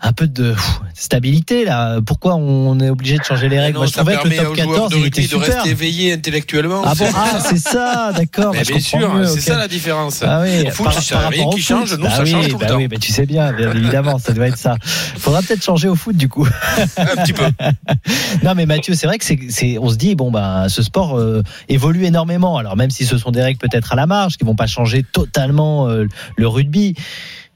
un 0.00 0.12
peu 0.12 0.26
de 0.28 0.52
pff, 0.52 0.80
stabilité 0.94 1.64
là 1.64 2.00
Pourquoi 2.04 2.36
on 2.36 2.78
est 2.80 2.90
obligé 2.90 3.18
de 3.18 3.24
changer 3.24 3.48
les 3.48 3.58
règles 3.58 3.74
Non, 3.74 3.80
Moi, 3.80 3.86
je 3.86 3.92
trouvais 3.92 4.16
que 4.16 4.28
le 4.28 4.36
top 4.36 4.46
aux 4.50 4.54
joueurs 4.54 4.66
14 4.88 4.90
de 4.92 4.96
il 4.98 5.06
était 5.06 5.22
de 5.22 5.26
super. 5.26 5.54
rester 5.54 5.70
éveillés 5.70 6.12
intellectuellement. 6.12 6.82
Ah 6.84 6.94
bon? 6.94 7.06
Ah, 7.16 7.40
c'est 7.40 7.58
ça, 7.58 8.12
d'accord. 8.16 8.52
Mais 8.52 8.60
bah, 8.60 8.64
bien 8.68 8.80
sûr, 8.80 9.22
c'est 9.26 9.40
ça 9.40 9.56
la 9.56 9.68
différence. 9.68 10.22
Ah 10.22 10.40
oui, 10.42 10.66
Au 10.66 10.70
foot, 10.70 10.84
par, 10.84 11.02
ça, 11.02 11.18
par 11.18 11.30
qui 11.50 11.60
change, 11.60 11.94
nous, 11.96 12.04
bah 12.04 12.10
ça 12.10 12.22
oui, 12.22 12.30
change 12.30 12.48
tout 12.48 12.58
le 12.58 12.60
bah 12.60 12.66
temps. 12.66 12.76
oui, 12.76 12.86
bah 12.88 12.96
tu 13.00 13.12
sais 13.12 13.26
bien, 13.26 13.52
bien 13.52 13.72
évidemment, 13.72 14.18
ça 14.18 14.32
doit 14.32 14.46
être 14.46 14.56
ça. 14.56 14.76
Faudra 15.18 15.42
peut-être 15.42 15.64
changer 15.64 15.88
au 15.88 15.94
foot 15.96 16.16
du 16.16 16.28
coup. 16.28 16.46
Un 16.96 17.22
petit 17.22 17.32
peu. 17.32 17.44
Non 18.42 18.54
mais 18.54 18.66
Mathieu, 18.66 18.94
c'est 18.94 19.06
vrai 19.06 19.18
que 19.18 19.24
c'est, 19.24 19.78
on 19.78 19.88
se 19.88 19.96
dit 19.96 20.14
bon 20.14 20.30
bah 20.30 20.66
ce 20.68 20.82
sport 20.82 21.18
euh, 21.18 21.42
évolue 21.68 22.04
énormément. 22.04 22.56
Alors 22.56 22.76
même 22.76 22.90
si 22.90 23.04
ce 23.04 23.18
sont 23.18 23.30
des 23.30 23.42
règles 23.42 23.58
peut-être 23.58 23.92
à 23.92 23.96
la 23.96 24.06
marge 24.06 24.36
qui 24.36 24.44
vont 24.44 24.54
pas 24.54 24.66
changer 24.66 25.02
totalement 25.02 25.88
euh, 25.88 26.06
le 26.36 26.48
rugby, 26.48 26.94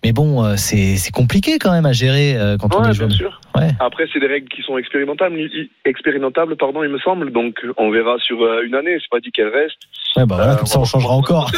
mais 0.04 0.12
bon 0.12 0.44
euh, 0.44 0.56
c'est, 0.56 0.96
c'est 0.96 1.10
compliqué 1.12 1.58
quand 1.58 1.72
même 1.72 1.86
à 1.86 1.92
gérer 1.92 2.36
euh, 2.36 2.56
quand 2.58 2.74
on 2.74 2.78
Ouais, 2.78 2.84
est 2.88 2.90
bien 2.90 2.92
jeune. 2.92 3.10
sûr. 3.10 3.40
Ouais. 3.54 3.68
Après, 3.80 4.04
c'est 4.12 4.18
des 4.18 4.26
règles 4.26 4.48
qui 4.48 4.62
sont 4.62 4.78
expérimentables, 4.78 5.36
expérimentables, 5.84 6.56
pardon, 6.56 6.82
il 6.82 6.88
me 6.88 6.98
semble. 7.00 7.30
Donc, 7.32 7.54
on 7.76 7.90
verra 7.90 8.16
sur 8.18 8.40
euh, 8.42 8.62
une 8.64 8.74
année. 8.74 8.96
C'est 8.98 9.10
pas 9.10 9.20
dit 9.20 9.30
qu'elle 9.30 9.48
reste. 9.48 9.76
Ouais, 10.16 10.24
bah 10.26 10.36
voilà, 10.36 10.52
Euh, 10.52 10.56
comme 10.56 10.66
ça 10.66 10.80
on 10.80 10.84
changera 10.86 11.12
encore. 11.14 11.50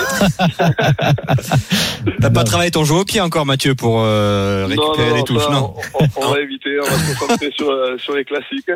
T'as 2.20 2.30
pas 2.30 2.44
travaillé 2.44 2.70
ton 2.70 2.84
jeu 2.84 2.94
au 2.94 3.04
pied 3.04 3.20
encore, 3.20 3.46
Mathieu, 3.46 3.74
pour 3.74 4.00
euh, 4.00 4.66
récupérer 4.68 5.08
non, 5.10 5.10
non, 5.10 5.16
les 5.16 5.22
touches, 5.24 5.42
ça, 5.44 5.50
non 5.50 5.74
on, 6.00 6.04
on- 6.04 6.08
on 6.28 6.32
va 6.32 6.40
éviter. 6.40 6.76
On 6.80 6.84
va 6.84 6.90
se 6.90 7.18
concentrer 7.18 7.50
sur, 7.56 7.70
euh, 7.70 7.96
sur 7.98 8.14
les 8.14 8.24
classiques. 8.24 8.70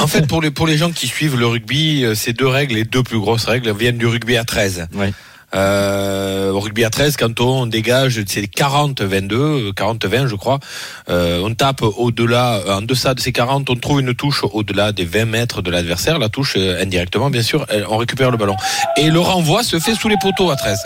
En 0.00 0.06
fait, 0.06 0.26
pour 0.28 0.40
les, 0.40 0.50
pour 0.50 0.66
les 0.66 0.76
gens 0.76 0.90
qui 0.92 1.06
suivent 1.08 1.38
le 1.38 1.46
rugby, 1.46 2.04
euh, 2.04 2.14
ces 2.14 2.32
deux 2.32 2.46
règles, 2.46 2.74
les 2.74 2.84
deux 2.84 3.02
plus 3.02 3.18
grosses 3.18 3.44
règles, 3.46 3.70
viennent 3.72 3.98
du 3.98 4.06
rugby 4.06 4.36
à 4.36 4.44
13. 4.44 4.88
Ouais. 4.94 5.10
Euh, 5.54 6.50
au 6.50 6.60
rugby 6.60 6.84
à 6.84 6.90
13, 6.90 7.16
quand 7.16 7.40
on 7.40 7.66
dégage, 7.66 8.20
c'est 8.26 8.42
40-22, 8.42 9.34
euh, 9.34 9.72
40-20 9.72 10.26
je 10.26 10.34
crois, 10.34 10.58
euh, 11.10 11.40
on 11.44 11.54
tape 11.54 11.82
au-delà, 11.82 12.54
euh, 12.54 12.78
en 12.78 12.82
deçà 12.82 13.14
de 13.14 13.20
ces 13.20 13.32
40, 13.32 13.68
on 13.68 13.76
trouve 13.76 14.00
une 14.00 14.14
touche 14.14 14.44
au-delà 14.44 14.92
des 14.92 15.04
20 15.04 15.26
mètres 15.26 15.60
de 15.60 15.70
l'adversaire, 15.70 16.18
la 16.18 16.28
touche 16.28 16.54
euh, 16.56 16.82
indirectement 16.82 17.28
bien 17.28 17.42
sûr, 17.42 17.66
on 17.88 17.96
récupère 17.98 18.30
le 18.30 18.38
ballon. 18.38 18.56
Et 18.96 19.10
le 19.10 19.20
renvoi 19.20 19.62
se 19.62 19.78
fait 19.78 19.94
sous 19.94 20.08
les 20.08 20.16
poteaux 20.20 20.50
à 20.50 20.56
13. 20.56 20.78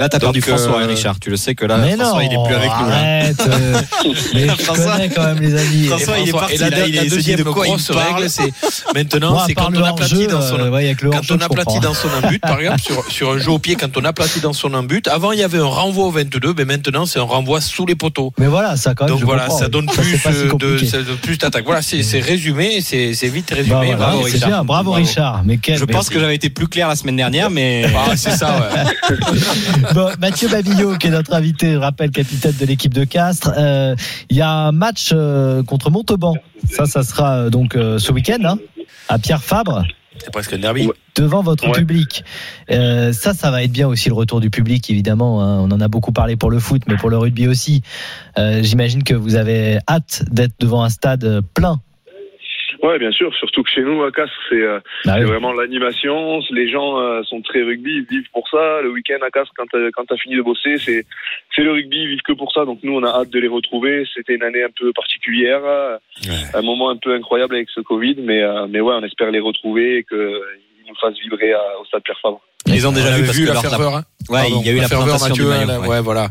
Là, 0.00 0.08
t'as 0.08 0.18
perdu 0.18 0.40
Donc, 0.40 0.48
François, 0.48 0.80
euh, 0.80 0.84
hein, 0.84 0.86
Richard. 0.88 1.20
Tu 1.20 1.28
le 1.28 1.36
sais 1.36 1.54
que 1.54 1.66
là, 1.66 1.76
mais 1.76 1.94
François, 1.94 2.14
non, 2.14 2.20
il 2.22 2.32
est 2.32 2.44
plus 2.46 2.54
avec 2.54 2.70
nous. 2.70 2.86
arrête, 2.90 3.42
euh, 3.46 3.80
mais 4.34 4.48
je 4.48 4.62
François- 4.64 4.92
connais 4.92 5.08
quand 5.10 5.22
même 5.24 5.40
les 5.40 5.54
amis. 5.54 5.84
François, 5.88 6.18
il 6.18 6.28
est 6.28 6.32
parti, 6.32 6.54
et 6.54 6.56
la, 6.58 6.70
là, 6.70 6.86
il 6.86 6.96
est- 6.96 7.08
deuxième 7.10 7.36
de 7.38 7.42
quoi 7.42 7.66
il 7.68 7.76
parle. 7.76 7.98
règle, 8.14 8.30
c'est 8.30 8.50
maintenant, 8.94 9.38
c'est 9.46 9.52
quand 9.54 9.68
on 9.76 9.84
aplatit 9.84 10.26
dans 10.26 10.40
son 10.40 10.58
euh, 10.58 10.94
quand 11.12 11.30
on 11.30 11.38
aplatit 11.38 11.80
dans 11.80 11.92
son 11.92 12.08
but, 12.28 12.40
par 12.40 12.58
exemple, 12.58 12.80
sur, 12.80 13.04
sur 13.10 13.30
un 13.32 13.38
jeu 13.38 13.50
au 13.50 13.58
pied, 13.58 13.76
quand 13.76 13.94
on 13.98 14.04
aplatit 14.06 14.40
dans 14.40 14.54
son 14.54 14.70
but, 14.84 15.06
avant 15.06 15.32
il 15.32 15.38
y 15.38 15.42
avait 15.42 15.58
un 15.58 15.64
renvoi 15.66 16.06
au 16.06 16.10
22, 16.10 16.54
mais 16.56 16.64
maintenant 16.64 17.04
c'est 17.04 17.18
un 17.18 17.24
renvoi 17.24 17.60
sous 17.60 17.84
les 17.84 17.94
poteaux. 17.94 18.32
Mais 18.38 18.46
voilà, 18.46 18.76
ça 18.76 18.94
quand 18.94 19.04
même. 19.04 19.14
Donc 19.14 19.24
voilà, 19.24 19.50
ça 19.50 19.68
donne 19.68 19.84
plus 19.86 20.14
euh, 20.26 20.50
de, 20.54 21.14
plus 21.20 21.36
d'attaque. 21.36 21.64
Voilà, 21.66 21.82
c'est 21.82 22.02
c'est 22.02 22.20
résumé, 22.20 22.80
c'est 22.80 23.12
c'est 23.12 23.28
vite 23.28 23.48
Bah 23.50 23.56
résumé. 23.56 23.76
voilà, 23.76 23.96
Bravo, 23.96 24.22
Richard. 24.22 24.64
bravo, 24.64 24.92
Richard. 24.92 25.42
Mais 25.44 25.58
quel, 25.58 25.76
Je 25.78 25.84
pense 25.84 26.08
que 26.08 26.18
j'avais 26.18 26.36
été 26.36 26.48
plus 26.48 26.68
clair 26.68 26.88
la 26.88 26.96
semaine 26.96 27.16
dernière, 27.16 27.50
mais. 27.50 27.84
Ah, 27.94 28.16
c'est 28.16 28.30
ça, 28.30 28.56
ouais. 28.56 29.14
Bon, 29.94 30.08
Mathieu 30.20 30.48
Babillot, 30.48 30.96
qui 30.98 31.08
est 31.08 31.10
notre 31.10 31.32
invité, 31.34 31.76
rappelle, 31.76 32.10
capitaine 32.10 32.54
de 32.60 32.64
l'équipe 32.66 32.94
de 32.94 33.04
Castres. 33.04 33.52
Euh, 33.56 33.96
Il 34.28 34.36
y 34.36 34.40
a 34.42 34.50
un 34.50 34.72
match 34.72 35.10
euh, 35.12 35.62
contre 35.64 35.90
Montauban. 35.90 36.36
Ça, 36.70 36.86
ça 36.86 37.02
sera 37.02 37.36
euh, 37.36 37.50
donc 37.50 37.74
euh, 37.76 37.98
ce 37.98 38.12
week-end, 38.12 38.38
hein, 38.44 38.58
à 39.08 39.18
Pierre 39.18 39.42
Fabre, 39.42 39.82
C'est 40.18 40.30
presque 40.32 40.52
un 40.52 40.58
derby. 40.58 40.86
Ouais. 40.86 40.94
devant 41.16 41.42
votre 41.42 41.66
Ouais. 41.66 41.72
public. 41.72 42.24
Euh, 42.70 43.12
ça, 43.12 43.34
ça 43.34 43.50
va 43.50 43.64
être 43.64 43.72
bien 43.72 43.88
aussi 43.88 44.08
le 44.08 44.14
retour 44.14 44.40
du 44.40 44.48
public, 44.50 44.88
évidemment. 44.90 45.42
hein. 45.42 45.58
On 45.60 45.70
en 45.72 45.80
a 45.80 45.88
beaucoup 45.88 46.12
parlé 46.12 46.36
pour 46.36 46.50
le 46.50 46.60
foot, 46.60 46.82
mais 46.86 46.96
pour 46.96 47.10
le 47.10 47.18
rugby 47.18 47.48
aussi. 47.48 47.82
Euh, 48.38 48.62
J'imagine 48.62 49.02
que 49.02 49.14
vous 49.14 49.34
avez 49.34 49.78
hâte 49.88 50.22
d'être 50.30 50.54
devant 50.60 50.84
un 50.84 50.88
stade 50.90 51.40
plein. 51.54 51.80
Ouais, 52.82 52.98
bien 52.98 53.10
sûr. 53.10 53.34
Surtout 53.34 53.62
que 53.62 53.70
chez 53.70 53.82
nous, 53.82 54.02
à 54.02 54.10
Castres, 54.10 54.34
c'est 54.48 54.62
euh, 54.62 54.80
oui. 55.06 55.24
vraiment 55.24 55.52
l'animation. 55.52 56.40
Les 56.50 56.70
gens 56.70 56.98
euh, 56.98 57.22
sont 57.24 57.42
très 57.42 57.62
rugby, 57.62 57.96
ils 57.96 58.04
vivent 58.04 58.30
pour 58.32 58.48
ça. 58.48 58.80
Le 58.80 58.90
week-end 58.90 59.18
à 59.22 59.30
Castres, 59.30 59.52
quand 59.56 59.66
t'as 59.70 59.90
quand 59.90 60.06
t'as 60.06 60.16
fini 60.16 60.36
de 60.36 60.42
bosser, 60.42 60.78
c'est 60.78 61.04
c'est 61.54 61.62
le 61.62 61.72
rugby, 61.72 61.98
ils 61.98 62.08
vivent 62.08 62.22
que 62.22 62.32
pour 62.32 62.52
ça. 62.52 62.64
Donc 62.64 62.78
nous, 62.82 62.96
on 62.96 63.02
a 63.04 63.10
hâte 63.10 63.30
de 63.30 63.38
les 63.38 63.48
retrouver. 63.48 64.04
C'était 64.14 64.34
une 64.34 64.42
année 64.42 64.62
un 64.62 64.70
peu 64.74 64.92
particulière, 64.94 65.60
euh, 65.64 65.98
un 66.54 66.62
moment 66.62 66.88
un 66.88 66.96
peu 66.96 67.12
incroyable 67.14 67.54
avec 67.56 67.68
ce 67.68 67.80
Covid, 67.80 68.16
mais 68.18 68.42
euh, 68.42 68.66
mais 68.66 68.80
ouais, 68.80 68.94
on 68.94 69.04
espère 69.04 69.30
les 69.30 69.40
retrouver 69.40 69.98
et 69.98 70.02
que 70.02 70.40
nous 70.90 70.96
fassent 71.00 71.18
vibrer 71.22 71.52
à- 71.52 71.80
au 71.80 71.84
stade 71.86 72.02
Pierre 72.04 72.18
Fabre. 72.20 72.40
Ils 72.66 72.86
ont 72.86 72.90
On 72.90 72.92
déjà 72.92 73.10
vu 73.16 73.24
parce 73.24 73.36
vu 73.38 73.46
que 73.46 73.52
la 73.52 73.60
ferveur. 73.62 73.96
hein. 73.96 74.04
Ouais, 74.28 74.40
Pardon, 74.42 74.60
il 74.60 74.66
y 74.66 74.70
a 74.70 74.72
eu 74.72 74.80
la, 74.80 74.88
ferveur, 74.88 75.18
Mathieu, 75.18 75.44
du 75.44 75.48
maillot. 75.48 75.66
là, 75.66 75.80
ouais. 75.80 75.88
ouais, 75.88 76.00
voilà. 76.02 76.28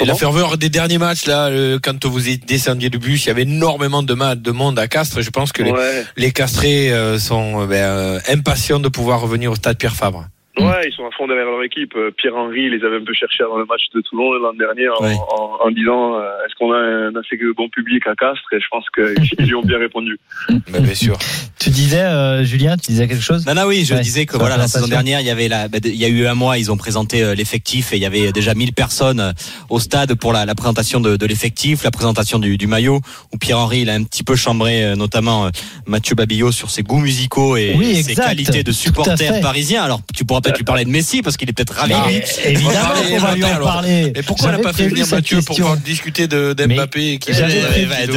Et 0.00 0.04
la 0.04 0.14
ferveur 0.16 0.58
des 0.58 0.68
derniers 0.68 0.98
matchs 0.98 1.26
là, 1.26 1.46
euh, 1.46 1.78
quand 1.82 2.04
vous 2.04 2.28
êtes 2.28 2.44
descendiez 2.44 2.90
du 2.90 2.98
bus, 2.98 3.24
il 3.24 3.28
y 3.28 3.30
avait 3.30 3.42
énormément 3.42 4.02
de, 4.02 4.12
monde 4.50 4.78
à 4.78 4.88
Castres. 4.88 5.20
Je 5.22 5.30
pense 5.30 5.52
que 5.52 5.62
les, 5.62 5.70
Ouais. 5.70 6.04
les 6.16 6.32
castrés 6.32 6.92
euh, 6.92 7.18
sont 7.20 7.62
euh, 7.62 7.66
ben, 7.66 7.76
euh, 7.76 8.18
impatients 8.28 8.80
de 8.80 8.88
pouvoir 8.88 9.20
revenir 9.20 9.52
au 9.52 9.54
stade 9.54 9.78
Pierre 9.78 9.94
Fabre. 9.94 10.26
Ouais, 10.60 10.88
ils 10.88 10.92
sont 10.92 11.04
à 11.06 11.10
fond 11.16 11.26
derrière 11.26 11.46
leur 11.46 11.62
équipe. 11.62 11.94
Euh, 11.96 12.10
Pierre-Henri 12.16 12.70
les 12.70 12.84
avait 12.84 12.96
un 12.96 13.04
peu 13.04 13.14
cherchés 13.14 13.42
avant 13.44 13.58
le 13.58 13.64
match 13.66 13.82
de 13.94 14.00
Toulon 14.00 14.32
l'an 14.34 14.52
dernier 14.54 14.88
en, 14.88 15.02
Ouais. 15.02 15.14
en, 15.36 15.58
en 15.66 15.70
disant 15.70 16.14
euh, 16.14 16.22
est-ce 16.46 16.54
qu'on 16.58 16.72
a 16.72 16.78
un 16.78 17.14
assez 17.16 17.36
bon 17.56 17.68
public 17.68 18.06
à 18.06 18.14
Castres? 18.14 18.52
Et 18.52 18.60
je 18.60 18.66
pense 18.70 18.84
qu'ils 18.94 19.46
lui 19.46 19.54
ont 19.54 19.62
bien 19.62 19.78
répondu. 19.78 20.18
Ben, 20.48 20.80
bien 20.82 20.94
sûr. 20.94 21.16
Tu 21.60 21.70
disais, 21.70 22.02
euh, 22.02 22.44
Julien, 22.44 22.76
tu 22.76 22.92
disais 22.92 23.08
quelque 23.08 23.22
chose? 23.22 23.44
Non, 23.46 23.54
non, 23.54 23.62
oui, 23.66 23.84
je 23.84 23.94
Ouais, 23.94 24.00
disais 24.00 24.26
que 24.26 24.36
voilà, 24.36 24.56
la 24.56 24.68
saison 24.68 24.86
dernière, 24.88 25.20
il 25.20 25.26
y 25.26 25.30
avait 25.30 25.48
la, 25.48 25.68
bah, 25.68 25.78
il 25.84 25.94
y 25.96 26.04
a 26.04 26.08
eu 26.08 26.26
un 26.26 26.34
mois, 26.34 26.58
ils 26.58 26.70
ont 26.70 26.76
présenté 26.76 27.34
l'effectif 27.34 27.92
et 27.92 27.96
il 27.96 28.02
y 28.02 28.06
avait 28.06 28.30
déjà 28.32 28.54
1000 28.54 28.72
personnes 28.72 29.32
au 29.70 29.80
stade 29.80 30.14
pour 30.14 30.32
la, 30.32 30.44
la 30.46 30.54
présentation 30.54 31.00
de, 31.00 31.16
de 31.16 31.26
l'effectif, 31.26 31.82
la 31.84 31.90
présentation 31.90 32.38
du, 32.38 32.56
du 32.56 32.66
maillot, 32.66 33.00
où 33.32 33.38
Pierre-Henri, 33.38 33.80
il 33.80 33.90
a 33.90 33.94
un 33.94 34.04
petit 34.04 34.22
peu 34.24 34.36
chambré, 34.36 34.94
notamment 34.96 35.48
Mathieu 35.86 36.14
Babillot 36.14 36.52
sur 36.52 36.70
ses 36.70 36.82
goûts 36.82 37.00
musicaux 37.00 37.56
et 37.56 37.74
Oui, 37.76 37.96
ses 38.02 38.14
qualités 38.14 38.62
de 38.62 38.72
supporter 38.72 39.40
parisien. 39.40 39.82
Alors, 39.82 40.00
tu 40.14 40.24
pourras 40.24 40.40
peut-être 40.48 40.58
lui 40.58 40.64
parler 40.64 40.84
de 40.84 40.90
Messi 40.90 41.22
parce 41.22 41.36
qu'il 41.36 41.48
est 41.48 41.52
peut-être 41.52 41.74
ravi. 41.74 41.94
Ah, 41.94 42.08
lui. 42.08 42.20
Évidemment 42.44 42.78
On 42.78 42.78
va 42.78 42.82
parler 42.82 43.10
qu'on 43.10 43.18
va 43.18 43.34
lui 43.34 43.44
en 43.44 43.58
parler. 43.58 44.12
Et 44.14 44.22
pourquoi 44.22 44.48
on 44.48 44.52
n'a 44.52 44.58
pas 44.58 44.72
fait 44.72 44.88
venir 44.88 45.06
Mathieu 45.10 45.38
pour 45.42 45.76
discuter 45.76 46.26
de 46.26 46.52
d'Mbappé 46.52 47.18
qui 47.18 47.32
Bah, 47.32 47.46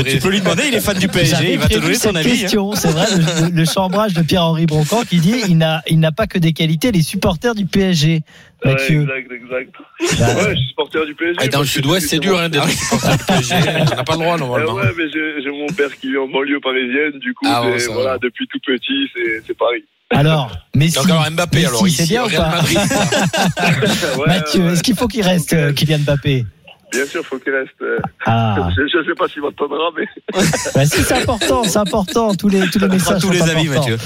tu 0.05 0.19
peux 0.19 0.29
lui 0.29 0.39
demander, 0.41 0.63
il 0.67 0.75
est 0.75 0.81
fan 0.81 0.97
du 0.97 1.07
PSG, 1.07 1.53
il 1.53 1.59
va 1.59 1.67
te 1.67 1.77
donner 1.77 1.95
son 1.95 2.15
avis. 2.15 2.31
hein. 2.31 2.41
question, 2.41 2.73
c'est 2.75 2.89
vrai, 2.89 3.05
le, 3.51 3.65
chambrage 3.65 4.13
de 4.13 4.21
Pierre-Henri 4.21 4.65
Broncan 4.65 5.03
qui 5.03 5.19
dit 5.19 5.35
il 5.47 5.57
n'a 5.57 5.81
il 5.87 5.99
n'a 5.99 6.11
pas 6.11 6.27
que 6.27 6.39
des 6.39 6.53
qualités, 6.53 6.91
les 6.91 7.01
supporters 7.01 7.55
du 7.55 7.65
PSG. 7.65 8.21
Ouais, 8.63 8.73
exact, 8.73 9.31
exact. 9.31 9.73
Bah, 10.19 10.35
Ouais, 10.35 10.51
je 10.51 10.55
suis 10.57 10.67
supporter 10.69 11.05
du 11.05 11.15
PSG. 11.15 11.35
Ah, 11.39 11.47
dans 11.47 11.61
le 11.61 11.65
sud-ouest, 11.65 12.07
c'est 12.07 12.19
dur 12.19 12.37
hein, 12.37 12.47
d'être 12.49 12.69
supporter 12.69 13.17
du 13.17 13.23
PSG. 13.25 13.55
On 13.91 13.95
n'a 13.95 14.03
pas 14.03 14.13
le 14.13 14.19
droit 14.19 14.37
normalement. 14.37 14.73
ouais, 14.75 14.91
mais 14.97 15.05
j'ai 15.11 15.49
mon 15.49 15.65
père 15.67 15.89
qui 15.99 16.11
vit 16.11 16.17
en 16.17 16.27
banlieue 16.27 16.59
parisienne, 16.59 17.19
du 17.19 17.33
coup, 17.33 17.45
Ah 17.47 17.63
voilà, 17.89 18.11
va. 18.11 18.17
depuis 18.19 18.47
tout 18.47 18.59
petit, 18.63 19.09
c'est 19.47 19.57
Paris. 19.57 19.83
Alors, 20.11 20.51
Messi, 20.75 20.95
Donc 20.95 21.09
alors 21.09 21.29
Mbappé, 21.31 21.57
Messi, 21.57 21.67
alors 21.67 21.87
c'est 21.89 22.07
bien 22.07 22.25
ou 22.25 22.29
pas 22.29 22.49
Madrid. 22.49 22.79
Ouais, 24.17 24.27
Mathieu, 24.27 24.61
ouais. 24.65 24.73
est-ce 24.73 24.83
qu'il 24.83 24.95
faut 24.95 25.07
qu'il 25.07 25.23
reste 25.23 25.53
euh, 25.53 25.73
Kylian 25.73 25.99
Mbappé 25.99 26.45
Bien 26.91 27.05
sûr, 27.05 27.25
faut 27.25 27.39
qu'il 27.39 27.53
reste. 27.53 27.71
euh, 27.81 27.97
Ah, 28.25 28.67
Je, 28.75 28.81
je 28.87 29.05
sais 29.07 29.15
pas 29.15 29.27
s'il 29.29 29.41
m'entendra, 29.41 29.89
mais 29.97 30.05
bah 30.75 30.85
si, 30.85 31.01
c'est 31.03 31.13
important, 31.21 31.63
c'est 31.63 31.77
important. 31.79 32.35
Tous 32.35 32.49
les 32.49 32.69
tous 32.69 32.79
les 32.79 32.89
messages 32.89 33.21
tous 33.21 33.27
sont 33.27 33.33
les 33.33 33.41
avis, 33.49 33.69
importants. 33.69 33.89
Mathieu. 33.91 33.97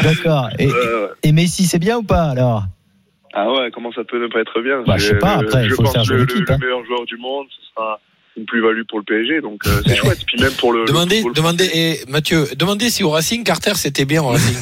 D'accord. 0.02 0.48
Et, 0.58 0.68
euh, 0.68 1.08
et 1.22 1.30
Messi, 1.32 1.66
c'est 1.66 1.78
bien 1.78 1.98
ou 1.98 2.02
pas 2.02 2.24
alors 2.30 2.64
ah 3.36 3.50
ouais, 3.50 3.68
comment 3.74 3.90
ça 3.92 4.02
peut 4.04 4.22
ne 4.22 4.28
pas 4.28 4.38
être 4.40 4.60
bien? 4.62 4.82
Bah, 4.86 4.96
je 4.96 5.08
sais 5.08 5.18
pas, 5.18 5.32
après, 5.38 5.64
il 5.64 5.70
je 5.70 5.74
faut 5.74 5.82
le 5.82 5.86
pense 5.86 5.92
faire 5.94 6.04
jouer 6.04 6.16
que 6.18 6.20
l'équipe, 6.22 6.46
Le, 6.48 6.54
hein. 6.54 6.58
le 6.60 6.66
meilleur 6.68 6.84
joueur 6.84 7.04
du 7.04 7.16
monde, 7.16 7.46
ce 7.50 7.66
sera 7.74 7.98
une 8.36 8.46
plus-value 8.46 8.82
pour 8.88 8.98
le 8.98 9.04
PSG, 9.04 9.40
donc 9.40 9.60
euh, 9.66 9.80
c'est 9.86 9.94
chouette. 9.96 10.24
Puis 10.26 10.40
même 10.40 10.52
pour 10.52 10.72
le. 10.72 10.84
Demandez, 10.86 11.22
le 11.22 11.32
demandez, 11.32 11.70
et 11.72 12.00
Mathieu, 12.08 12.48
demandez 12.56 12.90
si 12.90 13.02
au 13.04 13.10
Racing 13.10 13.44
Carter 13.44 13.72
c'était 13.76 14.04
bien 14.04 14.22
au 14.22 14.28
Racing. 14.28 14.56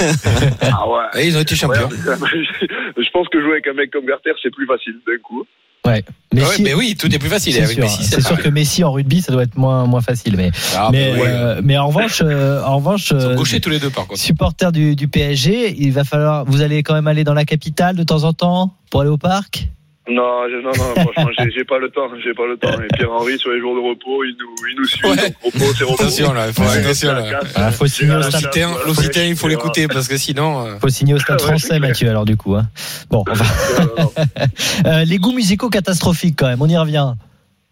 Ah 0.60 0.88
ouais. 0.88 1.04
Et 1.22 1.26
ils 1.28 1.36
ont 1.36 1.40
été 1.40 1.54
champions. 1.56 1.88
Ouais, 1.88 2.16
je 2.96 3.10
pense 3.12 3.28
que 3.28 3.40
jouer 3.40 3.52
avec 3.52 3.66
un 3.68 3.72
mec 3.74 3.90
comme 3.90 4.04
Garter, 4.06 4.32
c'est 4.42 4.52
plus 4.54 4.66
facile 4.66 4.94
d'un 5.06 5.18
coup. 5.22 5.44
Ouais. 5.84 6.04
Ah 6.06 6.36
ouais, 6.36 6.40
Messi, 6.42 6.62
mais 6.62 6.74
oui, 6.74 6.94
tout 6.96 7.12
est 7.12 7.18
plus 7.18 7.28
facile. 7.28 7.54
c'est 7.54 7.66
sûr, 7.66 7.82
Messi, 7.82 8.04
c'est 8.04 8.20
sûr 8.20 8.30
pareil. 8.30 8.44
que 8.44 8.48
Messi 8.50 8.84
en 8.84 8.92
rugby, 8.92 9.20
ça 9.20 9.32
doit 9.32 9.42
être 9.42 9.56
moins 9.56 9.84
moins 9.86 10.00
facile, 10.00 10.36
mais 10.36 10.50
Ah, 10.76 10.90
mais 10.92 11.12
bah 11.12 11.18
ouais. 11.20 11.26
euh, 11.28 11.60
mais 11.64 11.76
en 11.76 11.88
revanche, 11.88 12.22
euh, 12.24 12.62
en 12.62 12.76
revanche, 12.76 13.10
Ils 13.10 13.20
sont 13.20 13.30
euh, 13.30 13.34
gauchers 13.34 13.60
tous 13.60 13.70
les 13.70 13.80
deux 13.80 13.90
par 13.90 14.06
contre. 14.06 14.20
supporter 14.20 14.70
du, 14.70 14.94
du 14.94 15.08
PSG, 15.08 15.74
il 15.76 15.90
va 15.92 16.04
falloir, 16.04 16.44
vous 16.44 16.62
allez 16.62 16.82
quand 16.84 16.94
même 16.94 17.08
aller 17.08 17.24
dans 17.24 17.34
la 17.34 17.44
capitale 17.44 17.96
de 17.96 18.04
temps 18.04 18.22
en 18.22 18.32
temps 18.32 18.76
pour 18.90 19.00
aller 19.00 19.10
au 19.10 19.18
parc? 19.18 19.66
Non, 20.08 20.48
je- 20.50 20.60
non, 20.62 20.72
non, 20.76 21.02
franchement, 21.12 21.30
j'ai- 21.38 21.50
j'ai 21.52 21.64
pas 21.64 21.78
le 21.78 21.88
temps, 21.88 22.08
j'ai 22.24 22.34
pas 22.34 22.44
le 22.46 22.56
temps. 22.56 22.72
Et 22.82 22.88
Pierre-Henri, 22.96 23.38
sur 23.38 23.50
les 23.52 23.60
jours 23.60 23.74
de 23.76 23.80
repos, 23.88 24.24
il 24.24 24.34
nous, 24.40 24.54
il 24.68 24.76
nous 24.76 24.84
suit. 24.84 25.06
Ouais. 25.08 25.16
donc 25.16 25.36
repos, 25.54 25.74
c'est 25.78 25.84
repos. 25.84 26.02
Attention 26.02 26.32
là, 26.32 26.46
il 26.48 26.52
faut 26.52 26.62
Ouais. 26.62 26.76
attention 26.78 27.12
là. 27.12 27.40
Ah, 27.54 27.70
faut 27.70 27.86
signer 27.86 28.14
au 28.16 28.22
stade. 28.22 28.42
L'Occitan, 28.42 28.70
l'Occitan, 28.86 29.20
il 29.22 29.36
faut 29.36 29.46
l'écouter 29.48 29.86
parce 29.86 30.08
que 30.08 30.16
sinon. 30.16 30.66
euh, 30.66 30.78
Faut 30.80 30.88
signer 30.88 31.14
au 31.14 31.18
stade 31.20 31.40
Ouais, 31.42 31.46
français. 31.46 31.78
Mathieu. 31.78 32.08
Alors 32.10 32.24
du 32.24 32.36
coup, 32.36 32.56
hein. 32.56 32.66
bon, 33.10 33.22
on 33.28 33.32
va- 33.32 33.44
Euh, 34.86 35.04
les 35.04 35.18
goûts 35.18 35.32
musicaux 35.32 35.68
catastrophiques 35.70 36.34
quand 36.36 36.48
même. 36.48 36.60
On 36.60 36.68
y 36.68 36.76
revient. 36.76 37.12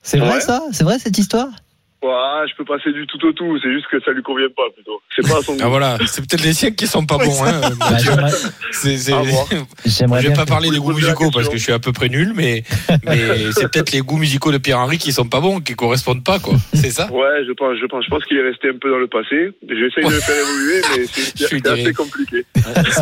C'est 0.03 0.19
vrai 0.19 0.41
ça? 0.41 0.63
C'est 0.73 0.85
vrai 0.85 0.99
cette 1.01 1.19
histoire? 1.19 1.49
Ouais, 2.03 2.49
je 2.51 2.55
peux 2.57 2.65
passer 2.65 2.93
du 2.93 3.07
tout 3.07 3.19
au 3.27 3.33
tout, 3.33 3.59
c'est 3.63 3.71
juste 3.71 3.85
que 3.91 4.01
ça 4.03 4.13
lui 4.13 4.23
convient 4.23 4.49
pas 4.57 4.63
plutôt. 4.75 5.03
C'est 5.15 5.21
pas 5.29 5.39
à 5.39 5.43
son 5.43 5.53
goût. 5.53 5.61
Ah 5.63 5.69
voilà, 5.69 5.99
c'est 6.07 6.27
peut-être 6.27 6.43
les 6.43 6.55
siens 6.55 6.71
qui 6.71 6.87
sont 6.87 7.05
pas 7.05 7.19
bons. 7.19 7.45
Hein, 7.45 7.61
Bah, 7.79 7.87
C'est- 8.73 8.97
c'est- 8.97 9.13
j'aimerais 9.85 10.23
Je 10.23 10.29
vais 10.29 10.33
pas 10.35 10.47
parler 10.47 10.71
des 10.71 10.79
goûts 10.79 10.95
musicaux 10.95 11.31
parce 11.31 11.49
que 11.51 11.59
je 11.59 11.63
suis 11.63 11.73
à 11.73 11.79
peu 11.79 11.93
près 11.93 12.09
nul, 12.09 12.33
mais, 12.35 12.63
mais 13.05 13.53
c'est 13.53 13.71
peut-être 13.71 13.93
les 13.93 14.01
goûts 14.01 14.17
musicaux 14.17 14.51
de 14.51 14.57
Pierre-Henri 14.59 14.97
qui 14.97 15.13
sont 15.13 15.27
pas 15.29 15.41
bons, 15.41 15.61
qui 15.61 15.75
correspondent 15.75 16.25
pas, 16.25 16.39
quoi. 16.39 16.55
C'est 16.73 16.91
ça? 16.91 17.07
Ouais, 17.13 17.45
je 17.47 17.53
pense, 17.53 17.77
je 17.79 17.85
pense, 17.87 18.03
je 18.07 18.11
pense 18.11 18.25
qu'il 18.25 18.39
est 18.39 18.49
resté 18.49 18.71
un 18.71 18.79
peu 18.81 18.91
dans 18.91 18.99
le 18.99 19.07
passé. 19.09 19.51
J'essaye 19.69 20.05
de 20.09 20.15
le 20.15 20.21
faire 20.21 20.37
évoluer, 20.37 20.81
mais 20.97 21.05
c'est 21.35 21.67
assez 21.69 21.93
compliqué. 21.93 22.47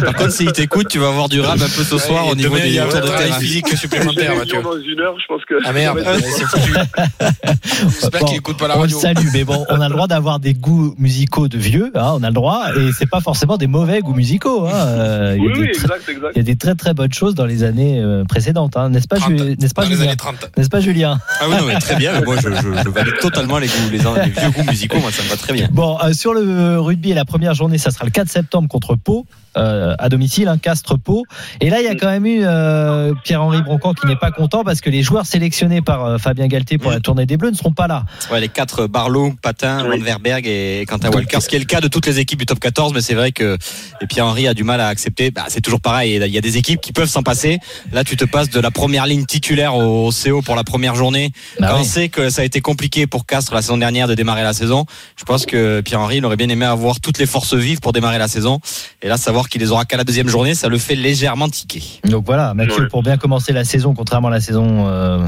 Par 0.02 0.14
contre, 0.16 0.32
s'il 0.32 0.50
t'écoute, 0.50 0.88
tu 0.88 0.98
vas 0.98 1.08
avoir 1.08 1.28
du 1.28 1.40
rap 1.40 1.56
un 1.56 1.61
peu 1.61 1.84
ce 1.84 1.98
soir 1.98 2.26
Ouais, 2.26 2.32
au 2.32 2.34
niveau 2.34 2.56
des 2.56 2.76
tours 2.76 2.87
de 3.00 3.06
terrain. 3.06 3.38
physique 3.38 3.68
supplémentaire, 3.76 4.34
dans 4.62 4.80
une 4.80 5.00
heure, 5.00 5.16
je 5.20 5.26
pense 5.28 5.44
que. 5.44 5.54
Ah 5.64 5.72
merde, 5.72 6.02
c'est 6.20 6.44
foutu. 6.46 6.72
J'espère 8.00 8.20
qu'il 8.24 8.37
écoute 8.38 8.58
pas 8.58 8.66
la 8.68 8.76
on 8.94 9.01
le 9.01 9.07
radio. 9.07 9.20
salue, 9.22 9.29
mais 9.33 9.44
bon, 9.44 9.64
on 9.68 9.81
a 9.81 9.88
le 9.88 9.94
droit 9.94 10.07
d'avoir 10.07 10.40
des 10.40 10.55
goûts 10.55 10.94
musicaux 10.98 11.48
de 11.48 11.59
vieux, 11.59 11.90
hein, 11.94 12.12
on 12.14 12.22
a 12.22 12.29
le 12.29 12.35
droit, 12.35 12.66
et 12.77 12.90
c'est 12.98 13.09
pas 13.09 13.20
forcément 13.20 13.57
des 13.57 13.66
mauvais 13.66 14.01
goûts 14.01 14.14
musicaux. 14.14 14.66
Hein. 14.66 14.72
Euh, 14.74 15.35
il, 15.38 15.42
y 15.44 15.46
a 15.46 15.48
Oui, 15.48 15.53
des 15.55 15.61
oui, 15.61 15.72
très, 15.72 15.83
exact, 15.85 16.09
exact. 16.09 16.33
il 16.35 16.38
y 16.38 16.40
a 16.40 16.44
des 16.44 16.57
très 16.57 16.74
très 16.74 16.94
bonnes 16.94 17.12
choses 17.12 17.35
dans 17.35 17.46
les 17.46 17.64
années 17.64 18.01
euh, 18.01 18.24
précédentes, 18.24 18.77
hein, 18.77 18.88
n'est-ce 18.90 19.09
pas, 19.09 19.16
30, 19.16 19.37
Ju- 19.38 19.57
n'est-ce 19.59 19.74
pas 19.74 19.83
dans 19.83 19.88
les 19.90 19.94
Julien 19.96 20.09
années 20.09 20.16
30. 20.16 20.51
N'est-ce 20.57 20.68
pas 20.68 20.81
Julien 20.81 21.18
Ah 21.40 21.44
oui, 21.48 21.55
non, 21.59 21.66
mais 21.66 21.79
très 21.79 21.96
bien. 21.96 22.12
mais 22.20 22.24
Moi, 22.24 22.37
je, 22.37 22.48
je, 22.48 22.83
je 22.85 22.88
valide 22.88 23.14
totalement 23.20 23.59
les, 23.59 23.66
goûts, 23.66 23.72
les, 23.90 23.98
les 23.98 24.31
vieux 24.31 24.51
goûts 24.51 24.64
musicaux. 24.70 24.98
Moi, 25.01 25.11
ça 25.12 25.22
me 25.22 25.29
va 25.29 25.37
très 25.37 25.53
bien. 25.53 25.68
Bon, 25.72 25.98
euh, 26.03 26.12
sur 26.12 26.35
le 26.35 26.79
rugby, 26.81 27.12
la 27.14 27.24
première 27.24 27.55
journée, 27.55 27.79
ça 27.79 27.90
sera 27.90 28.05
le 28.05 28.11
4 28.11 28.29
septembre 28.29 28.68
contre 28.68 28.94
Pau. 28.96 29.27
euh, 29.57 29.94
à 29.98 30.09
domicile, 30.09 30.46
hein, 30.46 30.57
Castres-Pau. 30.59 31.24
Et 31.61 31.68
là, 31.70 31.81
il 31.81 31.85
y 31.85 31.88
a 31.88 31.94
quand 31.96 32.09
même 32.09 32.27
eu 32.27 32.42
euh, 32.44 33.12
Pierre-Henri 33.24 33.61
Broncan 33.62 33.92
qui 33.94 34.07
n'est 34.07 34.14
pas 34.14 34.31
content 34.31 34.62
parce 34.62 34.81
que 34.81 34.88
les 34.90 35.03
joueurs 35.03 35.27
sélectionnés 35.27 35.81
par 35.83 36.05
euh, 36.05 36.18
Fabien 36.18 36.46
Galtier 36.46 36.79
pour 36.79 36.90
la 36.92 37.01
tournée 37.01 37.27
des 37.27 37.37
Bleus 37.37 37.51
ne 37.51 37.57
seront 37.57 37.72
pas 37.72 37.88
là. 37.88 38.05
Ouais, 38.31 38.40
les 38.40 38.48
quatre 38.48 38.77
Barlow, 38.86 39.34
Patin, 39.42 39.84
Oui. 39.88 39.96
Landverberg 39.98 40.46
et 40.46 40.84
Quentin 40.88 41.08
Donc, 41.08 41.16
Walker, 41.16 41.40
ce 41.40 41.48
qui 41.48 41.56
est 41.56 41.58
le 41.58 41.64
cas 41.64 41.80
de 41.80 41.88
toutes 41.88 42.06
les 42.06 42.18
équipes 42.18 42.38
du 42.38 42.46
top 42.46 42.60
14, 42.60 42.92
mais 42.94 43.00
c'est 43.00 43.14
vrai 43.14 43.32
que 43.32 43.56
et 44.00 44.06
Pierre-Henri 44.06 44.46
a 44.46 44.54
du 44.54 44.64
mal 44.64 44.80
à 44.80 44.88
accepter. 44.88 45.30
Bah, 45.30 45.44
c'est 45.48 45.60
toujours 45.60 45.80
pareil. 45.80 46.14
Il 46.24 46.32
y 46.32 46.38
a 46.38 46.40
des 46.40 46.56
équipes 46.56 46.80
qui 46.80 46.92
peuvent 46.92 47.08
s'en 47.08 47.22
passer. 47.22 47.58
Là, 47.92 48.04
tu 48.04 48.16
te 48.16 48.24
passes 48.24 48.50
de 48.50 48.60
la 48.60 48.70
première 48.70 49.06
ligne 49.06 49.24
titulaire 49.26 49.74
au 49.74 50.10
CO 50.10 50.42
pour 50.42 50.54
la 50.56 50.64
première 50.64 50.94
journée. 50.94 51.32
Bah 51.60 51.68
Quand 51.70 51.74
oui. 51.76 51.80
on 51.82 51.84
sait 51.84 52.08
que 52.08 52.30
ça 52.30 52.42
a 52.42 52.44
été 52.44 52.60
compliqué 52.60 53.06
pour 53.06 53.26
Castres 53.26 53.54
la 53.54 53.62
saison 53.62 53.76
dernière 53.79 54.06
de 54.08 54.14
démarrer 54.14 54.42
la 54.42 54.52
saison, 54.52 54.87
je 55.16 55.24
pense 55.24 55.46
que 55.46 55.81
Pierre-Henri 55.81 56.18
il 56.18 56.24
aurait 56.24 56.37
bien 56.37 56.48
aimé 56.48 56.64
avoir 56.66 57.00
toutes 57.00 57.18
les 57.18 57.26
forces 57.26 57.54
vives 57.54 57.81
pour 57.81 57.92
démarrer 57.92 58.18
la 58.18 58.29
saison. 58.29 58.60
Et 59.02 59.08
là, 59.08 59.16
savoir 59.16 59.48
qu'il 59.48 59.60
les 59.60 59.70
aura 59.72 59.85
qu'à 59.85 59.96
la 59.96 60.04
deuxième 60.04 60.29
journée, 60.29 60.54
ça 60.54 60.68
le 60.68 60.79
fait 60.79 60.94
légèrement 60.94 61.48
tiquer. 61.48 61.83
Donc 62.04 62.24
voilà, 62.26 62.54
Mathieu, 62.54 62.88
pour 62.88 63.02
bien 63.02 63.16
commencer 63.16 63.52
la 63.52 63.64
saison, 63.64 63.94
contrairement 63.94 64.29
à 64.29 64.33
la 64.33 64.40
saison 64.40 64.87
euh, 64.88 65.26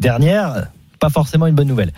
dernière, 0.00 0.68
pas 1.00 1.10
forcément 1.10 1.46
une 1.46 1.54
bonne 1.54 1.68
nouvelle. 1.68 1.92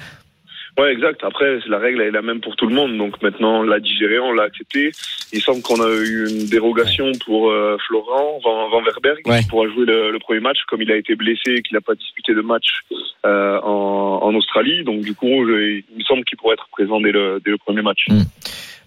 Ouais, 0.79 0.93
exact. 0.93 1.25
Après, 1.25 1.59
la 1.67 1.79
règle 1.79 2.01
elle 2.03 2.09
est 2.09 2.13
la 2.13 2.23
même 2.23 2.41
pour 2.41 2.55
tout 2.57 2.67
le 2.69 2.75
monde. 2.75 2.97
Donc 2.97 3.21
maintenant, 3.21 3.61
on 3.61 3.63
l'a 3.65 3.81
digéré, 3.81 4.19
on 4.21 4.33
l'a 4.33 4.45
accepté. 4.45 4.91
Il 5.33 5.41
semble 5.41 5.61
qu'on 5.63 5.81
a 5.83 5.89
eu 5.91 6.29
une 6.29 6.47
dérogation 6.49 7.11
pour 7.27 7.51
euh, 7.51 7.77
Florent 7.87 8.39
Van, 8.45 8.69
Van 8.71 8.83
Verberg, 8.83 9.19
Ouais. 9.27 9.41
qui 9.41 9.49
pourra 9.49 9.67
jouer 9.69 9.87
le, 9.87 10.13
le 10.13 10.19
premier 10.21 10.41
match, 10.41 10.59
comme 10.69 10.81
il 10.81 10.91
a 10.93 10.97
été 10.97 11.17
blessé 11.17 11.51
et 11.57 11.63
qu'il 11.63 11.75
n'a 11.75 11.81
pas 11.81 11.95
disputé 11.97 12.33
de 12.33 12.41
match 12.43 12.83
euh, 13.27 13.59
en, 13.63 14.21
en 14.23 14.35
Australie. 14.37 14.85
Donc 14.85 15.01
du 15.01 15.15
coup, 15.15 15.27
je- 15.49 15.81
il 15.91 15.99
me 15.99 16.05
semble 16.05 16.25
qu'il 16.25 16.39
pourrait 16.39 16.55
être 16.55 16.69
présent 16.71 17.01
dès 17.01 17.11
le, 17.13 17.41
dès 17.45 17.51
le 17.51 17.59
premier 17.59 17.83
match. 17.83 18.07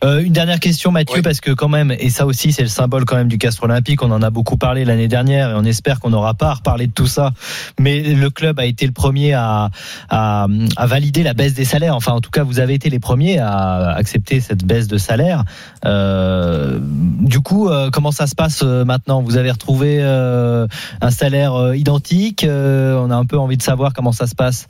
Euh, 0.03 0.23
une 0.23 0.33
dernière 0.33 0.59
question, 0.59 0.91
Mathieu, 0.91 1.17
Oui. 1.17 1.21
parce 1.21 1.41
que 1.41 1.51
quand 1.51 1.69
même, 1.69 1.91
et 1.91 2.09
ça 2.09 2.25
aussi, 2.25 2.51
c'est 2.51 2.63
le 2.63 2.67
symbole 2.69 3.05
quand 3.05 3.15
même 3.15 3.27
du 3.27 3.37
Castre 3.37 3.63
Olympique. 3.65 4.01
On 4.01 4.09
en 4.11 4.21
a 4.23 4.31
beaucoup 4.31 4.57
parlé 4.57 4.83
l'année 4.83 5.07
dernière 5.07 5.51
et 5.51 5.53
on 5.53 5.63
espère 5.63 5.99
qu'on 5.99 6.09
n'aura 6.09 6.33
pas 6.33 6.49
à 6.49 6.53
reparler 6.55 6.87
de 6.87 6.91
tout 6.91 7.05
ça. 7.05 7.31
Mais 7.79 8.01
le 8.01 8.29
club 8.31 8.59
a 8.59 8.65
été 8.65 8.87
le 8.87 8.93
premier 8.93 9.33
à, 9.33 9.69
à, 10.09 10.47
à 10.75 10.85
valider 10.87 11.21
la 11.21 11.33
baisse 11.35 11.53
des 11.53 11.65
salaires. 11.65 11.95
Enfin, 11.95 12.13
en 12.13 12.19
tout 12.21 12.31
cas, 12.31 12.43
vous 12.43 12.59
avez 12.59 12.73
été 12.73 12.89
les 12.89 12.99
premiers 12.99 13.37
à 13.37 13.91
accepter 13.91 14.39
cette 14.39 14.65
baisse 14.65 14.87
de 14.87 14.97
salaire. 14.97 15.43
Euh, 15.85 16.79
du 16.81 17.39
coup, 17.41 17.69
euh, 17.69 17.89
comment 17.91 18.11
ça 18.11 18.25
se 18.25 18.33
passe 18.33 18.61
euh, 18.63 18.83
maintenant? 18.83 19.21
Vous 19.21 19.37
avez 19.37 19.51
retrouvé 19.51 19.99
euh, 20.01 20.65
un 21.01 21.11
salaire 21.11 21.53
euh, 21.53 21.77
identique 21.77 22.43
Euh, 22.43 22.95
On 23.03 23.11
a 23.11 23.15
un 23.15 23.25
peu 23.25 23.37
envie 23.37 23.57
de 23.57 23.61
savoir 23.61 23.93
comment 23.93 24.11
ça 24.11 24.25
se 24.25 24.33
passe. 24.35 24.67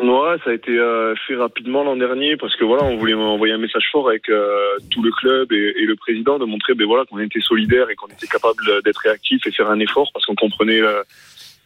Ouais, 0.00 0.36
ça 0.44 0.50
a 0.50 0.52
été 0.52 0.70
euh, 0.78 1.14
fait 1.26 1.34
rapidement 1.34 1.82
l'an 1.82 1.96
dernier 1.96 2.36
parce 2.36 2.54
que 2.54 2.64
voilà, 2.64 2.84
on 2.84 2.96
voulait 2.96 3.14
envoyer 3.14 3.52
un 3.54 3.58
message 3.58 3.88
fort 3.90 4.08
avec 4.08 4.28
euh, 4.28 4.76
tout 4.90 5.02
le 5.02 5.10
club 5.10 5.52
et, 5.52 5.74
et 5.76 5.86
le 5.86 5.96
président 5.96 6.38
de 6.38 6.44
montrer 6.44 6.74
ben 6.74 6.86
voilà 6.86 7.04
qu'on 7.04 7.18
était 7.18 7.40
solidaire 7.40 7.90
et 7.90 7.96
qu'on 7.96 8.06
était 8.06 8.28
capable 8.28 8.62
d'être 8.84 8.98
réactif 8.98 9.44
et 9.44 9.50
faire 9.50 9.68
un 9.70 9.80
effort 9.80 10.08
parce 10.14 10.24
qu'on 10.24 10.36
comprenait 10.36 10.80
euh, 10.80 11.02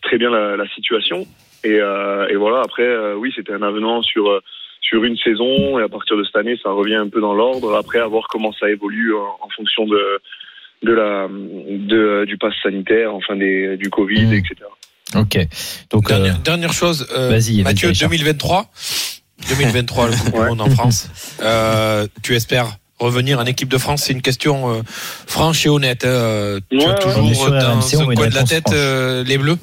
très 0.01 0.17
bien 0.17 0.31
la, 0.31 0.57
la 0.57 0.67
situation. 0.69 1.27
Et, 1.63 1.79
euh, 1.79 2.27
et 2.29 2.37
voilà, 2.37 2.61
après 2.61 2.85
euh, 2.87 3.15
oui, 3.17 3.33
c'était 3.37 3.53
un 3.53 3.63
avenant 3.63 4.01
sur 4.03 4.31
euh, 4.31 4.41
sur 4.81 5.05
une 5.05 5.17
saison 5.19 5.79
et 5.79 5.83
à 5.83 5.89
partir 5.89 6.17
de 6.17 6.25
cette 6.25 6.37
année, 6.37 6.59
ça 6.63 6.71
revient 6.71 6.97
un 6.97 7.09
peu 7.09 7.21
dans 7.21 7.35
l'ordre. 7.35 7.75
Après, 7.77 7.99
à 7.99 8.07
voir 8.07 8.29
comment 8.29 8.53
ça 8.53 8.71
évolue 8.71 9.15
en, 9.15 9.39
en 9.43 9.49
fonction 9.51 9.85
de 9.87 10.21
de 10.83 10.93
la 10.93 11.29
de, 11.29 12.25
du 12.25 12.39
pass 12.39 12.55
sanitaire, 12.63 13.15
enfin 13.15 13.37
des, 13.37 13.77
du 13.77 13.91
Covid, 13.91 14.27
Mmh. 14.27 14.33
etc. 14.33 14.55
Ok. 15.15 15.39
Donc, 15.91 16.11
euh, 16.11 16.15
Dernière, 16.15 16.39
dernière 16.39 16.73
chose, 16.73 17.07
euh, 17.17 17.31
Mathieu, 17.31 17.89
Richard. 17.89 18.09
2023, 18.11 18.71
2023, 19.49 20.07
le 20.09 20.13
Coupe 20.17 20.33
du. 20.35 20.41
Monde 20.49 20.61
en 20.61 20.71
France. 20.71 21.11
Euh, 21.43 22.07
tu 22.23 22.35
espères 22.35 22.77
revenir 22.99 23.39
en 23.39 23.45
équipe 23.45 23.69
de 23.69 23.79
France? 23.79 24.05
C'est 24.05 24.13
une 24.13 24.23
question 24.23 24.71
euh, 24.73 24.83
franche 24.87 25.67
et 25.67 25.69
honnête. 25.69 26.05
hein. 26.05 26.09
Euh, 26.09 26.61
tu 26.71 26.81
as 26.83 26.95
toujours 26.95 27.51
dans 27.51 27.75
RMC, 27.75 27.83
ce 27.83 27.97
coin 28.15 28.29
de 28.29 28.35
la 28.35 28.45
tête 28.45 28.73
euh, 28.73 29.25
les 29.25 29.39
Bleus? 29.39 29.57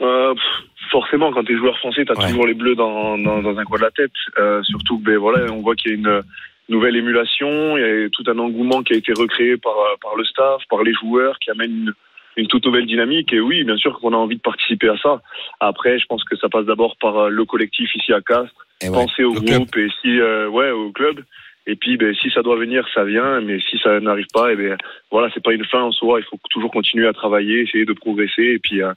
Euh, 0.00 0.34
pff, 0.34 0.42
forcément, 0.90 1.32
quand 1.32 1.44
tu 1.44 1.54
es 1.54 1.58
joueur 1.58 1.76
français, 1.78 2.04
tu 2.04 2.12
as 2.12 2.18
Ouais. 2.18 2.28
toujours 2.28 2.46
les 2.46 2.54
bleus 2.54 2.74
dans, 2.74 3.16
dans, 3.18 3.40
dans 3.42 3.56
un 3.58 3.64
coin 3.64 3.78
de 3.78 3.84
la 3.84 3.90
tête. 3.90 4.10
Euh, 4.38 4.62
surtout 4.64 4.98
ben, 4.98 5.16
voilà, 5.16 5.50
on 5.52 5.62
voit 5.62 5.74
qu'il 5.76 5.90
y 5.92 5.94
a 5.94 5.96
une 5.96 6.22
nouvelle 6.68 6.96
émulation, 6.96 7.76
il 7.76 7.80
y 7.80 8.04
a 8.04 8.08
tout 8.10 8.24
un 8.30 8.38
engouement 8.38 8.82
qui 8.82 8.92
a 8.94 8.96
été 8.96 9.12
recréé 9.12 9.56
par, 9.56 9.72
euh, 9.72 9.96
par 10.02 10.16
le 10.16 10.24
staff, 10.24 10.60
par 10.68 10.82
les 10.82 10.92
joueurs, 10.94 11.38
qui 11.38 11.50
amène 11.50 11.70
une, 11.72 11.92
une 12.36 12.46
toute 12.46 12.64
nouvelle 12.64 12.86
dynamique. 12.86 13.32
Et 13.32 13.40
oui, 13.40 13.64
bien 13.64 13.76
sûr 13.76 13.98
qu'on 14.00 14.12
a 14.12 14.16
envie 14.16 14.36
de 14.36 14.40
participer 14.40 14.88
à 14.88 14.96
ça. 14.98 15.22
Après, 15.60 15.98
je 15.98 16.06
pense 16.06 16.24
que 16.24 16.36
ça 16.36 16.48
passe 16.48 16.66
d'abord 16.66 16.96
par 16.96 17.16
euh, 17.18 17.28
le 17.28 17.44
collectif 17.44 17.94
ici 17.94 18.12
à 18.12 18.20
Castres, 18.20 18.66
Eh 18.82 18.88
ouais, 18.88 18.94
penser 18.94 19.24
au 19.24 19.32
club. 19.32 19.44
groupe 19.46 19.76
et 19.76 19.88
si 20.00 20.18
euh, 20.20 20.48
ouais 20.48 20.70
au 20.70 20.90
club. 20.92 21.20
Et 21.66 21.76
puis, 21.76 21.96
ben, 21.96 22.12
si 22.14 22.28
ça 22.30 22.42
doit 22.42 22.56
venir, 22.56 22.88
ça 22.92 23.04
vient. 23.04 23.40
Mais 23.40 23.60
si 23.60 23.78
ça 23.78 24.00
n'arrive 24.00 24.26
pas, 24.34 24.52
et 24.52 24.56
ben 24.56 24.76
voilà, 25.10 25.28
c'est 25.32 25.42
pas 25.44 25.52
une 25.52 25.64
fin 25.64 25.80
en 25.82 25.92
soi. 25.92 26.18
Il 26.20 26.24
faut 26.24 26.38
toujours 26.50 26.72
continuer 26.72 27.06
à 27.06 27.12
travailler, 27.12 27.60
essayer 27.60 27.84
de 27.84 27.92
progresser, 27.92 28.42
et 28.42 28.58
puis 28.58 28.82
euh, 28.82 28.92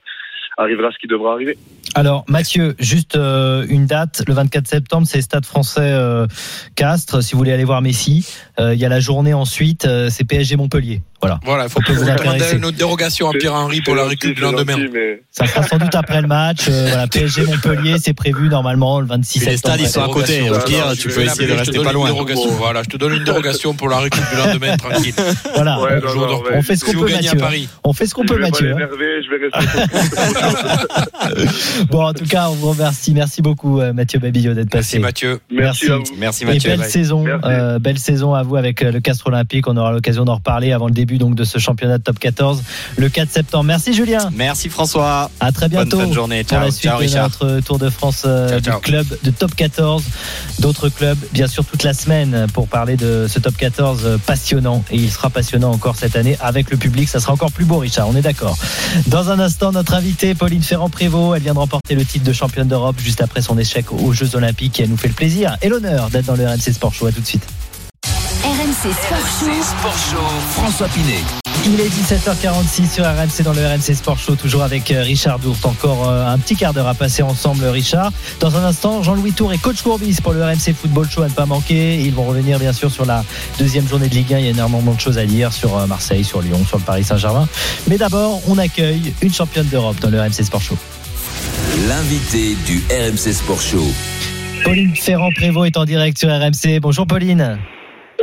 arrivera 0.58 0.90
ce 0.92 0.98
qui 1.00 1.08
devra 1.08 1.34
arriver. 1.34 1.58
Alors 1.96 2.26
Mathieu, 2.28 2.76
juste 2.80 3.16
euh, 3.16 3.66
une 3.70 3.86
date, 3.86 4.24
le 4.28 4.34
24 4.34 4.68
septembre, 4.68 5.08
c'est 5.10 5.22
Stade 5.22 5.46
Français 5.46 5.80
euh, 5.82 6.28
Castres. 6.76 7.22
Si 7.24 7.34
vous 7.34 7.38
voulez 7.40 7.54
aller 7.54 7.64
voir 7.66 7.82
Messi, 7.82 8.26
Euh, 8.58 8.74
il 8.74 8.80
y 8.80 8.86
a 8.86 8.90
la 8.90 9.02
journée 9.02 9.34
ensuite, 9.34 9.84
euh, 9.86 10.08
c'est 10.10 10.24
PSG 10.24 10.56
Montpellier. 10.56 11.02
Voilà. 11.22 11.40
Voilà, 11.44 11.64
il 11.66 11.70
faut 11.70 11.82
peut 11.82 11.92
vous 11.92 12.06
demander 12.06 12.64
autre 12.66 12.78
dérogation 12.78 13.30
à 13.30 13.34
Pierre-Henri 13.34 13.82
pour 13.82 13.96
la 13.96 14.06
récup 14.06 14.34
du 14.34 14.42
lendemain. 14.42 14.78
mais- 14.94 15.22
Ça 15.32 15.46
sera 15.46 15.64
sans 15.64 15.78
doute 15.78 15.94
après 15.96 16.22
le 16.22 16.28
match. 16.28 16.68
Euh, 16.70 16.88
voilà, 16.88 17.08
PSG 17.12 17.44
Montpellier, 17.46 17.96
c'est 18.02 18.14
prévu 18.14 18.48
normalement 18.48 19.02
le 19.02 19.08
26 19.08 19.40
Puis 19.40 19.48
les 19.50 19.54
septembre. 19.58 19.76
stades, 19.76 19.86
ils 19.86 19.92
sont 19.92 20.04
à 20.04 20.14
côté. 20.14 20.50
Au 20.50 20.60
pire, 20.60 20.86
tu 20.98 21.10
peux 21.10 21.22
essayer 21.24 21.48
de 21.48 21.52
Je 21.52 21.54
te 21.54 21.60
rester 21.60 21.74
donne 21.76 21.84
pas 21.84 21.90
une 21.92 21.96
loin. 21.98 22.06
dérogation. 22.12 22.50
Voilà, 22.52 22.84
je 22.84 22.90
te 22.90 22.96
donne 22.98 23.14
une 23.14 23.24
dérogation 23.26 23.74
pour 23.74 23.90
la 23.90 24.00
récup 24.00 24.24
du 24.32 24.38
lendemain, 24.38 24.78
tranquille. 24.78 25.14
Voilà. 25.56 25.80
On 26.54 26.62
fait 26.62 26.76
ce 26.78 26.86
qu'on 26.86 26.92
peut, 26.94 27.12
Mathieu. 27.12 27.40
On 27.84 27.92
fait 27.94 28.06
ce 28.06 28.14
qu'on 28.16 28.26
peut, 28.26 28.38
Mathieu. 28.40 28.74
je 28.78 29.30
vais 29.30 29.50
rester 29.50 30.45
Bon, 31.90 32.06
en 32.06 32.14
tout 32.14 32.26
cas, 32.26 32.48
on 32.50 32.54
vous 32.56 32.70
remercie. 32.72 33.14
Merci 33.14 33.42
beaucoup, 33.42 33.80
euh, 33.80 33.94
Mathieu 33.94 34.20
Babillot, 34.20 34.54
d'être 34.54 34.74
Merci 34.74 34.92
passé. 34.96 35.00
Mathieu. 35.00 35.40
Merci 35.52 35.88
vous. 35.88 36.04
Merci 36.18 36.44
Et 36.44 36.48
Mathieu. 36.48 36.70
belle 36.76 36.86
saison, 36.86 37.24
Merci. 37.24 37.42
euh, 37.46 37.80
belle 37.80 37.98
saison 38.00 38.34
à 38.34 38.44
vous 38.44 38.56
avec 38.56 38.82
euh, 38.84 38.92
le 38.92 39.00
Castre 39.00 39.28
Olympique. 39.28 39.68
On 39.68 39.76
aura 39.78 39.92
l'occasion 39.92 40.26
d'en 40.26 40.36
reparler 40.36 40.72
avant 40.72 40.88
le 40.88 40.94
début 40.94 41.18
donc 41.18 41.36
de 41.36 41.44
ce 41.44 41.58
championnat 41.60 41.98
de 41.98 42.04
top 42.04 42.20
14 42.20 42.64
le 42.98 43.10
4 43.10 43.30
septembre. 43.30 43.64
Merci 43.66 43.94
Julien. 43.94 44.30
Merci 44.36 44.70
François. 44.70 45.30
À 45.40 45.52
très 45.52 45.68
Bonne 45.70 45.82
bientôt. 45.84 46.00
fin 46.00 46.08
de 46.08 46.14
journée. 46.14 46.44
pour 46.44 46.52
Ciao, 46.52 46.66
la 46.66 46.72
suite 46.72 46.84
ciao 46.84 46.98
de 47.00 47.04
Richard. 47.04 47.24
notre 47.24 47.60
Tour 47.62 47.80
de 47.80 47.90
France 47.90 48.24
euh, 48.26 48.50
Ciao, 48.50 48.60
du 48.60 48.70
ciao. 48.70 48.80
club 48.80 49.06
de 49.24 49.32
top 49.32 49.56
14. 49.56 50.04
D'autres 50.60 50.90
clubs, 50.90 51.18
bien 51.34 51.48
sûr, 51.48 51.66
toute 51.66 51.84
la 51.84 51.94
semaine 51.94 52.48
pour 52.54 52.68
parler 52.68 52.96
de 52.98 53.26
ce 53.28 53.40
top 53.40 53.56
14 53.58 54.02
euh, 54.06 54.18
passionnant. 54.26 54.84
Et 54.92 54.96
il 54.98 55.12
sera 55.12 55.30
passionnant 55.30 55.72
encore 55.72 55.96
cette 55.96 56.16
année 56.16 56.38
avec 56.42 56.70
le 56.72 56.78
public. 56.78 57.10
Ça 57.10 57.20
sera 57.20 57.34
encore 57.34 57.52
plus 57.52 57.66
beau, 57.66 57.78
Richard. 57.80 58.08
On 58.10 58.16
est 58.16 58.22
d'accord. 58.22 58.58
Dans 59.08 59.30
un 59.32 59.40
instant, 59.40 59.72
notre 59.72 59.94
invitée, 59.96 60.35
Pauline 60.36 60.62
Ferrand-Prévot, 60.62 61.36
elle 61.36 61.42
vient 61.42 61.54
de 61.54 61.60
remporter 61.60 61.96
le 61.96 62.06
titre 62.06 62.26
de 62.26 62.34
championne 62.34 62.68
d'Europe 62.68 62.98
juste 63.00 63.22
après 63.22 63.42
son 63.42 63.58
échec 63.58 63.92
aux 63.92 64.14
Jeux 64.14 64.36
Olympiques. 64.36 64.80
Et 64.80 64.84
elle 64.84 64.90
nous 64.90 64.98
fait 64.98 65.08
le 65.08 65.14
plaisir 65.14 65.58
et 65.62 65.70
l'honneur 65.70 66.10
d'être 66.10 66.26
dans 66.26 66.36
le 66.36 66.46
RMC 66.46 66.74
Sport 66.74 66.94
Show. 66.94 67.08
À 67.08 67.12
tout 67.12 67.22
de 67.22 67.26
suite. 67.26 67.48
RMC 68.44 68.94
Sport 68.94 69.28
Show. 69.40 69.46
RMC 69.46 69.64
Sport 69.64 69.98
Show. 69.98 70.28
François 70.52 70.88
Pinet. 70.88 71.45
Il 71.64 71.80
est 71.80 71.88
17h46 71.88 72.94
sur 72.94 73.06
RMC 73.06 73.44
dans 73.44 73.54
le 73.54 73.66
RMC 73.66 73.96
Sport 73.96 74.20
Show, 74.20 74.36
toujours 74.36 74.64
avec 74.64 74.92
euh, 74.92 75.02
Richard 75.02 75.40
Dourte. 75.40 75.66
Encore 75.66 76.10
euh, 76.10 76.28
un 76.28 76.38
petit 76.38 76.56
quart 76.56 76.74
d'heure 76.74 76.88
à 76.88 76.94
passer 76.94 77.24
ensemble, 77.24 77.66
Richard. 77.66 78.12
Dans 78.40 78.56
un 78.56 78.64
instant, 78.64 79.02
Jean-Louis 79.02 79.32
Tour 79.32 79.52
et 79.54 79.58
Coach 79.58 79.82
Courbis 79.82 80.18
pour 80.22 80.34
le 80.34 80.44
RMC 80.44 80.74
Football 80.80 81.10
Show 81.10 81.24
à 81.24 81.28
ne 81.28 81.34
pas 81.34 81.46
manquer. 81.46 82.00
Ils 82.00 82.14
vont 82.14 82.26
revenir 82.26 82.60
bien 82.60 82.74
sûr 82.74 82.92
sur 82.92 83.06
la 83.06 83.24
deuxième 83.58 83.88
journée 83.88 84.10
de 84.10 84.14
Ligue 84.14 84.34
1. 84.34 84.40
Il 84.40 84.46
y 84.46 84.48
a 84.48 84.52
énormément 84.52 84.94
de 84.94 85.00
choses 85.00 85.18
à 85.18 85.26
dire 85.26 85.52
sur 85.54 85.76
euh, 85.78 85.88
Marseille, 85.88 86.24
sur 86.24 86.42
Lyon, 86.42 86.64
sur 86.68 86.78
le 86.78 86.84
Paris 86.84 87.04
Saint-Germain. 87.04 87.48
Mais 87.88 87.98
d'abord, 87.98 88.42
on 88.48 88.58
accueille 88.58 89.14
une 89.22 89.34
championne 89.34 89.68
d'Europe 89.68 90.00
dans 90.02 90.10
le 90.10 90.22
RMC 90.22 90.44
Sport 90.44 90.62
Show. 90.62 90.78
L'invité 91.88 92.56
du 92.66 92.84
RMC 92.90 93.34
Sport 93.34 93.62
Show. 93.62 93.86
Pauline 94.64 94.96
Ferrand-Prévot 94.96 95.66
est 95.66 95.78
en 95.78 95.86
direct 95.86 96.18
sur 96.18 96.30
RMC. 96.30 96.80
Bonjour 96.80 97.08
Pauline. 97.08 97.58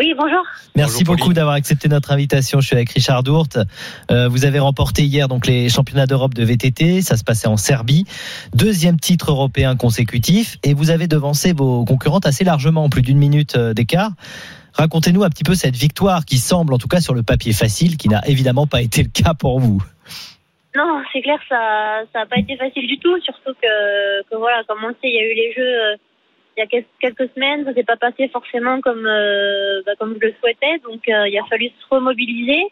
Oui, 0.02 0.14
bonjour. 0.18 0.42
Merci 0.74 1.04
Bonjour, 1.04 1.16
beaucoup 1.16 1.32
d'avoir 1.32 1.54
accepté 1.54 1.88
notre 1.88 2.10
invitation. 2.10 2.60
Je 2.60 2.66
suis 2.66 2.74
avec 2.74 2.90
Richard 2.90 3.22
Dourte. 3.22 3.58
Euh, 4.10 4.26
vous 4.26 4.44
avez 4.44 4.58
remporté 4.58 5.04
hier 5.04 5.28
donc 5.28 5.46
les 5.46 5.68
championnats 5.68 6.06
d'Europe 6.06 6.34
de 6.34 6.42
VTT. 6.42 7.02
Ça 7.02 7.16
se 7.16 7.22
passait 7.22 7.46
en 7.46 7.56
Serbie. 7.56 8.04
Deuxième 8.52 8.98
titre 8.98 9.30
européen 9.30 9.76
consécutif. 9.76 10.56
Et 10.64 10.74
vous 10.74 10.90
avez 10.90 11.06
devancé 11.06 11.52
vos 11.52 11.84
concurrentes 11.84 12.26
assez 12.26 12.42
largement, 12.42 12.88
plus 12.88 13.02
d'une 13.02 13.16
minute 13.16 13.54
euh, 13.54 13.74
d'écart. 13.74 14.10
Racontez-nous 14.74 15.22
un 15.22 15.30
petit 15.30 15.44
peu 15.44 15.54
cette 15.54 15.76
victoire 15.76 16.24
qui 16.24 16.38
semble, 16.38 16.74
en 16.74 16.78
tout 16.78 16.88
cas 16.88 17.00
sur 17.00 17.14
le 17.14 17.22
papier 17.22 17.52
facile, 17.52 17.96
qui 17.96 18.08
n'a 18.08 18.26
évidemment 18.26 18.66
pas 18.66 18.82
été 18.82 19.04
le 19.04 19.08
cas 19.08 19.34
pour 19.34 19.60
vous. 19.60 19.80
Non, 20.74 21.00
c'est 21.12 21.22
clair, 21.22 21.38
ça 21.48 22.00
ça 22.12 22.22
a 22.22 22.26
pas 22.26 22.38
été 22.38 22.56
facile 22.56 22.88
du 22.88 22.98
tout, 22.98 23.20
surtout 23.20 23.52
que, 23.62 24.22
que 24.28 24.36
voilà, 24.36 24.64
comme 24.66 24.78
on 24.82 24.88
le 24.88 24.94
sait, 24.94 25.08
il 25.08 25.14
y 25.14 25.18
a 25.18 25.30
eu 25.30 25.34
les 25.34 25.52
jeux 25.52 25.62
euh, 25.62 25.96
il 26.56 26.60
y 26.60 26.62
a 26.62 26.66
quel- 26.66 26.84
quelques 27.00 27.32
semaines, 27.34 27.64
ça 27.64 27.72
s'est 27.74 27.84
pas 27.84 27.96
passé 27.96 28.28
forcément 28.28 28.80
comme 28.80 29.06
euh, 29.06 29.82
bah, 29.86 29.92
comme 29.98 30.16
je 30.20 30.26
le 30.26 30.34
souhaitais, 30.40 30.78
donc 30.78 31.08
euh, 31.08 31.28
il 31.28 31.38
a 31.38 31.44
fallu 31.44 31.68
se 31.68 31.94
remobiliser 31.94 32.66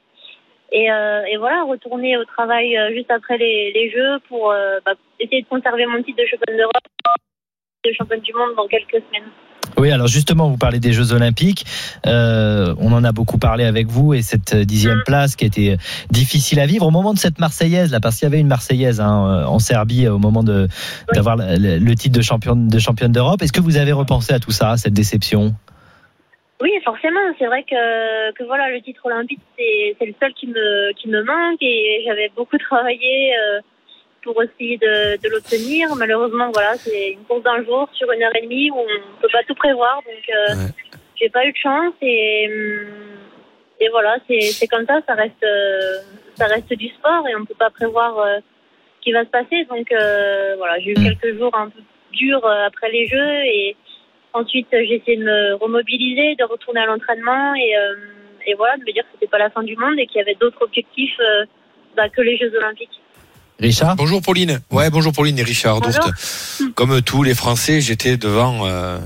et, 0.72 0.90
euh, 0.90 1.24
et 1.24 1.36
voilà, 1.36 1.64
retourner 1.64 2.16
au 2.16 2.24
travail 2.24 2.76
euh, 2.76 2.90
juste 2.94 3.10
après 3.10 3.38
les, 3.38 3.72
les 3.72 3.90
Jeux 3.90 4.18
pour 4.28 4.52
euh, 4.52 4.78
bah, 4.84 4.92
essayer 5.18 5.42
de 5.42 5.48
conserver 5.48 5.86
mon 5.86 6.02
titre 6.02 6.22
de 6.22 6.26
championne 6.26 6.56
d'Europe, 6.56 6.88
de 7.84 7.92
championne 7.92 8.20
du 8.20 8.32
monde 8.34 8.54
dans 8.56 8.68
quelques 8.68 9.02
semaines. 9.08 9.30
Oui, 9.76 9.90
alors 9.90 10.08
justement, 10.08 10.48
vous 10.48 10.58
parlez 10.58 10.78
des 10.78 10.92
Jeux 10.92 11.12
Olympiques. 11.12 11.64
Euh, 12.06 12.74
on 12.78 12.92
en 12.92 13.02
a 13.04 13.12
beaucoup 13.12 13.38
parlé 13.38 13.64
avec 13.64 13.86
vous 13.86 14.14
et 14.14 14.22
cette 14.22 14.54
dixième 14.54 15.02
place 15.06 15.36
qui 15.36 15.44
était 15.44 15.76
difficile 16.10 16.60
à 16.60 16.66
vivre 16.66 16.86
au 16.86 16.90
moment 16.90 17.14
de 17.14 17.18
cette 17.18 17.38
Marseillaise, 17.38 17.90
là, 17.90 18.00
parce 18.00 18.18
qu'il 18.18 18.26
y 18.26 18.30
avait 18.30 18.40
une 18.40 18.48
Marseillaise 18.48 19.00
hein, 19.00 19.44
en 19.46 19.58
Serbie 19.58 20.08
au 20.08 20.18
moment 20.18 20.42
de 20.42 20.68
d'avoir 21.14 21.36
le, 21.38 21.94
titre 21.94 22.16
de 22.16 22.22
championne 22.22 22.68
de 22.68 22.78
championne 22.78 23.12
d'Europe. 23.12 23.42
Est-ce 23.42 23.52
que 23.52 23.60
vous 23.60 23.76
avez 23.76 23.92
repensé 23.92 24.32
à 24.32 24.38
tout 24.38 24.50
ça, 24.50 24.72
à 24.72 24.76
cette 24.76 24.94
déception? 24.94 25.54
Oui, 26.60 26.72
forcément. 26.84 27.20
C'est 27.38 27.46
vrai 27.46 27.62
que, 27.62 28.32
que 28.32 28.44
voilà, 28.44 28.68
le 28.70 28.82
titre 28.82 29.00
olympique, 29.06 29.40
c'est 29.56 29.96
c'est 29.98 30.06
le 30.06 30.14
seul 30.20 30.34
qui 30.34 30.46
me, 30.46 30.92
qui 30.94 31.08
me 31.08 31.22
manque 31.24 31.62
et 31.62 32.02
j'avais 32.06 32.30
beaucoup 32.36 32.58
travaillé 32.58 33.32
euh, 33.34 33.60
pour 34.22 34.42
essayer 34.42 34.76
de, 34.76 35.20
de 35.22 35.28
l'obtenir. 35.28 35.94
Malheureusement, 35.96 36.50
voilà, 36.52 36.74
c'est 36.76 37.12
une 37.12 37.24
course 37.24 37.42
d'un 37.42 37.64
jour 37.64 37.88
sur 37.92 38.10
une 38.12 38.22
heure 38.22 38.34
et 38.34 38.42
demie 38.42 38.70
où 38.70 38.78
on 38.78 39.20
peut 39.20 39.28
pas 39.32 39.42
tout 39.46 39.54
prévoir. 39.54 40.02
Donc, 40.06 40.24
euh, 40.28 40.54
j'ai 41.20 41.28
pas 41.28 41.46
eu 41.46 41.52
de 41.52 41.56
chance 41.56 41.94
et, 42.02 42.48
hum, 42.48 42.88
et 43.80 43.88
voilà, 43.88 44.16
c'est 44.28 44.40
c'est 44.40 44.66
comme 44.66 44.86
ça. 44.86 45.00
Ça 45.06 45.14
reste, 45.14 45.42
euh, 45.42 46.00
ça 46.36 46.46
reste 46.46 46.72
du 46.74 46.88
sport 46.88 47.26
et 47.28 47.34
on 47.36 47.44
peut 47.44 47.54
pas 47.58 47.70
prévoir 47.70 48.18
euh, 48.18 48.38
ce 48.98 49.04
qui 49.04 49.12
va 49.12 49.24
se 49.24 49.30
passer. 49.30 49.64
Donc, 49.64 49.90
euh, 49.92 50.54
voilà, 50.58 50.78
j'ai 50.80 50.90
eu 50.92 50.94
quelques 50.94 51.38
jours 51.38 51.54
un 51.54 51.68
peu 51.68 51.80
durs 52.12 52.44
euh, 52.44 52.66
après 52.66 52.90
les 52.90 53.06
Jeux 53.06 53.44
et 53.44 53.76
Ensuite, 54.32 54.68
euh, 54.72 54.84
j'ai 54.86 54.96
essayé 54.96 55.16
de 55.16 55.24
me 55.24 55.54
remobiliser, 55.54 56.36
de 56.36 56.44
retourner 56.44 56.80
à 56.80 56.86
l'entraînement 56.86 57.54
et, 57.54 57.76
euh, 57.76 57.94
et 58.46 58.54
voilà, 58.54 58.76
de 58.76 58.82
me 58.82 58.92
dire 58.92 59.02
que 59.04 59.08
c'était 59.14 59.26
pas 59.26 59.38
la 59.38 59.50
fin 59.50 59.62
du 59.62 59.76
monde 59.76 59.98
et 59.98 60.06
qu'il 60.06 60.18
y 60.18 60.22
avait 60.22 60.36
d'autres 60.36 60.62
objectifs 60.62 61.18
euh, 61.20 61.44
bah, 61.96 62.08
que 62.08 62.20
les 62.20 62.36
Jeux 62.36 62.54
Olympiques. 62.56 63.00
Richard 63.60 63.96
Bonjour 63.96 64.22
Pauline. 64.22 64.60
Ouais, 64.70 64.90
bonjour 64.90 65.12
Pauline 65.12 65.38
et 65.38 65.42
Richard. 65.42 65.80
Dourte. 65.80 66.10
Comme 66.74 67.02
tous 67.02 67.22
les 67.22 67.34
Français, 67.34 67.80
j'étais 67.80 68.16
devant 68.16 68.66
euh, 68.66 68.98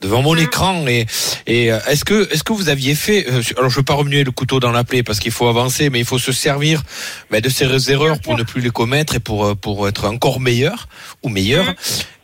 devant 0.00 0.22
mon 0.22 0.36
écran 0.36 0.86
et 0.86 1.06
et 1.46 1.72
euh, 1.72 1.78
est-ce 1.88 2.04
que 2.04 2.32
est-ce 2.32 2.44
que 2.44 2.52
vous 2.52 2.68
aviez 2.68 2.94
fait 2.94 3.26
euh, 3.28 3.42
alors 3.56 3.70
je 3.70 3.76
veux 3.76 3.82
pas 3.82 3.94
remuer 3.94 4.24
le 4.24 4.30
couteau 4.30 4.60
dans 4.60 4.70
la 4.70 4.84
plaie 4.84 5.02
parce 5.02 5.18
qu'il 5.18 5.32
faut 5.32 5.48
avancer 5.48 5.90
mais 5.90 5.98
il 5.98 6.04
faut 6.04 6.18
se 6.18 6.32
servir 6.32 6.82
ben, 7.30 7.40
de 7.40 7.48
ces 7.48 7.90
erreurs 7.90 8.20
pour 8.20 8.36
ne 8.36 8.42
plus 8.42 8.60
les 8.60 8.70
commettre 8.70 9.14
et 9.14 9.20
pour 9.20 9.44
euh, 9.44 9.54
pour 9.54 9.88
être 9.88 10.06
encore 10.06 10.40
meilleur 10.40 10.88
ou 11.22 11.28
meilleur. 11.28 11.66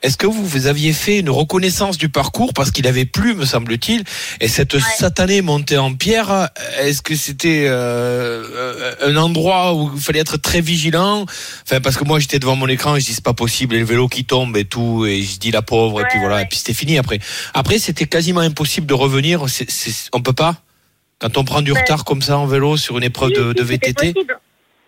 Est-ce 0.03 0.16
que 0.16 0.26
vous, 0.26 0.44
vous 0.44 0.66
aviez 0.66 0.92
fait 0.92 1.18
une 1.20 1.30
reconnaissance 1.30 1.96
du 1.96 2.09
parcours 2.09 2.53
parce 2.55 2.70
qu'il 2.72 2.86
avait 2.88 3.05
plu, 3.05 3.34
me 3.34 3.44
semble-t-il, 3.44 4.03
et 4.40 4.48
cette 4.48 4.76
satanée 4.78 5.42
montée 5.42 5.78
en 5.78 5.94
pierre, 5.94 6.48
est-ce 6.80 7.03
que 7.03 7.14
c'était 7.14 7.66
euh, 7.68 8.42
euh, 8.55 8.94
un 9.03 9.16
endroit 9.16 9.74
où 9.74 9.92
il 9.94 10.00
fallait 10.00 10.18
être 10.18 10.36
très 10.38 10.61
vigilant? 10.61 11.24
Enfin, 11.64 11.80
parce 11.80 11.96
que 11.96 12.05
moi 12.05 12.18
j'étais 12.18 12.38
devant 12.40 12.57
mon 12.57 12.66
écran, 12.68 12.96
et 12.96 13.00
je 13.00 13.07
dis 13.07 13.12
c'est 13.14 13.22
pas 13.24 13.32
possible, 13.34 13.76
et 13.76 13.78
le 13.78 13.84
vélo 13.84 14.09
qui 14.09 14.24
tombe 14.24 14.57
et 14.57 14.64
tout, 14.64 15.07
et 15.07 15.22
je 15.22 15.38
dis 15.38 15.50
la 15.53 15.62
pauvre, 15.62 16.00
et 16.00 16.05
puis 16.09 16.18
voilà, 16.18 16.42
et 16.42 16.46
puis 16.46 16.59
c'était 16.59 16.74
fini 16.74 16.98
après. 16.98 17.20
Après, 17.55 17.78
c'était 17.78 18.07
quasiment 18.07 18.40
impossible 18.40 18.86
de 18.86 18.94
revenir. 18.94 19.44
C'est, 19.48 19.70
c'est- 19.70 20.09
on 20.12 20.20
peut 20.20 20.32
pas? 20.32 20.57
Quand 21.20 21.36
on 21.38 21.44
prend 21.44 21.62
du 21.62 21.72
retard 21.72 22.05
comme 22.05 22.20
ça 22.22 22.36
en 22.38 22.46
vélo 22.46 22.76
sur 22.76 22.98
une 22.98 23.05
épreuve 23.05 23.30
de, 23.32 23.53
de 23.53 23.62
VTT. 23.62 24.12
possible. 24.14 24.38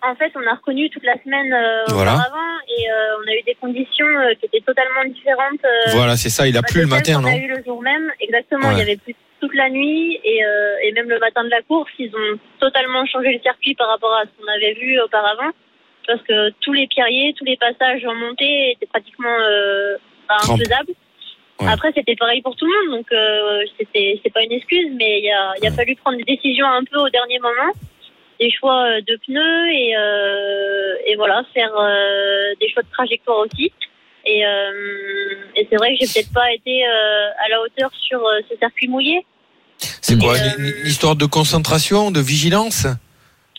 En 0.06 0.14
fait, 0.16 0.32
on 0.34 0.46
a 0.46 0.54
reconnu 0.54 0.90
toute 0.90 1.04
la 1.04 1.14
semaine 1.22 1.52
euh, 1.52 1.84
Voilà. 1.88 2.14
auparavant 2.14 2.58
et 2.68 2.90
euh, 2.90 3.18
on 3.24 3.28
a 3.30 3.34
eu 3.34 3.42
des 3.42 3.54
conditions 3.54 4.06
euh, 4.06 4.34
qui 4.34 4.46
étaient 4.46 4.60
totalement 4.60 5.04
différentes. 5.06 5.64
euh, 5.64 5.90
Voilà, 5.92 6.16
c'est 6.16 6.28
ça. 6.28 6.46
Il 6.46 6.56
a 6.56 6.62
plu 6.62 6.80
le 6.82 6.86
matin, 6.86 7.20
non 7.20 7.28
a 7.28 7.36
eu 7.36 7.48
le 7.48 7.62
jour 7.64 7.80
même, 7.82 8.10
exactement. 8.20 8.68
Ouais. 8.68 8.74
Il 8.74 8.78
y 8.78 8.82
avait 8.82 8.96
plus 8.96 9.14
toute 9.40 9.54
la 9.54 9.68
nuit 9.70 10.20
et, 10.24 10.40
et 10.84 10.92
même 10.92 11.08
le 11.08 11.18
matin 11.18 11.44
de 11.44 11.50
la 11.50 11.60
course, 11.62 11.90
ils 11.98 12.10
ont 12.14 12.38
totalement 12.60 13.04
changé 13.06 13.32
le 13.32 13.40
circuit 13.40 13.74
par 13.74 13.88
rapport 13.88 14.14
à 14.14 14.22
ce 14.22 14.28
qu'on 14.42 14.50
avait 14.50 14.72
vu 14.74 14.98
auparavant. 15.00 15.50
Parce 16.06 16.22
que 16.22 16.50
tous 16.60 16.72
les 16.72 16.86
pierriers, 16.86 17.34
tous 17.38 17.44
les 17.44 17.56
passages 17.56 18.04
en 18.06 18.14
montée 18.14 18.72
étaient 18.72 18.86
pratiquement 18.86 19.36
bah, 20.28 20.36
infaisables. 20.48 20.92
Après, 21.60 21.92
c'était 21.94 22.16
pareil 22.16 22.42
pour 22.42 22.56
tout 22.56 22.66
le 22.66 22.72
monde, 22.90 22.98
donc 22.98 23.06
c'était 23.78 24.18
c'est 24.22 24.32
pas 24.32 24.42
une 24.42 24.52
excuse, 24.52 24.88
mais 24.96 25.20
il 25.20 25.30
a, 25.30 25.54
il 25.62 25.66
a 25.66 25.70
fallu 25.72 25.94
prendre 25.96 26.16
des 26.18 26.24
décisions 26.24 26.66
un 26.66 26.84
peu 26.84 26.98
au 26.98 27.08
dernier 27.10 27.38
moment, 27.38 27.72
des 28.40 28.50
choix 28.50 28.84
euh, 28.84 29.00
de 29.00 29.16
pneus 29.26 29.72
et, 29.72 29.96
euh, 29.96 30.94
et 31.06 31.16
voilà 31.16 31.44
faire 31.52 31.72
euh, 31.76 32.54
des 32.60 32.68
choix 32.70 32.82
de 32.82 32.90
trajectoire 32.90 33.38
aussi. 33.38 33.72
Et, 34.26 34.44
euh, 34.46 35.34
et 35.54 35.66
c'est 35.70 35.76
vrai 35.76 35.90
que 35.90 35.96
j'ai 36.00 36.12
peut-être 36.12 36.32
pas 36.32 36.52
été 36.52 36.84
à 36.84 37.48
la 37.50 37.60
hauteur 37.60 37.90
sur 37.94 38.20
ce 38.50 38.56
circuit 38.56 38.88
mouillé. 38.88 39.24
C'est 39.76 40.18
quoi 40.18 40.34
une, 40.38 40.86
histoire 40.86 41.14
de 41.14 41.26
concentration, 41.26 42.10
de 42.10 42.20
vigilance 42.20 42.86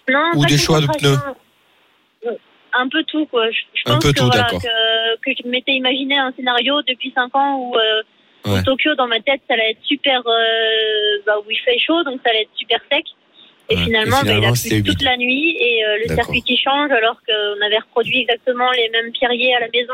Non, 0.10 0.32
Ou 0.36 0.46
des 0.46 0.58
choix 0.58 0.82
de. 0.82 0.88
Euh, 0.88 2.32
Un 2.74 2.90
peu 2.90 3.04
tout, 3.04 3.28
quoi. 3.28 3.48
Je, 3.52 3.60
pense 3.86 4.04
peu 4.04 4.12
que, 4.12 4.18
tout, 4.18 4.26
voilà, 4.26 4.42
d'accord. 4.42 4.60
que, 4.60 5.34
que 5.34 5.44
je 5.44 5.48
m'étais 5.48 5.74
imaginé 5.74 6.18
un 6.18 6.34
scénario 6.36 6.82
depuis 6.82 7.12
5 7.14 7.36
ans 7.36 7.60
où, 7.60 7.76
Ouais. 8.48 8.62
Tokyo, 8.62 8.94
dans 8.94 9.08
ma 9.08 9.20
tête, 9.22 9.42
ça 9.48 9.56
allait 9.56 9.72
être 9.72 9.84
super, 9.84 10.22
bah, 11.26 11.34
où 11.40 11.50
il 11.50 11.58
fait 11.58 11.80
chaud, 11.80 12.04
donc 12.04 12.20
ça 12.24 12.30
allait 12.30 12.44
être 12.44 12.56
super 12.56 12.80
sec. 12.92 13.04
Et 13.70 13.76
Ouais. 13.76 13.84
finalement, 13.86 14.22
Et 14.22 14.26
bah, 14.26 14.34
il 14.38 14.46
a 14.46 14.52
plu 14.52 14.84
toute 14.84 15.02
la 15.02 15.18
nuit 15.18 15.58
et 15.60 15.84
euh, 15.86 15.98
le 16.08 16.14
circuit 16.16 16.42
qui 16.44 16.56
change 16.58 16.92
alors 16.92 17.18
qu'on 17.26 17.66
avait 17.66 17.80
reproduit 17.80 18.20
exactement 18.22 18.70
les 18.72 18.90
mêmes 18.90 19.12
pierriers 19.12 19.56
à 19.56 19.60
la 19.60 19.68
maison, 19.74 19.94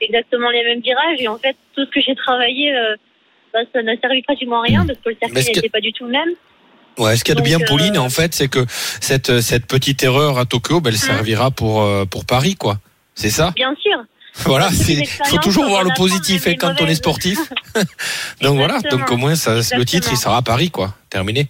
exactement 0.00 0.50
les 0.50 0.64
mêmes 0.64 0.80
virages. 0.80 1.20
Et 1.20 1.28
en 1.28 1.38
fait, 1.38 1.56
tout 1.74 1.84
ce 1.84 1.90
que 1.90 2.00
j'ai 2.00 2.16
travaillé, 2.16 2.74
euh, 2.74 2.96
bah, 3.52 3.60
ça 3.72 3.82
n'a 3.82 3.96
servi 4.00 4.22
pratiquement 4.22 4.60
à 4.60 4.62
rien 4.64 4.84
parce 4.84 4.98
que 4.98 5.10
le 5.10 5.16
circuit 5.22 5.44
que- 5.52 5.56
n'était 5.56 5.68
pas 5.68 5.80
du 5.80 5.92
tout 5.92 6.04
le 6.06 6.10
même. 6.12 6.30
Ouais, 6.98 7.14
ce 7.16 7.22
qu'il 7.24 7.34
y 7.34 7.38
a 7.38 7.40
de 7.40 7.44
bien, 7.46 7.60
euh, 7.60 7.64
Pauline, 7.68 7.98
en 7.98 8.08
fait, 8.08 8.34
c'est 8.34 8.48
que 8.48 8.64
cette, 8.68 9.40
cette 9.40 9.66
petite 9.66 10.02
erreur 10.02 10.38
à 10.38 10.44
Tokyo, 10.46 10.80
ben, 10.80 10.90
elle 10.90 10.96
servira 10.98 11.50
pour, 11.50 11.82
euh, 11.82 12.06
pour 12.06 12.24
Paris, 12.24 12.54
quoi. 12.56 12.78
C'est 13.14 13.30
ça? 13.30 13.52
Bien 13.54 13.74
sûr. 13.80 13.98
Voilà, 14.44 14.68
c'est, 14.70 15.02
faut 15.26 15.38
toujours 15.38 15.64
voir 15.66 15.82
le 15.82 15.90
positif 15.96 16.46
et 16.46 16.56
quand 16.56 16.74
on 16.82 16.86
est 16.86 16.94
sportif. 16.96 17.38
Donc 18.42 18.56
voilà, 18.58 18.80
donc 18.90 19.10
au 19.10 19.16
moins, 19.16 19.34
ça, 19.34 19.54
le 19.54 19.84
titre, 19.84 20.08
il 20.10 20.18
sera 20.18 20.36
à 20.38 20.42
Paris, 20.42 20.70
quoi. 20.70 20.94
Terminé. 21.08 21.48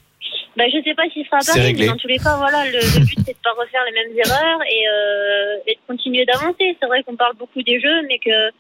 Bah, 0.57 0.65
je 0.73 0.83
sais 0.83 0.95
pas 0.95 1.03
s'il 1.13 1.25
sera 1.27 1.37
à 1.37 1.45
Paris, 1.45 1.75
mais 1.79 1.87
dans 1.87 1.97
tous 1.97 2.09
les 2.09 2.17
cas, 2.19 2.37
voilà, 2.39 2.65
le, 2.65 2.79
le 2.81 3.05
but 3.05 3.19
c'est 3.27 3.33
de 3.37 3.43
pas 3.45 3.53
refaire 3.59 3.83
les 3.85 3.93
mêmes 3.93 4.17
erreurs 4.19 4.61
et, 4.71 4.89
euh, 4.89 5.57
et 5.67 5.75
de 5.75 5.81
continuer 5.87 6.25
d'avancer. 6.25 6.77
C'est 6.81 6.87
vrai 6.87 7.03
qu'on 7.03 7.17
parle 7.17 7.37
beaucoup 7.37 7.63
des 7.63 7.79
jeux, 7.79 8.03
mais 8.09 8.19
que 8.19 8.51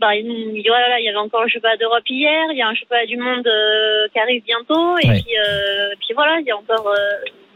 bah, 0.00 0.14
il, 0.14 0.24
il- 0.56 0.64
voilà, 0.68 0.98
il 1.00 1.04
y 1.04 1.08
avait 1.08 1.18
encore 1.18 1.42
le 1.42 1.48
championnat 1.48 1.76
d'Europe 1.76 2.04
hier, 2.08 2.44
il 2.52 2.56
y 2.56 2.62
a 2.62 2.68
un 2.68 2.74
championnat 2.74 3.04
du 3.06 3.16
monde 3.18 3.46
euh, 3.46 4.08
qui 4.12 4.18
arrive 4.18 4.42
bientôt, 4.44 4.96
et 4.98 5.06
Ouais. 5.08 5.20
puis, 5.22 5.36
euh, 5.38 5.90
puis 6.00 6.14
voilà, 6.14 6.38
il 6.40 6.46
y 6.46 6.50
a 6.50 6.56
encore 6.56 6.88
euh, 6.88 6.96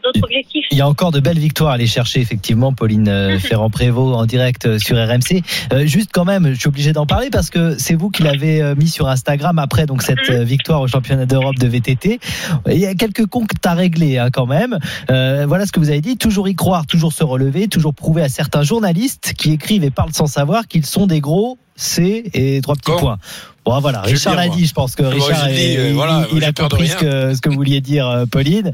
d'autres 0.03 0.23
objectifs. 0.23 0.65
Il 0.71 0.77
y 0.77 0.81
a 0.81 0.87
encore 0.87 1.11
de 1.11 1.19
belles 1.19 1.39
victoires 1.39 1.71
à 1.71 1.75
aller 1.75 1.87
chercher, 1.87 2.19
effectivement, 2.21 2.73
Pauline 2.73 3.07
euh, 3.07 3.39
Ferrand-Prévot 3.39 4.13
en 4.13 4.25
direct 4.25 4.65
euh, 4.65 4.79
sur 4.79 4.97
RMC. 4.97 5.41
Euh, 5.71 5.85
juste 5.85 6.09
quand 6.13 6.25
même, 6.25 6.53
je 6.53 6.59
suis 6.59 6.67
obligé 6.67 6.93
d'en 6.93 7.05
parler 7.05 7.29
parce 7.29 7.49
que 7.49 7.77
c'est 7.77 7.95
vous 7.95 8.09
qui 8.09 8.23
l'avez 8.23 8.73
mis 8.75 8.89
sur 8.89 9.07
Instagram 9.07 9.59
après 9.59 9.85
donc 9.85 10.01
cette 10.03 10.29
euh, 10.29 10.43
victoire 10.43 10.81
au 10.81 10.87
championnat 10.87 11.25
d'Europe 11.25 11.57
de 11.57 11.67
VTT. 11.67 12.19
Il 12.67 12.77
y 12.77 12.85
a 12.85 12.95
quelques 12.95 13.25
comptes 13.25 13.49
à 13.65 13.73
régler 13.73 14.17
hein, 14.17 14.29
quand 14.31 14.45
même. 14.45 14.77
Euh, 15.09 15.45
voilà 15.47 15.65
ce 15.65 15.71
que 15.71 15.79
vous 15.79 15.89
avez 15.89 16.01
dit. 16.01 16.17
Toujours 16.17 16.47
y 16.47 16.55
croire, 16.55 16.85
toujours 16.85 17.13
se 17.13 17.23
relever, 17.23 17.67
toujours 17.67 17.93
prouver 17.93 18.21
à 18.21 18.29
certains 18.29 18.63
journalistes 18.63 19.33
qui 19.37 19.51
écrivent 19.51 19.83
et 19.83 19.91
parlent 19.91 20.13
sans 20.13 20.27
savoir 20.27 20.67
qu'ils 20.67 20.85
sont 20.85 21.07
des 21.07 21.21
gros 21.21 21.57
C 21.75 22.29
et 22.33 22.61
trois 22.61 22.75
petits 22.75 22.91
points. 22.97 23.17
Bon 23.65 23.79
voilà, 23.79 24.01
Richard 24.01 24.35
l'a 24.35 24.49
dit. 24.49 24.65
Je 24.65 24.73
pense 24.73 24.95
que 24.95 25.03
Richard 25.03 25.47
est- 25.47 25.77
euh, 25.77 25.87
il, 25.89 25.93
voilà, 25.93 26.27
il 26.31 26.39
j'ai 26.41 26.45
a 26.47 26.51
compris 26.51 26.87
ce 26.87 26.97
que, 26.97 27.33
ce 27.33 27.39
que 27.41 27.49
vous 27.49 27.55
vouliez 27.55 27.79
dire, 27.79 28.07
euh, 28.09 28.25
Pauline. 28.25 28.71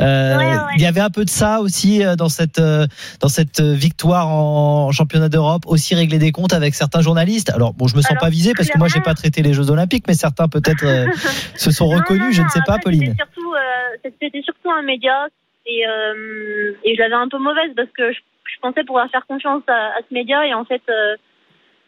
Euh, 0.00 0.36
Il 0.76 0.82
y 0.82 0.86
avait 0.86 1.00
un 1.00 1.10
peu 1.10 1.24
de 1.24 1.30
ça 1.30 1.60
aussi 1.60 2.02
euh, 2.04 2.16
dans 2.16 2.28
cette 2.30 2.58
euh, 2.58 2.86
dans 3.20 3.28
cette 3.28 3.60
victoire 3.60 4.28
en, 4.28 4.92
championnat 4.92 5.28
d'Europe, 5.28 5.64
aussi 5.66 5.94
régler 5.94 6.18
des 6.18 6.32
comptes 6.32 6.52
avec 6.54 6.74
certains 6.74 7.02
journalistes. 7.02 7.50
Alors 7.50 7.74
bon, 7.74 7.86
je 7.86 7.96
me 7.96 8.00
sens 8.00 8.12
Alors, 8.12 8.22
pas 8.22 8.30
visé 8.30 8.52
parce 8.56 8.68
que 8.70 8.78
moi 8.78 8.88
j'ai 8.88 9.00
pas 9.00 9.14
traité 9.14 9.42
les 9.42 9.52
Jeux 9.52 9.70
Olympiques, 9.70 10.04
mais 10.08 10.14
certains 10.14 10.48
peut-être 10.48 10.84
euh, 10.84 11.06
se 11.56 11.70
sont 11.70 11.88
reconnus. 11.88 12.34
je 12.34 12.42
ne 12.42 12.48
sais 12.48 12.62
pas, 12.66 12.78
Pauline. 12.78 13.00
C'était 13.12 13.16
surtout, 13.24 13.52
euh, 13.54 14.08
c'était 14.20 14.42
surtout 14.42 14.70
un 14.70 14.82
média 14.82 15.26
et, 15.66 15.86
euh, 15.86 16.72
et 16.84 16.94
je 16.96 17.00
l'avais 17.00 17.14
un 17.14 17.28
peu 17.28 17.38
mauvaise 17.38 17.70
parce 17.76 17.90
que 17.96 18.10
je, 18.12 18.18
je 18.18 18.60
pensais 18.62 18.84
pouvoir 18.84 19.08
faire 19.10 19.26
confiance 19.28 19.62
à, 19.68 19.98
à 19.98 20.00
ce 20.08 20.14
média 20.14 20.46
et 20.46 20.54
en 20.54 20.64
fait 20.64 20.82
euh, 20.88 21.16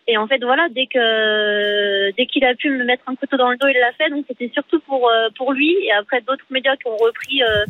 et 0.09 0.17
en 0.17 0.27
fait 0.27 0.43
voilà 0.43 0.67
dès 0.71 0.87
que 0.87 2.11
dès 2.17 2.27
qu'il 2.27 2.45
a 2.45 2.55
pu 2.55 2.71
me 2.71 2.85
mettre 2.85 3.05
un 3.07 3.15
couteau 3.15 3.37
dans 3.37 3.51
le 3.51 3.57
dos 3.57 3.69
il 3.69 3.79
l'a 3.79 3.93
fait. 3.93 4.11
Donc 4.11 4.25
c'était 4.29 4.51
surtout 4.53 4.81
pour 4.81 5.09
euh, 5.09 5.29
pour 5.37 5.53
lui. 5.53 5.77
Et 5.85 5.93
après 5.93 6.21
d'autres 6.23 6.45
médias 6.51 6.77
qui 6.77 6.89
ont 6.89 6.97
repris 6.97 7.43
euh, 7.43 7.65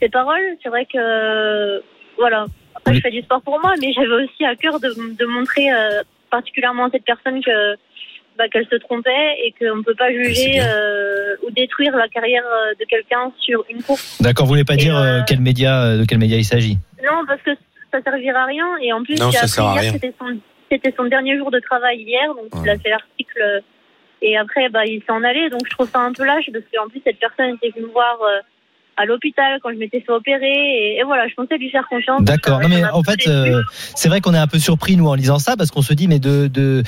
ses 0.00 0.08
paroles. 0.08 0.56
C'est 0.62 0.68
vrai 0.68 0.86
que 0.86 1.82
voilà. 2.18 2.46
Après 2.74 2.94
je 2.94 3.00
fais 3.00 3.10
du 3.10 3.22
sport 3.22 3.42
pour 3.42 3.58
moi 3.60 3.72
mais 3.80 3.92
j'avais 3.92 4.24
aussi 4.24 4.44
à 4.44 4.54
cœur 4.56 4.80
de, 4.80 4.88
de 5.18 5.26
montrer 5.26 5.72
euh, 5.72 6.02
particulièrement 6.30 6.86
à 6.86 6.90
cette 6.90 7.04
personne 7.04 7.42
que 7.42 7.76
bah, 8.38 8.48
qu'elle 8.50 8.66
se 8.66 8.76
trompait 8.76 9.36
et 9.44 9.52
qu'on 9.58 9.76
ne 9.76 9.82
peut 9.82 9.94
pas 9.94 10.10
juger 10.10 10.58
euh, 10.60 11.36
ou 11.46 11.50
détruire 11.50 11.94
la 11.96 12.08
carrière 12.08 12.44
de 12.80 12.84
quelqu'un 12.86 13.30
sur 13.40 13.62
une 13.68 13.82
course. 13.82 14.20
D'accord, 14.22 14.46
vous 14.46 14.52
voulez 14.52 14.64
pas 14.64 14.76
dire 14.76 14.96
euh, 14.96 15.20
quel 15.28 15.40
média 15.40 15.96
de 15.98 16.04
quel 16.06 16.18
média 16.18 16.38
il 16.38 16.44
s'agit? 16.44 16.78
Non, 17.04 17.24
parce 17.26 17.42
que 17.42 17.50
ça 17.92 18.00
servira 18.02 18.40
à 18.40 18.46
rien. 18.46 18.66
Et 18.82 18.90
en 18.92 19.02
plus, 19.02 19.18
Non, 19.20 19.30
ça 19.30 19.46
sert 19.46 19.64
à 19.64 19.74
rien. 19.74 19.92
c'était 19.92 20.14
son, 20.18 20.38
c'était 20.72 20.94
son 20.96 21.04
dernier 21.04 21.36
jour 21.36 21.50
de 21.50 21.60
travail 21.60 21.98
hier, 22.00 22.28
donc 22.34 22.48
il 22.64 22.68
a 22.70 22.78
fait 22.78 22.90
l'article 22.90 23.62
Et 24.22 24.36
après, 24.36 24.68
bah, 24.68 24.84
il 24.86 25.02
s'en 25.06 25.22
allait, 25.24 25.50
donc 25.50 25.62
je 25.66 25.70
trouve 25.70 25.90
ça 25.90 26.00
un 26.00 26.12
peu 26.12 26.24
lâche 26.24 26.48
parce 26.52 26.64
qu'en 26.72 26.88
plus 26.88 27.00
cette 27.04 27.18
personne 27.18 27.56
était 27.56 27.70
venue 27.74 27.86
me 27.86 27.92
voir 27.92 28.16
euh, 28.22 28.38
à 28.96 29.04
l'hôpital 29.04 29.58
quand 29.62 29.70
je 29.70 29.78
m'étais 29.78 30.00
fait 30.00 30.12
opérer 30.12 30.52
et, 30.52 30.98
et 30.98 31.02
voilà, 31.02 31.26
je 31.26 31.34
pensais 31.34 31.56
lui 31.56 31.70
faire 31.70 31.86
confiance. 31.88 32.22
D'accord. 32.22 32.60
Non 32.60 32.66
euh, 32.66 32.68
mais 32.68 32.84
en 32.84 33.02
fait, 33.02 33.26
euh, 33.26 33.60
c'est 33.96 34.08
vrai 34.08 34.20
qu'on 34.20 34.34
est 34.34 34.38
un 34.38 34.46
peu 34.46 34.58
surpris 34.58 34.96
nous 34.96 35.08
en 35.08 35.14
lisant 35.14 35.38
ça 35.38 35.56
parce 35.56 35.70
qu'on 35.70 35.82
se 35.82 35.94
dit 35.94 36.08
mais 36.08 36.20
de 36.20 36.46
de 36.46 36.82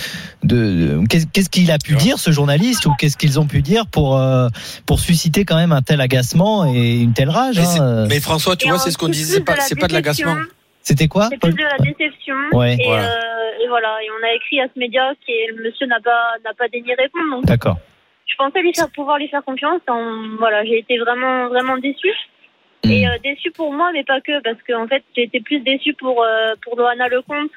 de, 0.45 0.57
de- 1.01 1.07
qu'est-ce 1.09 1.51
qu'il 1.51 1.71
a 1.73 1.79
pu 1.79 1.95
dire 1.97 2.19
ce 2.19 2.31
journaliste 2.31 2.87
ou 2.87 2.93
qu'est-ce 2.99 3.17
qu'ils 3.17 3.41
ont 3.41 3.47
pu 3.47 3.63
dire 3.63 3.87
pour 3.87 4.19
euh, 4.19 4.49
pour 4.87 5.01
susciter 5.01 5.45
quand 5.45 5.57
même 5.57 5.73
un 5.73 5.83
tel 5.83 6.01
agacement 6.01 6.67
et 6.73 7.01
une 7.01 7.15
telle 7.15 7.31
rage. 7.31 7.59
Mais, 7.59 7.81
hein, 7.81 7.83
euh. 7.83 8.07
mais 8.09 8.21
François, 8.21 8.55
tu 8.55 8.67
Et 8.67 8.71
vois, 8.71 8.79
c'est 8.79 8.91
ce 8.91 8.99
qu'on 8.99 9.09
disait, 9.09 9.37
c'est 9.39 9.45
pas, 9.45 9.55
de 9.55 9.59
la 9.59 9.65
c'est 9.65 9.81
pas 9.81 9.89
de 9.89 9.95
l'agacement. 9.95 10.37
C'était 10.85 11.09
quoi 11.09 11.25
C'est 11.31 11.41
plus 11.41 11.51
Paul 11.55 11.59
de 11.59 11.65
la 11.65 11.79
déception. 11.79 12.35
Ouais. 12.53 12.75
Et, 12.79 12.85
Voilà. 12.87 13.05
euh, 13.05 13.63
et 13.65 13.69
voilà, 13.69 13.97
et 14.03 14.09
on 14.11 14.23
a 14.27 14.33
écrit 14.35 14.61
à 14.61 14.67
ce 14.73 14.79
média 14.79 15.13
qui 15.25 15.33
le 15.49 15.63
monsieur 15.65 15.87
n'a 15.87 15.99
pas 16.01 16.35
n'a 16.45 16.53
pas 16.55 16.69
daigné 16.69 16.95
répondre. 16.95 17.41
D'accord. 17.45 17.79
je 18.27 18.37
pensais 18.37 18.61
lui 18.61 18.75
faire 18.75 18.91
pouvoir 18.91 19.19
lui 19.19 19.29
faire 19.29 19.43
confiance. 19.45 19.81
En, 19.89 20.37
voilà, 20.39 20.65
j'ai 20.65 20.79
été 20.79 20.99
vraiment 20.99 21.49
vraiment 21.49 21.79
déçue. 21.79 22.15
Hmm. 22.85 22.91
Et 22.91 23.09
euh, 23.09 23.13
déçue 23.25 23.51
pour 23.53 23.73
moi, 23.73 23.91
mais 23.95 24.05
pas 24.05 24.21
que, 24.21 24.43
parce 24.43 24.59
qu'en 24.69 24.87
fait, 24.87 25.03
j'ai 25.17 25.23
été 25.23 25.41
plus 25.41 25.61
déçue 25.61 25.95
pour 25.95 26.23
euh, 26.23 26.55
pour 26.63 26.77
Loana 26.77 27.09
Lecomte 27.09 27.51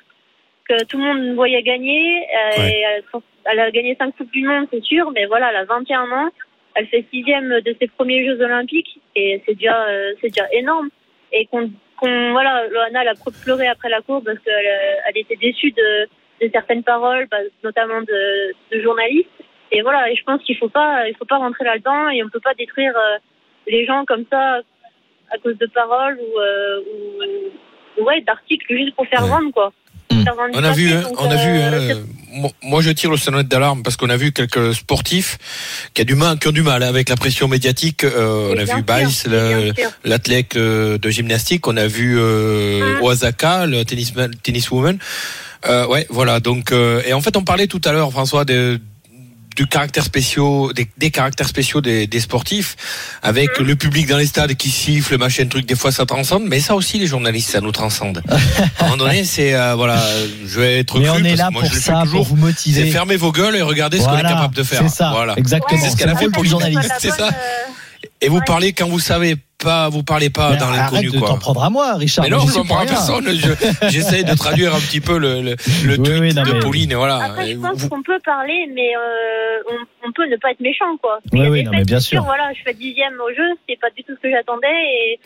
que 0.69 0.83
tout 0.85 0.97
le 0.97 1.03
monde 1.03 1.35
voyait 1.35 1.63
gagner. 1.63 2.23
Euh, 2.23 2.61
Ouais. 2.61 2.69
et 2.71 2.81
elle, 2.81 3.03
elle 3.51 3.59
a 3.59 3.71
gagné 3.71 3.95
cinq 3.99 4.15
coupes 4.15 4.31
du 4.31 4.43
monde, 4.47 4.67
c'est 4.71 4.83
sûr, 4.83 5.11
mais 5.11 5.25
voilà, 5.25 5.49
elle 5.49 5.57
a 5.57 5.65
21 5.65 6.11
ans. 6.11 6.29
Elle 6.75 6.87
fait 6.87 7.05
sixième 7.11 7.49
de 7.61 7.75
ses 7.81 7.87
premiers 7.87 8.25
Jeux 8.25 8.39
Olympiques 8.41 8.99
et 9.15 9.41
c'est 9.45 9.55
déjà 9.55 9.85
euh, 9.89 10.13
c'est 10.21 10.29
déjà 10.29 10.45
énorme. 10.53 10.89
Et 11.33 11.45
qu'on 11.47 11.69
qu'on 11.97 12.31
voilà, 12.31 12.67
Loana 12.67 13.01
elle 13.01 13.07
a 13.09 13.13
pleuré 13.43 13.67
après 13.67 13.89
la 13.89 14.01
course 14.01 14.23
parce 14.23 14.39
qu'elle 14.39 14.53
euh, 14.53 15.01
elle 15.07 15.17
était 15.17 15.35
déçue 15.35 15.71
de 15.71 16.07
de 16.39 16.49
certaines 16.53 16.83
paroles, 16.83 17.27
bah, 17.31 17.37
notamment 17.63 18.01
de, 18.01 18.53
de 18.71 18.81
journalistes. 18.81 19.27
Et 19.71 19.81
voilà, 19.81 20.09
et 20.11 20.15
je 20.15 20.23
pense 20.23 20.41
qu'il 20.43 20.55
faut 20.57 20.69
pas, 20.69 21.09
il 21.09 21.15
faut 21.17 21.25
pas 21.25 21.37
rentrer 21.37 21.65
là-dedans 21.65 22.09
et 22.09 22.23
on 22.23 22.29
peut 22.29 22.39
pas 22.39 22.53
détruire 22.53 22.93
euh, 22.95 23.17
les 23.67 23.85
gens 23.85 24.05
comme 24.05 24.23
ça 24.31 24.61
à 25.31 25.37
cause 25.43 25.57
de 25.57 25.65
paroles 25.65 26.17
ou, 26.19 26.39
euh, 26.39 26.79
ou, 26.79 28.01
ou 28.01 28.05
ouais, 28.05 28.21
d'articles 28.21 28.71
juste 28.73 28.95
pour 28.95 29.07
faire 29.07 29.23
Ouais. 29.23 29.29
vendre 29.29 29.51
quoi. 29.51 29.73
On 30.53 30.63
a 30.63 30.71
vu, 30.71 30.91
hein, 30.91 31.01
donc, 31.01 31.21
on 31.21 31.29
a 31.29 31.35
vu. 31.35 31.49
euh, 31.59 31.67
hein, 31.67 31.95
euh, 32.43 32.47
moi- 32.63 32.81
je 32.81 32.91
tire 32.91 33.09
le 33.11 33.17
sonnette 33.17 33.47
d'alarme 33.47 33.83
parce 33.83 33.97
qu'on 33.97 34.09
a 34.09 34.17
vu 34.17 34.31
quelques 34.31 34.73
sportifs 34.75 35.37
qui, 35.93 36.01
a 36.01 36.05
du 36.05 36.15
mal, 36.15 36.37
qui 36.39 36.47
ont 36.47 36.51
du 36.51 36.61
mal 36.61 36.83
avec 36.83 37.09
la 37.09 37.15
pression 37.15 37.47
médiatique. 37.47 38.03
Euh, 38.03 38.53
on 38.53 38.57
a 38.57 38.63
vu 38.63 38.83
Bice, 38.83 39.25
l'athlète 40.03 40.55
de 40.57 41.09
gymnastique. 41.09 41.67
On 41.67 41.77
a 41.77 41.87
vu 41.87 42.17
euh, 42.19 42.97
Mm. 42.99 43.03
Oaxaca, 43.03 43.65
le 43.65 43.83
tennis 43.85 44.13
tenniswoman. 44.43 44.97
Euh, 45.67 45.87
ouais, 45.87 46.05
voilà. 46.09 46.39
Donc, 46.39 46.71
et 46.71 47.13
en 47.13 47.21
fait, 47.21 47.35
on 47.37 47.43
parlait 47.43 47.67
tout 47.67 47.81
à 47.85 47.91
l'heure, 47.91 48.11
François, 48.11 48.45
de 48.45 48.79
du 49.57 49.67
caractère 49.67 50.05
spéciaux, 50.05 50.71
des, 50.71 50.87
des 50.97 51.11
caractères 51.11 51.47
spéciaux 51.49 51.81
des, 51.81 52.07
des 52.07 52.19
sportifs, 52.21 52.77
avec 53.21 53.59
Mm. 53.59 53.63
le 53.63 53.75
public 53.75 54.07
dans 54.07 54.17
les 54.17 54.27
stades 54.27 54.53
qui 54.55 54.69
siffle, 54.69 55.17
machin, 55.17 55.47
truc. 55.47 55.65
Des 55.65 55.75
fois, 55.75 55.91
ça 55.91 56.05
transcende, 56.05 56.43
mais 56.47 56.59
ça 56.61 56.75
aussi, 56.75 56.99
les 56.99 57.07
journalistes, 57.07 57.49
ça 57.51 57.59
nous 57.59 57.71
transcende. 57.71 58.21
à 58.29 58.35
un 58.35 58.83
moment 58.85 58.97
donné, 58.97 59.25
c'est 59.25 59.53
euh, 59.55 59.73
voilà, 59.75 60.01
je 60.45 60.59
vais 60.59 60.79
être 60.79 60.97
Mais 60.99 61.07
cru 61.07 61.19
on 61.21 61.23
est 61.25 61.35
là 61.35 61.49
moi, 61.49 61.63
pour 61.63 61.71
le 61.73 61.79
ça, 61.79 61.93
pour 61.93 62.03
toujours. 62.03 62.23
vous 62.25 62.35
C'est 62.35 62.41
motiver. 62.41 62.91
fermez 62.91 63.17
vos 63.17 63.31
gueules 63.31 63.55
et 63.55 63.61
regardez 63.63 63.97
ce 63.97 64.03
qu'on 64.05 64.11
est 64.11 64.21
Voilà, 64.21 64.29
capable 64.29 64.55
de 64.55 64.63
faire. 64.63 64.81
C'est 64.83 64.95
ça, 64.95 65.09
Voilà. 65.11 65.33
exactement. 65.37 65.79
C'est 65.81 65.87
ce 65.87 65.91
C'est 65.91 65.97
qu'elle 65.97 66.09
a 66.09 66.13
le 66.13 66.19
fait 66.19 66.29
pour 66.29 66.43
Lille. 66.43 66.51
journaliste. 66.51 66.91
C'est 66.99 67.09
ça. 67.11 67.27
euh, 67.27 67.31
Et 68.21 68.29
vous 68.29 68.37
Ouais. 68.37 68.43
parlez 68.45 68.73
quand 68.73 68.87
vous 68.87 68.99
savez 68.99 69.35
pas, 69.57 69.89
vous 69.89 70.03
parlez 70.03 70.29
pas 70.29 70.51
Mais 70.51 70.57
dans 70.57 70.65
arrête 70.67 70.91
l'inconnu, 70.91 71.09
de 71.11 71.17
quoi. 71.19 71.29
t'en 71.29 71.37
prendre 71.39 71.63
à 71.63 71.69
moi, 71.71 71.95
Richard. 71.95 72.25
Mais 72.25 72.29
non, 72.29 72.39
j'y 72.39 72.47
je 72.47 72.59
ne 72.59 72.63
prends 72.63 72.65
pour 72.75 72.79
à 72.79 72.85
personne. 72.85 73.25
Je- 73.27 73.87
J'essaie 73.89 74.23
de 74.23 74.35
traduire 74.35 74.75
un 74.75 74.79
petit 74.79 75.01
peu 75.01 75.17
le, 75.17 75.41
le, 75.41 75.55
le 75.85 75.97
Oui, 75.97 76.03
tweet 76.03 76.19
oui, 76.21 76.33
non, 76.35 76.43
de 76.43 76.51
mais- 76.53 76.59
Pauline. 76.59 76.91
et 76.91 76.95
Voilà. 76.95 77.17
Après, 77.23 77.51
je 77.53 77.57
pense 77.57 77.77
vous- 77.81 77.89
qu'on 77.89 78.03
peut 78.03 78.19
parler, 78.23 78.69
mais 78.73 78.91
euh, 78.95 79.63
on, 80.03 80.07
on 80.09 80.11
peut 80.11 80.27
ne 80.29 80.35
pas 80.37 80.51
être 80.51 80.59
méchant, 80.59 80.95
quoi. 81.01 81.19
Oui, 81.33 81.47
oui, 81.47 81.59
des 81.59 81.63
non, 81.63 81.71
faits, 81.71 81.79
mais 81.79 81.85
bien 81.85 81.99
c'est 81.99 82.05
sûr. 82.09 82.23
Voilà, 82.23 82.51
je 82.53 82.61
fais 82.63 82.73
dixième 82.75 83.13
au 83.19 83.29
jeu, 83.33 83.49
c'est 83.67 83.79
pas 83.79 83.89
du 83.95 84.03
tout 84.03 84.13
ce 84.15 84.19
que 84.21 84.29
j'attendais, 84.29 84.67
et, 84.67 85.19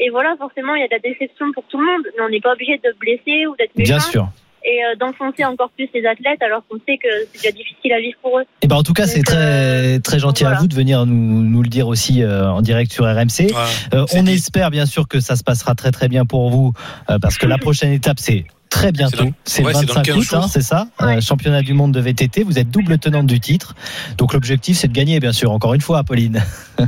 et 0.00 0.10
voilà, 0.10 0.34
forcément, 0.38 0.74
il 0.74 0.80
y 0.80 0.84
a 0.84 0.88
de 0.88 0.94
la 0.94 0.98
déception 1.10 1.52
pour 1.52 1.62
tout 1.70 1.78
le 1.78 1.86
monde, 1.86 2.02
mais 2.16 2.24
on 2.24 2.28
n'est 2.30 2.40
pas 2.40 2.52
obligé 2.54 2.78
de 2.78 2.94
blesser 2.98 3.46
ou 3.46 3.54
d'être 3.56 3.76
méchant. 3.76 3.94
Bien 3.94 4.00
sûr. 4.00 4.28
Et 4.64 4.84
euh, 4.84 4.96
d'enfoncer 4.96 5.44
encore 5.44 5.70
plus 5.70 5.88
les 5.94 6.04
athlètes, 6.06 6.42
alors 6.42 6.62
qu'on 6.68 6.78
sait 6.86 6.98
que 6.98 7.08
c'est 7.32 7.42
déjà 7.42 7.56
difficile 7.56 7.92
à 7.92 8.00
vivre 8.00 8.18
pour 8.22 8.38
eux. 8.38 8.44
Et 8.62 8.66
ben 8.66 8.76
en 8.76 8.82
tout 8.82 8.92
cas, 8.92 9.06
c'est 9.06 9.22
très 9.22 9.36
euh, 9.36 9.98
très 9.98 10.18
gentil 10.18 10.44
à 10.44 10.48
voilà. 10.48 10.60
vous 10.60 10.68
de 10.68 10.74
venir 10.74 11.06
nous, 11.06 11.42
nous 11.42 11.62
le 11.62 11.68
dire 11.68 11.88
aussi 11.88 12.22
euh, 12.22 12.50
en 12.50 12.60
direct 12.60 12.92
sur 12.92 13.04
RMC. 13.04 13.40
Ouais. 13.40 13.52
Euh, 13.94 14.06
on 14.14 14.24
dit. 14.24 14.32
espère 14.32 14.70
bien 14.70 14.86
sûr 14.86 15.08
que 15.08 15.20
ça 15.20 15.36
se 15.36 15.44
passera 15.44 15.74
très 15.74 15.90
très 15.90 16.08
bien 16.08 16.24
pour 16.24 16.50
vous 16.50 16.72
euh, 17.10 17.18
parce 17.18 17.38
que 17.38 17.46
la 17.46 17.58
prochaine 17.58 17.92
étape 17.92 18.18
c'est 18.18 18.44
très 18.68 18.92
bientôt, 18.92 19.24
c'est 19.44 19.62
le 19.62 19.72
c'est 19.72 19.86
dans 19.86 19.94
25 19.94 20.02
15 20.02 20.16
août, 20.16 20.34
hein, 20.34 20.46
c'est 20.48 20.62
ça, 20.62 20.88
Ouais. 21.00 21.16
Euh, 21.16 21.20
championnat 21.20 21.62
du 21.62 21.72
monde 21.72 21.92
de 21.92 22.00
VTT. 22.00 22.42
Vous 22.42 22.58
êtes 22.58 22.70
double 22.70 22.98
tenante 22.98 23.26
du 23.26 23.40
titre, 23.40 23.74
donc 24.18 24.34
l'objectif 24.34 24.76
c'est 24.76 24.88
de 24.88 24.92
gagner 24.92 25.20
bien 25.20 25.32
sûr. 25.32 25.50
Encore 25.50 25.74
une 25.74 25.80
fois, 25.80 26.04
Pauline. 26.04 26.42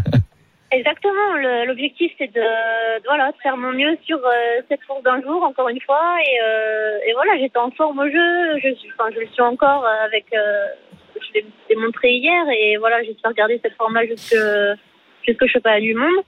Exactement. 0.73 1.65
L'objectif, 1.67 2.13
c'est 2.19 2.33
de, 2.33 2.41
de, 2.41 3.05
voilà, 3.07 3.33
de 3.33 3.37
faire 3.43 3.57
mon 3.57 3.73
mieux 3.73 3.97
sur 4.07 4.19
euh, 4.19 4.31
cette 4.69 4.85
course 4.87 5.03
d'un 5.03 5.21
jour, 5.23 5.43
encore 5.43 5.69
une 5.69 5.81
fois. 5.81 6.01
Et, 6.25 6.39
euh, 6.45 7.09
et 7.09 7.13
voilà, 7.13 7.33
j'étais 7.39 7.59
en 7.59 7.71
forme 7.73 7.99
au 7.99 8.07
jeu. 8.07 8.59
Je, 8.63 8.75
suis, 8.75 8.89
enfin, 8.97 9.11
je 9.15 9.21
le 9.21 9.27
suis 9.29 9.43
encore 9.43 9.85
euh, 9.85 10.05
avec. 10.07 10.27
Euh, 10.33 10.67
je 11.17 11.35
l'ai 11.41 11.47
démontré 11.69 12.13
hier. 12.13 12.43
Et 12.57 12.77
voilà, 12.77 13.03
j'espère 13.03 13.33
garder 13.35 13.61
cette 13.63 13.75
forme-là 13.75 14.07
jusque, 14.07 14.37
jusque 15.27 15.47
championnat 15.47 15.81
du 15.81 15.95
monde. 15.95 16.23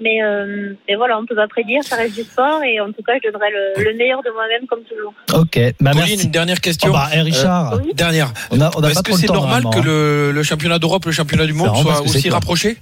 Mais, 0.00 0.22
euh, 0.24 0.74
mais 0.88 0.96
voilà, 0.96 1.18
on 1.18 1.24
peut 1.26 1.36
pas 1.36 1.46
prédire, 1.46 1.84
ça 1.84 1.94
reste 1.96 2.14
du 2.16 2.22
sport. 2.24 2.62
Et 2.64 2.80
en 2.80 2.90
tout 2.90 3.02
cas, 3.06 3.12
je 3.22 3.30
donnerai 3.30 3.50
le, 3.50 3.84
le 3.84 3.94
meilleur 3.96 4.22
de 4.22 4.30
moi-même, 4.30 4.66
comme 4.66 4.82
toujours. 4.82 5.14
Ok, 5.32 5.56
bah 5.80 5.90
Pauline, 5.92 6.08
merci. 6.08 6.24
une 6.24 6.32
dernière 6.32 6.60
question. 6.60 6.90
Oh, 6.90 6.94
bah, 6.94 7.10
eh, 7.14 7.20
Richard, 7.20 7.74
Oui. 7.84 7.94
Dernière. 7.94 8.32
on 8.50 8.60
a 8.60 8.70
on 8.76 8.82
a 8.82 8.88
Est-ce 8.90 9.02
que 9.02 9.12
c'est 9.12 9.28
normal 9.30 9.62
que 9.72 9.78
hein. 9.78 9.82
le, 9.84 10.32
le 10.32 10.42
championnat 10.42 10.78
d'Europe, 10.80 11.04
le 11.04 11.12
championnat 11.12 11.46
du 11.46 11.52
monde 11.52 11.76
soient 11.76 12.00
aussi 12.00 12.28
quoi. 12.28 12.38
rapprochés 12.38 12.76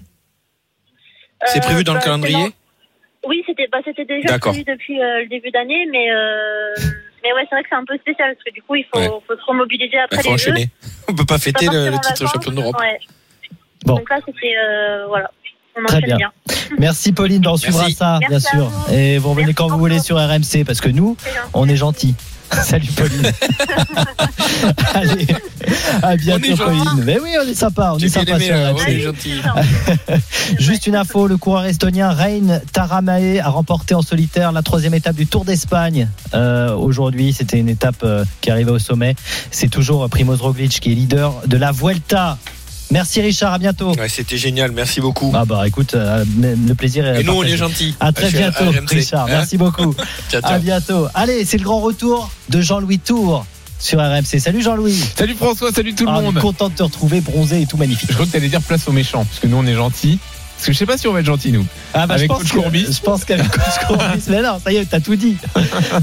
C'est 1.46 1.58
Euh, 1.58 1.62
prévu 1.62 1.84
dans 1.84 1.94
le 1.94 1.98
bah, 1.98 2.04
calendrier 2.04 2.52
Oui, 3.26 3.42
c'était 3.46 3.68
bah, 3.70 3.78
c'était 3.84 4.04
déjà 4.04 4.38
prévu 4.38 4.64
depuis 4.64 5.00
euh, 5.00 5.20
le 5.22 5.28
début 5.28 5.50
d'année, 5.50 5.86
mais 5.90 6.10
euh, 6.10 6.74
mais 7.22 7.32
ouais, 7.32 7.42
c'est 7.48 7.54
vrai 7.54 7.62
que 7.62 7.68
c'est 7.70 7.76
un 7.76 7.84
peu 7.84 7.96
spécial 7.98 8.34
parce 8.34 8.44
que 8.44 8.52
du 8.52 8.62
coup, 8.62 8.74
il 8.74 8.84
faut, 8.92 8.98
Ouais. 8.98 9.08
faut 9.26 9.36
se 9.36 9.44
remobiliser 9.46 9.92
Il 9.94 9.98
après 9.98 10.22
faut 10.22 10.32
les 10.32 10.38
jeux. 10.38 10.50
enchaîner. 10.52 10.70
On 11.08 11.14
peut 11.14 11.24
pas 11.24 11.38
fêter 11.38 11.66
Pas 11.66 11.72
le, 11.72 11.84
le 11.86 11.92
titre 11.92 12.08
vacances. 12.24 12.32
champion 12.32 12.52
d'Europe. 12.52 12.76
Ouais. 12.80 12.98
Bon. 13.84 13.94
Donc 13.96 14.10
là, 14.10 14.18
c'était 14.26 14.54
euh, 14.56 15.06
voilà, 15.08 15.30
on 15.76 15.84
Très 15.84 15.96
enchaîne 15.98 16.06
bien. 16.06 16.16
bien. 16.16 16.32
Merci 16.78 17.12
Pauline, 17.12 17.46
on 17.46 17.56
suivra 17.56 17.88
ça 17.90 18.18
bien 18.20 18.28
Merci 18.30 18.48
sûr. 18.48 18.64
vous. 18.66 18.94
Et 18.94 19.18
vous 19.18 19.30
revenez 19.30 19.46
Merci 19.46 19.54
quand 19.56 19.68
vous 19.68 19.78
voulez 19.78 19.98
sur 19.98 20.16
RMC 20.16 20.64
parce 20.66 20.80
que 20.80 20.88
nous, 20.88 21.16
on 21.54 21.68
est 21.68 21.76
gentils. 21.76 22.14
Salut 22.64 22.88
Pauline. 22.96 23.32
Allez, 24.94 25.26
à 26.02 26.16
bientôt. 26.16 26.56
Pauline. 26.56 27.04
Mais 27.04 27.18
oui, 27.18 27.30
on 27.42 27.48
est 27.48 27.54
sympa, 27.54 27.92
on 27.94 27.98
est 27.98 28.08
sympa 28.08 28.38
sur 28.38 28.54
euh. 28.54 28.72
Juste 30.58 30.86
une 30.86 30.96
info, 30.96 31.26
le 31.26 31.36
coureur 31.36 31.64
estonien 31.64 32.10
Rein 32.10 32.60
Taramae 32.72 33.38
a 33.38 33.48
remporté 33.48 33.94
en 33.94 34.02
solitaire 34.02 34.52
la 34.52 34.62
troisième 34.62 34.94
étape 34.94 35.16
du 35.16 35.26
Tour 35.26 35.44
d'Espagne. 35.44 36.08
Euh, 36.34 36.74
Aujourd'hui, 36.74 37.32
c'était 37.32 37.58
une 37.58 37.68
étape 37.68 38.02
euh, 38.02 38.24
qui 38.40 38.50
arrivait 38.50 38.70
au 38.70 38.78
sommet. 38.78 39.14
C'est 39.50 39.68
toujours 39.68 40.08
Primoz 40.08 40.40
Roglic 40.40 40.80
qui 40.80 40.92
est 40.92 40.94
leader 40.94 41.34
de 41.46 41.56
la 41.56 41.72
Vuelta. 41.72 42.38
Merci 42.92 43.22
Richard, 43.22 43.54
à 43.54 43.58
bientôt. 43.58 43.94
Ouais, 43.96 44.08
C'était 44.10 44.36
génial, 44.36 44.70
merci 44.72 45.00
beaucoup. 45.00 45.32
Ah 45.34 45.46
bah 45.46 45.66
écoute, 45.66 45.94
euh, 45.94 46.24
le 46.38 46.74
plaisir 46.74 47.06
est 47.06 47.22
Et 47.22 47.24
nous, 47.24 47.32
on 47.32 47.42
est 47.42 47.56
gentils. 47.56 47.94
À 48.00 48.12
très 48.12 48.30
bientôt. 48.30 48.64
Richard. 48.86 49.24
Hein 49.24 49.28
Merci 49.30 49.56
beaucoup. 49.56 49.94
Ciao, 50.30 50.40
À 50.44 50.48
ciao. 50.50 50.60
bientôt. 50.60 51.06
Allez, 51.14 51.44
c'est 51.46 51.56
le 51.56 51.64
grand 51.64 51.80
retour 51.80 52.30
de 52.50 52.60
Jean-Louis 52.60 52.98
Tour 52.98 53.46
sur 53.78 53.98
RMC. 53.98 54.38
Salut 54.38 54.60
Jean-Louis. 54.62 55.02
Salut 55.16 55.34
François, 55.34 55.72
salut 55.72 55.94
tout 55.94 56.04
le 56.04 56.10
Ah, 56.12 56.18
on 56.18 56.22
monde. 56.22 56.36
est 56.36 56.40
content 56.40 56.68
de 56.68 56.74
te 56.74 56.82
retrouver 56.82 57.20
bronzé 57.22 57.62
et 57.62 57.66
tout 57.66 57.78
magnifique. 57.78 58.10
Je 58.10 58.14
crois 58.14 58.26
que 58.26 58.32
t'allais 58.32 58.48
dire 58.48 58.60
place 58.60 58.86
aux 58.86 58.92
méchants, 58.92 59.24
parce 59.24 59.40
que 59.40 59.46
nous 59.46 59.56
on 59.56 59.66
est 59.66 59.74
gentils. 59.74 60.18
Parce 60.62 60.68
que 60.68 60.74
je 60.74 60.78
sais 60.78 60.86
pas 60.86 60.96
si 60.96 61.08
on 61.08 61.12
va 61.12 61.18
être 61.18 61.26
gentils 61.26 61.50
nous. 61.50 61.66
Ah 61.92 62.06
bah, 62.06 62.14
Avec 62.14 62.30
je 62.30 62.36
pense 62.36 62.42
Coach 62.44 62.52
Courbis. 62.52 62.86
Je 62.88 63.00
pense 63.00 63.24
qu'avec 63.24 63.48
Coach 63.50 63.64
Courbis, 63.88 64.22
mais 64.28 64.42
non, 64.42 64.60
ça 64.62 64.70
y 64.70 64.76
est, 64.76 64.84
t'as 64.84 65.00
tout 65.00 65.16
dit. 65.16 65.36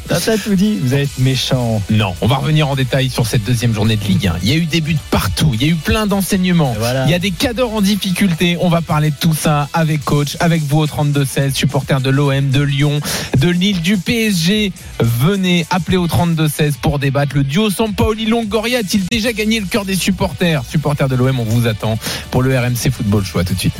T'as 0.09 0.37
tout 0.37 0.53
dit. 0.53 0.77
Vous 0.83 0.93
êtes 0.93 1.17
méchant. 1.17 1.81
Non, 1.89 2.13
on 2.19 2.27
va 2.27 2.35
revenir 2.35 2.67
en 2.67 2.75
détail 2.75 3.09
sur 3.09 3.25
cette 3.25 3.45
deuxième 3.45 3.73
journée 3.73 3.95
de 3.95 4.03
Ligue 4.03 4.27
1. 4.27 4.35
Il 4.43 4.49
y 4.49 4.51
a 4.51 4.57
eu 4.57 4.65
des 4.65 4.81
buts 4.81 4.97
partout, 5.11 5.51
il 5.53 5.61
y 5.61 5.63
a 5.63 5.67
eu 5.69 5.75
plein 5.75 6.07
d'enseignements. 6.07 6.75
Voilà. 6.77 7.05
Il 7.05 7.11
y 7.11 7.13
a 7.13 7.19
des 7.19 7.31
cadors 7.31 7.73
en 7.73 7.79
difficulté. 7.79 8.57
On 8.59 8.67
va 8.67 8.81
parler 8.81 9.11
de 9.11 9.15
tout 9.17 9.33
ça 9.33 9.69
avec 9.71 10.03
coach, 10.03 10.35
avec 10.41 10.61
vous 10.63 10.79
au 10.79 10.87
32-16, 10.87 11.53
supporters 11.53 12.01
de 12.01 12.09
l'OM, 12.09 12.49
de 12.49 12.61
Lyon, 12.61 12.99
de 13.37 13.47
Lille, 13.47 13.79
du 13.79 13.95
PSG. 13.95 14.73
Venez 14.99 15.65
appeler 15.69 15.95
au 15.95 16.07
32-16 16.07 16.73
pour 16.81 16.99
débattre. 16.99 17.33
Le 17.37 17.45
duo 17.45 17.69
Sampaoli 17.69 18.25
Longoria 18.25 18.79
a-t-il 18.79 19.03
déjà 19.09 19.31
gagné 19.31 19.61
le 19.61 19.67
cœur 19.67 19.85
des 19.85 19.95
supporters? 19.95 20.63
Supporters 20.69 21.07
de 21.07 21.15
l'OM, 21.15 21.39
on 21.39 21.45
vous 21.45 21.65
attend 21.65 21.97
pour 22.29 22.43
le 22.43 22.59
RMC 22.59 22.91
Football 22.91 23.23
Show. 23.23 23.39
À 23.39 23.45
tout 23.45 23.53
de 23.53 23.59
suite. 23.59 23.79